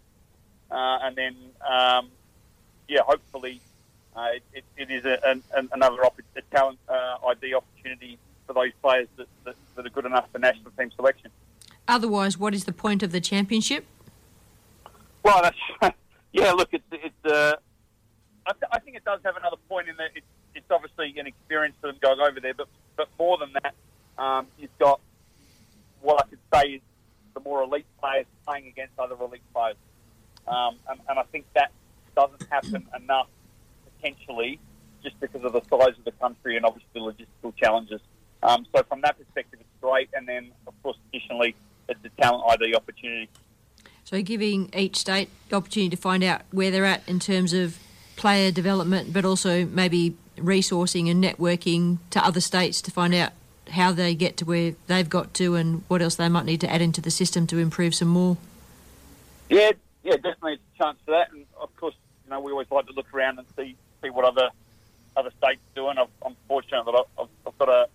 [0.70, 1.36] Uh, and then,
[1.70, 2.10] um,
[2.88, 3.62] yeah, hopefully,
[4.16, 8.18] uh, it, it, it is a, an, an, another opp- a talent uh, ID opportunity
[8.48, 11.32] for those players that, that, that are good enough for national team selection.
[11.88, 13.86] Otherwise, what is the point of the championship?
[15.24, 15.96] Well, that's
[16.32, 16.52] yeah.
[16.54, 17.26] Look, it's it's.
[17.26, 17.56] Uh,
[18.46, 20.26] I, th- I think it does have another point in that it's,
[20.56, 23.74] it's obviously an experience for them going over there, but but more than that,
[24.18, 25.00] um, you've got
[26.02, 26.82] what I could say is
[27.34, 29.78] the more elite players playing against other elite players,
[30.48, 31.72] um, and, and I think that
[32.16, 33.28] doesn't happen enough
[33.98, 34.60] potentially
[35.04, 38.02] just because of the size of the country and obviously the logistical challenges.
[38.44, 41.56] Um, so from that perspective, it's great, and then of course additionally,
[41.88, 43.30] it's a talent ID opportunity.
[44.04, 47.78] So, giving each state the opportunity to find out where they're at in terms of
[48.16, 53.32] player development, but also maybe resourcing and networking to other states to find out
[53.70, 56.70] how they get to where they've got to and what else they might need to
[56.70, 58.38] add into the system to improve some more.
[59.50, 59.72] Yeah,
[60.04, 61.32] yeah, definitely a chance for that.
[61.32, 64.26] And of course, you know, we always like to look around and see see what
[64.26, 64.50] other
[65.16, 65.98] other states are doing.
[65.98, 67.88] I've, I'm fortunate that I've, I've got a,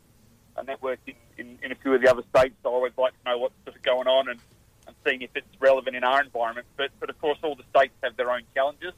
[0.57, 3.13] a network in, in, in a few of the other states, so I always like
[3.23, 4.41] to know what's going on and,
[4.87, 6.67] and seeing if it's relevant in our environment.
[6.77, 8.93] But but of course, all the states have their own challenges,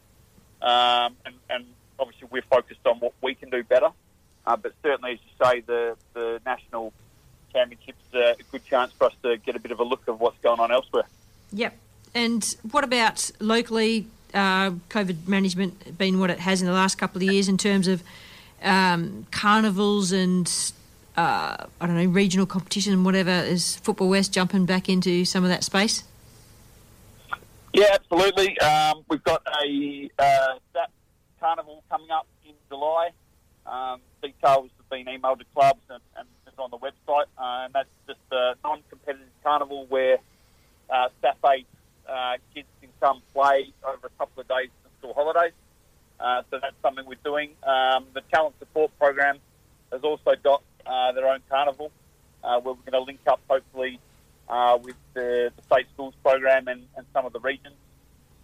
[0.61, 1.65] um, and, and
[1.99, 3.91] obviously we're focused on what we can do better.
[4.49, 6.95] Uh, but certainly, as you say, the the national
[7.53, 10.19] championships are a good chance for us to get a bit of a look of
[10.21, 11.05] what's going on elsewhere.
[11.53, 11.77] Yep.
[12.15, 14.07] And what about locally?
[14.33, 17.89] Uh, COVID management been what it has in the last couple of years in terms
[17.89, 18.03] of
[18.63, 20.47] um, carnivals and
[21.17, 23.31] uh, I don't know regional competition and whatever.
[23.31, 26.05] Is Football West jumping back into some of that space?
[27.75, 28.59] Yeah, absolutely.
[28.61, 30.91] Um, we've got a uh, that
[31.39, 33.11] carnival coming up in July.
[33.69, 37.27] Um, details have been emailed to clubs and, and it's on the website.
[37.39, 40.19] Uh, and that's just a non-competitive carnival where
[40.91, 45.53] uh, staff uh, kids can come play over a couple of days in school holidays.
[46.19, 47.51] Uh, so that's something we're doing.
[47.63, 49.39] Um, the talent support program
[49.93, 51.93] has also got uh, their own carnival
[52.43, 54.01] uh, where we're going to link up hopefully
[54.49, 57.77] uh, with the, the state schools program and, and some of the regions.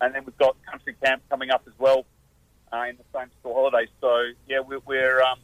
[0.01, 2.05] And then we've got country camp coming up as well
[2.74, 3.88] uh, in the same school holidays.
[4.01, 5.38] So yeah, we're, we're um,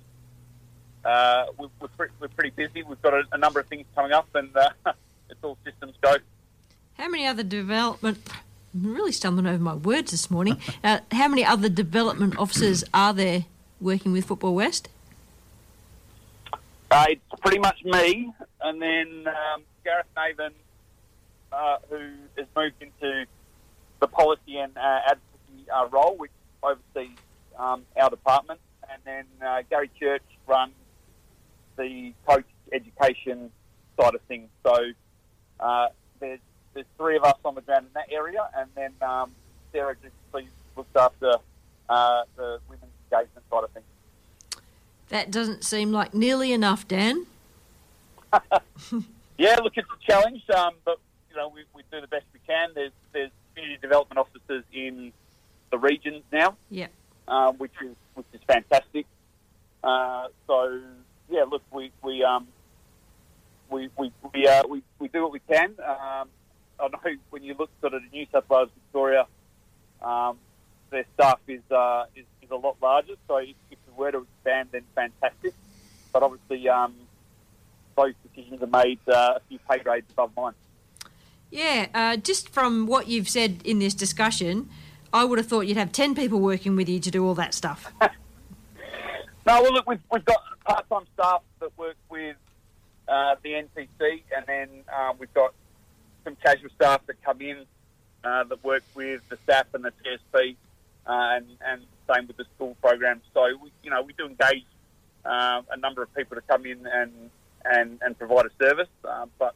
[1.05, 2.83] uh, we're, we're, pretty, we're pretty busy.
[2.83, 4.71] We've got a, a number of things coming up, and uh,
[5.31, 6.17] it's all systems go.
[6.95, 8.19] How many other development?
[8.75, 10.61] I'm really stumbling over my words this morning.
[10.83, 13.45] Uh, how many other development officers are there
[13.83, 14.89] working with Football West?
[16.91, 18.33] Uh, it's pretty much me,
[18.63, 20.53] and then um, Gareth Naven,
[21.53, 21.99] uh, who
[22.39, 23.27] has moved into
[24.01, 26.31] the policy and uh, advocacy uh, role, which
[26.63, 27.17] oversees
[27.59, 28.61] um, our department,
[28.91, 30.73] and then uh, Gary Church runs
[31.77, 33.51] the coach education
[33.99, 34.49] side of things.
[34.63, 34.77] So
[35.59, 35.89] uh,
[36.19, 36.41] there's
[36.75, 39.33] there's three of us on the ground in that area, and then um,
[39.73, 40.15] Sarah just
[40.77, 41.35] looks after
[41.89, 43.85] uh, the women's engagement side of things.
[45.09, 47.27] That doesn't seem like nearly enough, Dan.
[49.41, 50.99] Yeah, look, it's a challenge, um, but
[51.31, 52.73] you know we, we do the best we can.
[52.75, 55.15] There's there's community development officers in
[55.71, 56.89] the regions now, Yeah.
[57.29, 59.07] um, which is which is fantastic.
[59.83, 60.81] Uh, so
[61.29, 62.47] yeah, look, we we um,
[63.71, 65.75] we we we, uh, we we do what we can.
[65.81, 66.29] Um,
[66.79, 69.27] I know when you look sort of New South Wales, Victoria,
[70.03, 70.39] um,
[70.91, 73.15] their staff is, uh, is is a lot larger.
[73.29, 75.55] So if, if we were to expand, then fantastic.
[76.13, 76.95] But obviously, um,
[77.97, 80.55] those decisions are made uh, a few pay grades above mine.
[81.51, 84.71] Yeah, uh, just from what you've said in this discussion,
[85.13, 87.55] I would have thought you'd have 10 people working with you to do all that
[87.55, 87.93] stuff.
[89.47, 92.37] No, well, look, we've, we've got part-time staff that work with
[93.09, 95.55] uh, the NTC, and then um, we've got
[96.25, 97.65] some casual staff that come in
[98.23, 100.57] uh, that work with the staff and the TSP,
[101.07, 101.83] uh, and, and
[102.15, 103.23] same with the school program.
[103.33, 104.67] So, we, you know, we do engage
[105.25, 107.13] um, a number of people to come in and,
[107.65, 109.55] and, and provide a service, um, but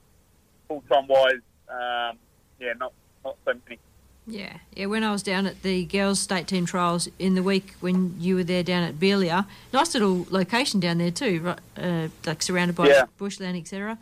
[0.66, 2.18] full-time wise, um,
[2.58, 3.78] yeah, not, not so many.
[4.26, 4.86] Yeah, yeah.
[4.86, 8.36] When I was down at the girls' state team trials in the week when you
[8.36, 12.74] were there down at Belia, nice little location down there too, right, uh, like surrounded
[12.74, 13.04] by Yeah.
[13.18, 13.98] bushland, etc.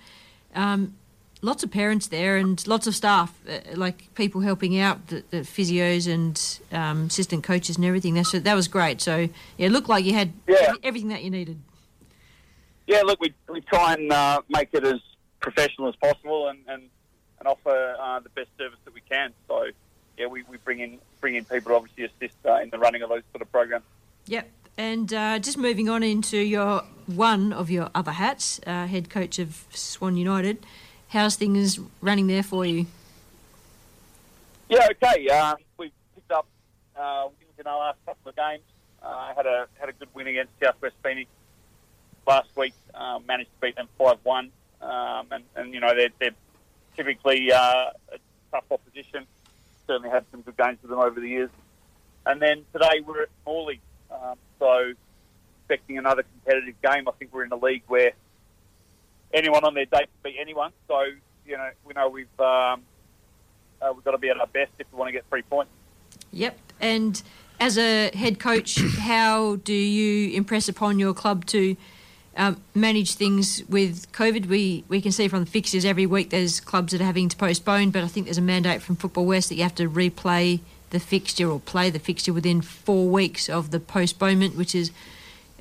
[0.55, 0.95] Um,
[1.41, 5.39] lots of parents there and lots of staff, uh, like people helping out, the, the
[5.39, 6.41] physios and
[6.71, 8.15] um, assistant coaches and everything.
[8.15, 9.01] That's, that was great.
[9.01, 10.75] So yeah, it looked like you had Yeah.
[10.85, 11.59] everything that you needed.
[12.87, 15.01] Yeah, look, we, we try and uh, make it as
[15.41, 16.83] professional as possible and, and,
[17.41, 19.33] and offer uh, the best service that we can.
[19.49, 19.67] So,
[20.23, 23.03] yeah, we, we bring in bring in people to obviously assist uh, in the running
[23.03, 23.85] of those sort of programs.
[24.27, 24.49] Yep.
[24.79, 29.39] And uh, just moving on into your one of your other hats, uh, head coach
[29.39, 30.65] of Swan United.
[31.09, 32.87] How's things running there for you?
[34.69, 35.29] Yeah, okay.
[35.29, 36.47] Um, we picked up
[36.97, 38.63] uh, wins in our last couple of games.
[39.03, 41.29] Uh, had a had a good win against Southwest Phoenix
[42.27, 42.75] last week.
[42.95, 46.37] Um, managed to beat them five one, um, and, and you know they're, they're
[46.97, 48.19] typically uh, a
[48.53, 49.27] tough opposition.
[49.93, 51.51] Certainly had some good games with them over the years.
[52.25, 53.79] And then today we're at Morley,
[54.11, 54.95] um, so
[55.61, 57.07] expecting another competitive game.
[57.07, 58.13] I think we're in a league where
[59.35, 60.73] anyone on their day can beat anyone.
[60.89, 60.99] So
[61.45, 62.85] you know we know we've um,
[63.83, 65.71] uh, we've got to be at our best if we want to get three points.
[66.31, 66.57] Yep.
[66.81, 67.23] And
[67.61, 71.77] as a head coach, how do you impress upon your club to
[72.37, 74.47] um, manage things with COVID?
[74.47, 77.37] We we can see from the fixtures every week there's clubs that are having to
[77.37, 80.61] postpone, but I think there's a mandate from Football West that you have to replay
[80.91, 84.91] the fixture or play the fixture within four weeks of the postponement, which is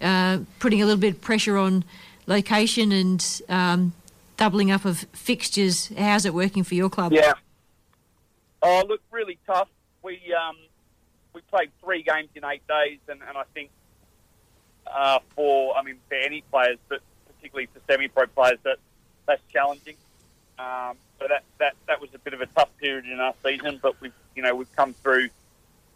[0.01, 1.83] uh, putting a little bit of pressure on
[2.27, 3.93] location and um,
[4.37, 5.91] doubling up of fixtures.
[5.97, 7.13] How's it working for your club?
[7.13, 7.33] Yeah.
[8.61, 9.69] Oh, look, really tough.
[10.03, 10.57] We um,
[11.33, 13.69] we played three games in eight days, and, and I think
[14.87, 18.77] uh, for I mean for any players, but particularly for semi-pro players, that
[19.27, 19.95] that's challenging.
[20.59, 23.79] Um, so that, that that was a bit of a tough period in our season,
[23.81, 25.29] but we've you know we've come through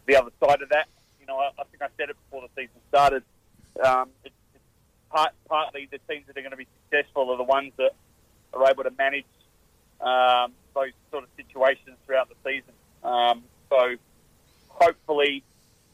[0.06, 0.88] the other side of that.
[1.20, 3.22] You know, I, I think I said it before the season started.
[3.84, 4.64] Um, it's, it's
[5.10, 7.92] part, partly the teams that are going to be successful are the ones that
[8.52, 9.24] are able to manage
[10.00, 12.72] um, those sort of situations throughout the season.
[13.02, 13.96] Um, so
[14.68, 15.42] hopefully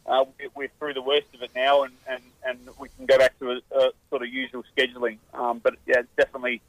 [0.06, 3.18] uh, we- we're through the worst of it now, and, and, and we can go
[3.18, 5.18] back to a, a sort of usual scheduling.
[5.34, 6.60] Um, but yeah, definitely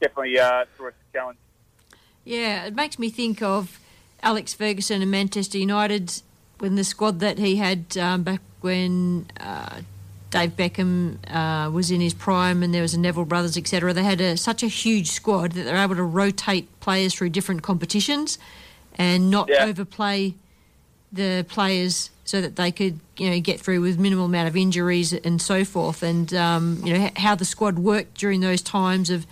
[0.00, 1.38] definitely uh, a challenge.
[2.24, 3.78] Yeah, it makes me think of
[4.22, 6.22] Alex Ferguson and Manchester United
[6.58, 9.80] when the squad that he had um, back when uh,
[10.30, 13.92] Dave Beckham uh, was in his prime and there was a Neville Brothers, etc.
[13.92, 17.62] They had a, such a huge squad that they're able to rotate players through different
[17.62, 18.38] competitions
[18.96, 19.64] and not Yeah.
[19.64, 20.34] overplay
[21.12, 25.12] the players so that they could you know get through with minimal amount of injuries
[25.12, 29.26] and so forth and um, you know how the squad worked during those times of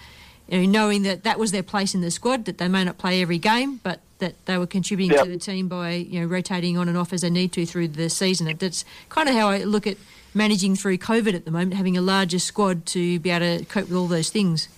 [0.48, 2.98] you know knowing that that was their place in the squad that they may not
[2.98, 5.24] play every game but that they were contributing Yep.
[5.26, 7.86] to the team by you know rotating on and off as they need to through
[7.88, 9.96] the season that's kind of how I look at
[10.34, 13.88] managing through COVID at the moment having a larger squad to be able to cope
[13.88, 14.68] with all those things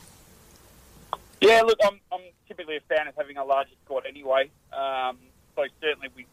[1.41, 4.51] Yeah, look, I'm, I'm typically a fan of having a larger squad anyway.
[4.75, 5.17] Um,
[5.57, 6.27] so certainly we,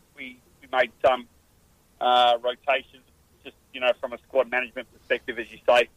[0.72, 1.28] made some
[2.02, 3.04] uh, rotations,
[3.44, 5.90] just you know, from a squad management perspective, as you say.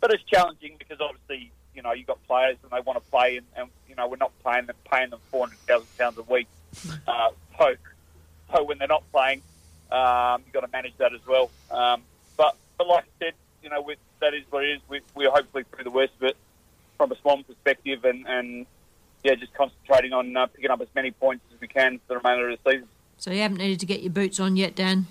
[0.00, 3.36] But it's challenging because obviously, you know, you've got players and they want to play,
[3.36, 6.22] and, and you know, we're not paying them paying them four hundred thousand pounds a
[6.22, 6.48] week.
[7.06, 7.74] Uh, so,
[8.54, 9.42] so when they're not playing,
[9.90, 11.50] um, you've got to manage that as well.
[11.70, 12.02] Um,
[12.36, 14.80] but but like I said, you know, with, that is what it is.
[14.88, 16.36] We, we're hopefully through the worst of it
[16.96, 18.66] from a Swan perspective, and, and
[19.22, 22.16] yeah, just concentrating on uh, picking up as many points as we can for the
[22.16, 22.88] remainder of the season.
[23.22, 25.06] So you haven't needed to get your boots on yet, Dan.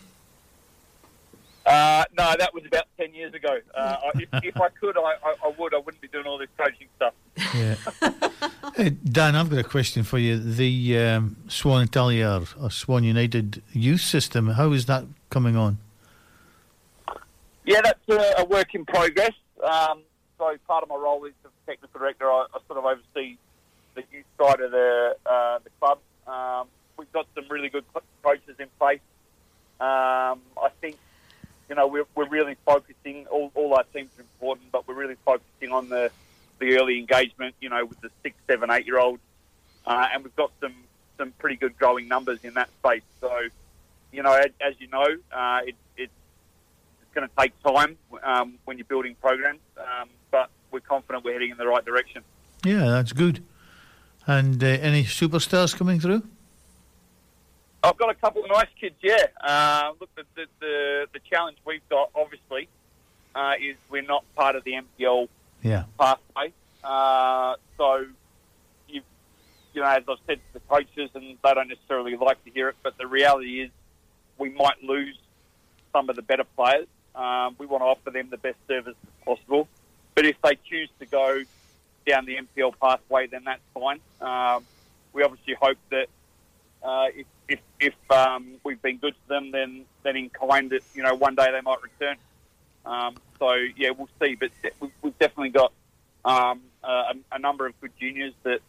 [1.66, 3.58] Uh, no, that was about 10 years ago.
[3.74, 5.74] Uh, if, if I could, I, I, I would.
[5.74, 7.14] I wouldn't be doing all this coaching stuff.
[7.56, 7.76] Yeah.
[8.76, 10.40] Hey, Dan, I've got a question for you.
[10.40, 15.78] The um, Swan Italia or Swan United youth system, how is that coming on?
[17.66, 19.34] Yeah, that's a, a work in progress.
[19.62, 20.04] Um,
[20.38, 22.32] so part of my role is as technical director.
[22.32, 23.38] I, I sort of oversee
[23.96, 26.00] the youth side of the uh, the club.
[26.28, 26.68] Um,
[27.12, 27.84] we've got some really good
[28.24, 29.00] coaches in place.
[29.80, 30.98] Um, I think
[31.70, 33.26] you know we're, we're really focusing.
[33.28, 36.12] All, all our teams are important, but we're really focusing on the
[36.60, 37.56] the early engagement.
[37.60, 39.22] You know, with the six, seven, eight year olds,
[39.86, 40.76] uh, and we've got some
[41.18, 43.04] some pretty good growing numbers in that space.
[43.20, 43.32] So,
[44.12, 46.14] you know, as, as you know, uh, it, it's
[47.02, 51.34] it's going to take time um, when you're building programs, um, but we're confident we're
[51.34, 52.24] heading in the right direction.
[52.64, 53.44] Yeah, that's good.
[54.28, 56.24] And uh, any superstars coming through?
[57.84, 59.26] I've got a couple of nice kids, yeah.
[59.44, 62.68] Uh, look, the, the, the, the challenge we've got, obviously,
[63.34, 65.28] uh, is we're not part of the NPL
[65.64, 65.86] Yeah.
[66.00, 66.54] pathway.
[66.84, 68.06] Uh, so,
[68.88, 69.02] you
[69.74, 72.70] you know, as I've said to the coaches, and they don't necessarily like to hear
[72.70, 73.72] it, but the reality is
[74.38, 75.18] we might lose
[75.92, 76.88] some of the better players.
[77.16, 78.96] Um, we want to offer them the best service
[79.26, 79.68] possible.
[80.16, 81.42] But if they choose to go
[82.06, 84.00] down the NPL pathway, then that's fine.
[84.20, 84.66] Um,
[85.14, 86.08] we obviously hope that
[86.84, 90.82] uh, if if, if um, we've been good to them, then then in kind that
[90.96, 92.18] you know one day they might return.
[92.86, 94.36] Um, so yeah, we'll see.
[94.36, 95.72] But we've, we've definitely got
[96.26, 98.60] um, a, a number of good juniors that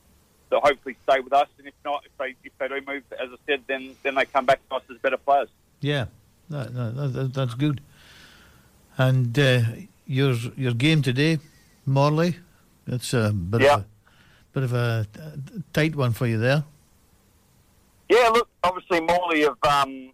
[0.51, 1.49] that hopefully stay with us.
[1.59, 4.25] And if not, if they if they do move, as I said, then then they
[4.27, 5.49] come back to us as better players.
[5.81, 6.07] Yeah,
[6.51, 7.81] that, that, that, that's good.
[8.99, 9.61] And uh,
[10.07, 11.39] your your game today,
[11.87, 12.37] Morley,
[12.87, 13.75] it's a bit Yeah.
[13.77, 13.87] of a
[14.53, 15.07] bit of a
[15.73, 16.65] tight one for you there.
[18.13, 20.11] Yeah, look, obviously Morley have um,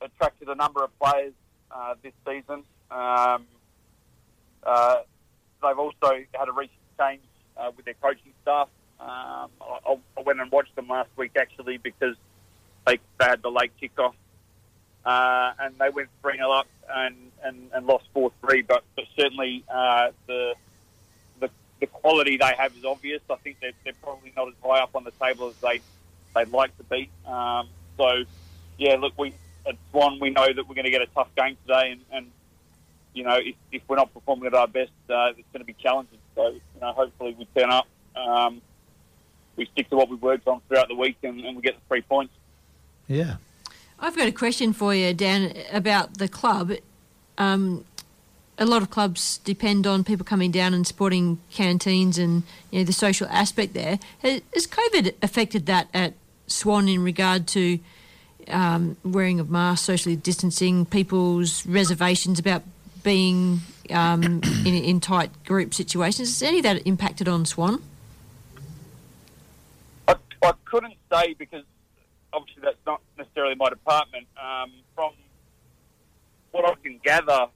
[0.00, 1.34] attracted a number of players
[1.70, 2.62] uh, this season.
[2.90, 3.44] Um,
[4.62, 5.00] uh,
[5.62, 7.20] they've also had a recent change
[7.58, 8.70] uh, with their coaching staff.
[8.98, 12.16] Um, I, I went and watched them last week actually because
[12.86, 14.14] they, they had the late kickoff
[15.04, 18.62] uh, and they went 3 0 up and, and, and lost 4 3.
[18.62, 20.54] But, but certainly uh, the,
[21.38, 21.50] the
[21.80, 23.20] the quality they have is obvious.
[23.28, 25.82] I think they're, they're probably not as high up on the table as they
[26.34, 27.10] they'd like to be.
[27.26, 28.24] Um, so,
[28.78, 29.34] yeah, look, we
[29.66, 32.30] at Swan we know that we're going to get a tough game today, and, and
[33.14, 35.74] you know if, if we're not performing at our best, uh, it's going to be
[35.74, 36.18] challenging.
[36.34, 37.86] So, you know, hopefully we turn up,
[38.16, 38.60] um,
[39.56, 41.80] we stick to what we've worked on throughout the week, and, and we get the
[41.88, 42.34] three points.
[43.06, 43.36] Yeah.
[44.00, 46.72] I've got a question for you, Dan, about the club.
[47.38, 47.84] Um,
[48.58, 52.84] a lot of clubs depend on people coming down and supporting canteens and you know
[52.84, 53.98] the social aspect there.
[54.20, 56.14] Has, has COVID affected that at
[56.52, 57.78] Swan in regard to
[58.48, 62.62] um, wearing of masks, socially distancing, people's reservations about
[63.02, 63.60] being
[63.90, 64.22] um,
[64.64, 66.28] in, in tight group situations?
[66.28, 67.82] Has any of that impacted on Swan?
[70.08, 71.64] I, I couldn't say because
[72.32, 74.26] obviously that's not necessarily my department.
[74.42, 75.12] Um, from
[76.50, 77.46] what I can gather,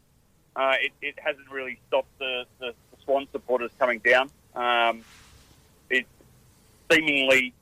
[0.55, 4.31] uh, it, it hasn't really stopped the, the, the Swan supporters coming down.
[4.55, 5.03] Um,
[5.91, 6.07] it
[6.91, 7.53] seemingly,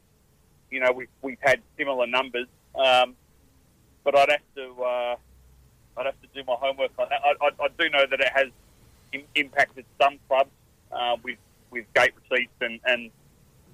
[0.75, 3.15] you know, we've, we've had similar numbers, um,
[4.03, 5.17] but I'd have to uh,
[5.97, 7.21] I'd have to do my homework on that.
[7.25, 8.49] I, I, I do know that it has
[9.13, 10.51] Im- impacted some clubs
[10.91, 11.39] uh, with
[11.71, 13.11] with gate receipts and, and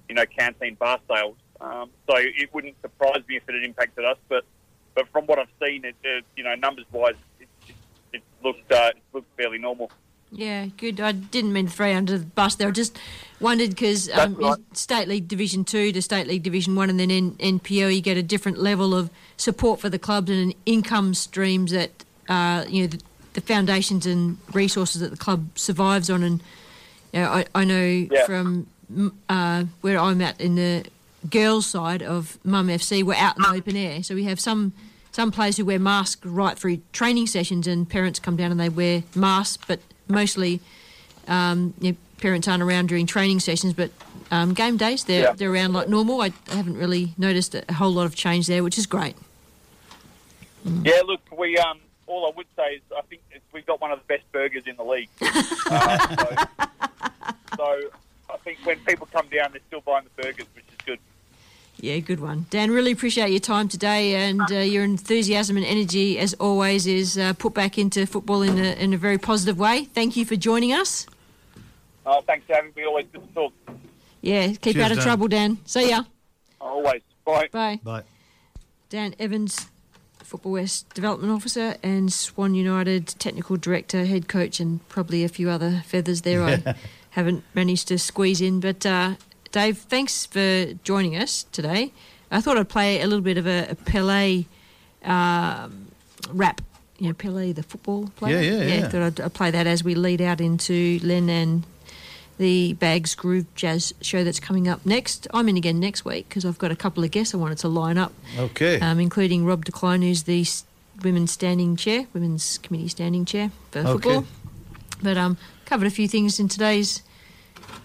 [0.07, 1.37] you know canteen bar sales.
[1.59, 4.45] Um, so it wouldn't surprise me if it had impacted us, but
[4.93, 7.75] but from what I've seen, it, it you know numbers wise, it, it,
[8.13, 9.89] it looked uh, it looked fairly normal.
[10.31, 11.01] Yeah, good.
[11.01, 12.69] I didn't mean to throw you under the bus there.
[12.69, 12.97] I just
[13.41, 14.57] wondered because um, right.
[14.73, 18.15] State League Division 2 to State League Division 1 and then in NPL, you get
[18.17, 21.91] a different level of support for the clubs and an income streams that,
[22.29, 23.01] uh, you know, the,
[23.33, 26.23] the foundations and resources that the club survives on.
[26.23, 26.41] And,
[27.11, 28.25] you know, I, I know Yeah.
[28.25, 28.67] from
[29.27, 30.85] uh, where I'm at in the
[31.29, 34.01] girls' side of Mum FC, we're out in the open air.
[34.03, 34.71] So we have some
[35.13, 38.69] some players who wear masks right through training sessions, and parents come down and they
[38.69, 39.81] wear masks, but
[40.11, 40.59] mostly
[41.27, 43.89] um, you know, parents aren't around during training sessions, but
[44.29, 45.33] um, game days they're Yeah.
[45.33, 46.21] they're around like normal.
[46.21, 49.15] I, I haven't really noticed a whole lot of change there, which is great.
[50.83, 53.91] Yeah, look, we um, all I would say is I think it's, we've got one
[53.91, 55.09] of the best burgers in the league.
[55.21, 56.35] uh, so,
[57.57, 57.81] so
[58.29, 60.65] I think when people come down, they're still buying the burgers, which.
[61.81, 62.69] Yeah, good one, Dan.
[62.69, 67.33] Really appreciate your time today, and uh, your enthusiasm and energy, as always, is uh,
[67.33, 69.85] put back into football in a, in a very positive way.
[69.85, 71.07] Thank you for joining us.
[72.05, 72.85] Uh, thanks for having me.
[72.85, 73.53] Always good to talk.
[74.21, 75.05] Yeah, keep Cheers, out of Dan.
[75.05, 75.57] trouble, Dan.
[75.65, 76.03] See ya.
[76.59, 77.01] Always.
[77.25, 77.49] Bye.
[77.51, 77.79] Bye.
[77.83, 78.03] Bye.
[78.89, 79.71] Dan Evans,
[80.19, 85.49] Football West Development Officer, and Swan United Technical Director, Head Coach, and probably a few
[85.49, 86.75] other feathers there I
[87.11, 88.59] haven't managed to squeeze in.
[88.59, 89.15] But uh,
[89.51, 91.91] Dave, thanks for joining us today.
[92.29, 94.45] I thought I'd play a little bit of a, a Pele
[95.03, 95.87] um,
[96.31, 96.61] rap.
[96.99, 98.39] You know, Pele, the football player.
[98.39, 98.87] Yeah, yeah, yeah.
[98.87, 101.63] thought I'd, I'd play that as we lead out into Len and
[102.37, 105.27] the Bags Groove Jazz show that's coming up next.
[105.33, 107.67] I'm in again next week because I've got a couple of guests I wanted to
[107.67, 108.79] line up, Okay.
[108.79, 110.45] um, including Rob Decline, who's the
[111.03, 113.91] women's standing chair, women's committee standing chair for Okay.
[113.91, 114.25] football.
[115.03, 117.01] But um, covered a few things in today's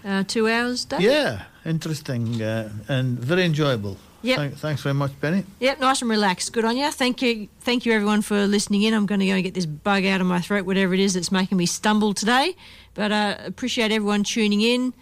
[0.05, 1.01] uh, two hours, Dave.
[1.01, 3.97] yeah, interesting uh, and very enjoyable.
[4.23, 4.37] Yep.
[4.39, 5.45] Thank- thanks very much, Penny.
[5.61, 6.53] Yep, nice and relaxed.
[6.53, 6.91] Good on you.
[6.91, 8.95] Thank you, thank you everyone for listening in.
[8.95, 11.15] I'm going to go and get this bug out of my throat, whatever it is
[11.15, 12.57] that's making me stumble today.
[12.95, 14.95] But uh, appreciate everyone tuning in.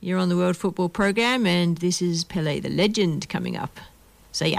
[0.00, 3.78] You're on the World Football Program, and this is Pele the Legend coming up.
[4.32, 4.58] See ya.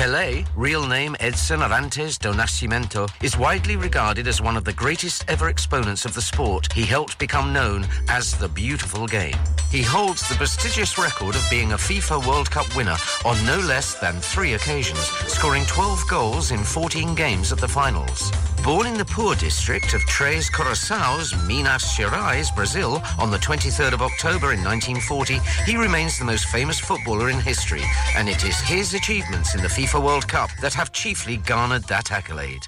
[0.00, 5.26] Pelé, real name Edson Arantes do Nascimento, is widely regarded as one of the greatest
[5.28, 6.72] ever exponents of the sport.
[6.72, 9.36] He helped become known as the beautiful game.
[9.70, 12.96] He holds the prestigious record of being a FIFA World Cup winner
[13.26, 18.32] on no less than three occasions, scoring 12 goals in 14 games at the finals.
[18.62, 24.02] Born in the poor district of Três Corações, Minas Gerais, Brazil, on the 23rd of
[24.02, 27.82] October in 1940, he remains the most famous footballer in history,
[28.16, 32.12] and it is his achievements in the FIFA World Cup that have chiefly garnered that
[32.12, 32.62] accolade.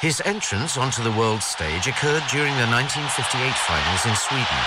[0.00, 3.08] His entrance onto the world stage occurred during the 1958
[3.64, 4.62] finals in Sweden.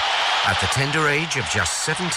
[0.50, 2.10] At the tender age of just 17,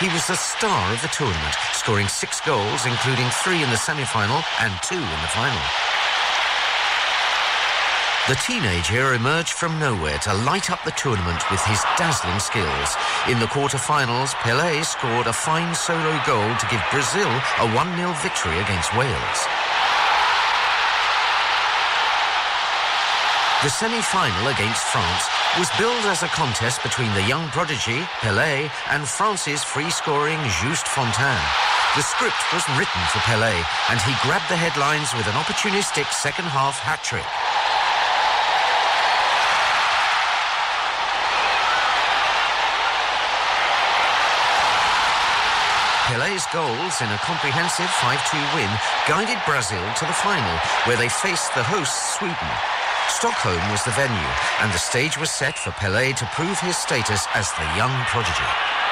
[0.00, 4.42] he was the star of the tournament, scoring six goals, including three in the semi-final
[4.60, 5.62] and two in the final.
[8.28, 12.92] The teenager emerged from nowhere to light up the tournament with his dazzling skills.
[13.24, 18.60] In the quarter-finals, Pelé scored a fine solo goal to give Brazil a 1-0 victory
[18.60, 19.40] against Wales.
[23.64, 25.24] The semi-final against France
[25.56, 31.48] was billed as a contest between the young prodigy, Pelé, and France's free-scoring Just Fontaine.
[31.96, 33.56] The script was written for Pelé,
[33.88, 37.24] and he grabbed the headlines with an opportunistic second-half hat-trick.
[46.38, 48.70] Pelé's goals in a comprehensive 5-2 win
[49.08, 52.36] guided Brazil to the final, where they faced the hosts Sweden.
[53.08, 57.26] Stockholm was the venue, and the stage was set for Pelé to prove his status
[57.34, 58.87] as the young prodigy.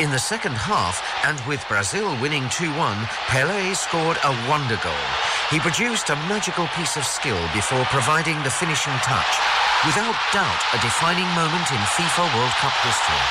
[0.00, 2.96] In the second half, and with Brazil winning 2-1,
[3.28, 5.06] Pelé scored a wonder goal.
[5.52, 9.32] He produced a magical piece of skill before providing the finishing touch.
[9.84, 13.24] Without doubt, a defining moment in FIFA World Cup history.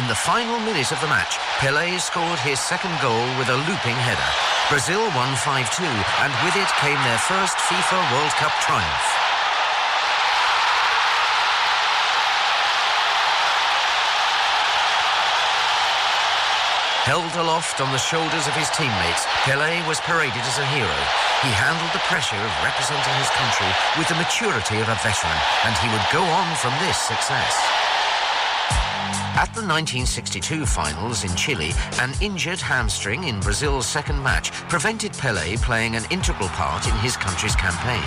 [0.00, 4.00] In the final minute of the match, Pelé scored his second goal with a looping
[4.00, 4.30] header.
[4.72, 5.84] Brazil won 5-2,
[6.24, 9.27] and with it came their first FIFA World Cup triumph.
[17.06, 20.98] Held aloft on the shoulders of his teammates, Pelé was paraded as a hero.
[21.46, 25.74] He handled the pressure of representing his country with the maturity of a veteran, and
[25.78, 27.54] he would go on from this success.
[29.38, 31.70] At the 1962 finals in Chile,
[32.00, 37.16] an injured hamstring in Brazil's second match prevented Pelé playing an integral part in his
[37.16, 38.02] country's campaign.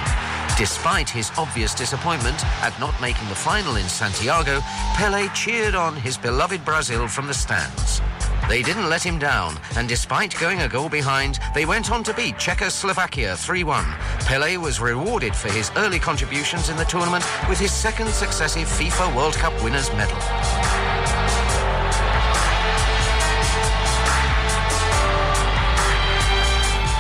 [0.58, 4.60] Despite his obvious disappointment at not making the final in Santiago,
[5.00, 8.02] Pelé cheered on his beloved Brazil from the stands.
[8.50, 12.14] They didn't let him down, and despite going a goal behind, they went on to
[12.14, 13.86] beat Czechoslovakia 3-1.
[14.28, 19.16] Pelé was rewarded for his early contributions in the tournament with his second successive FIFA
[19.16, 21.21] World Cup winners' medal.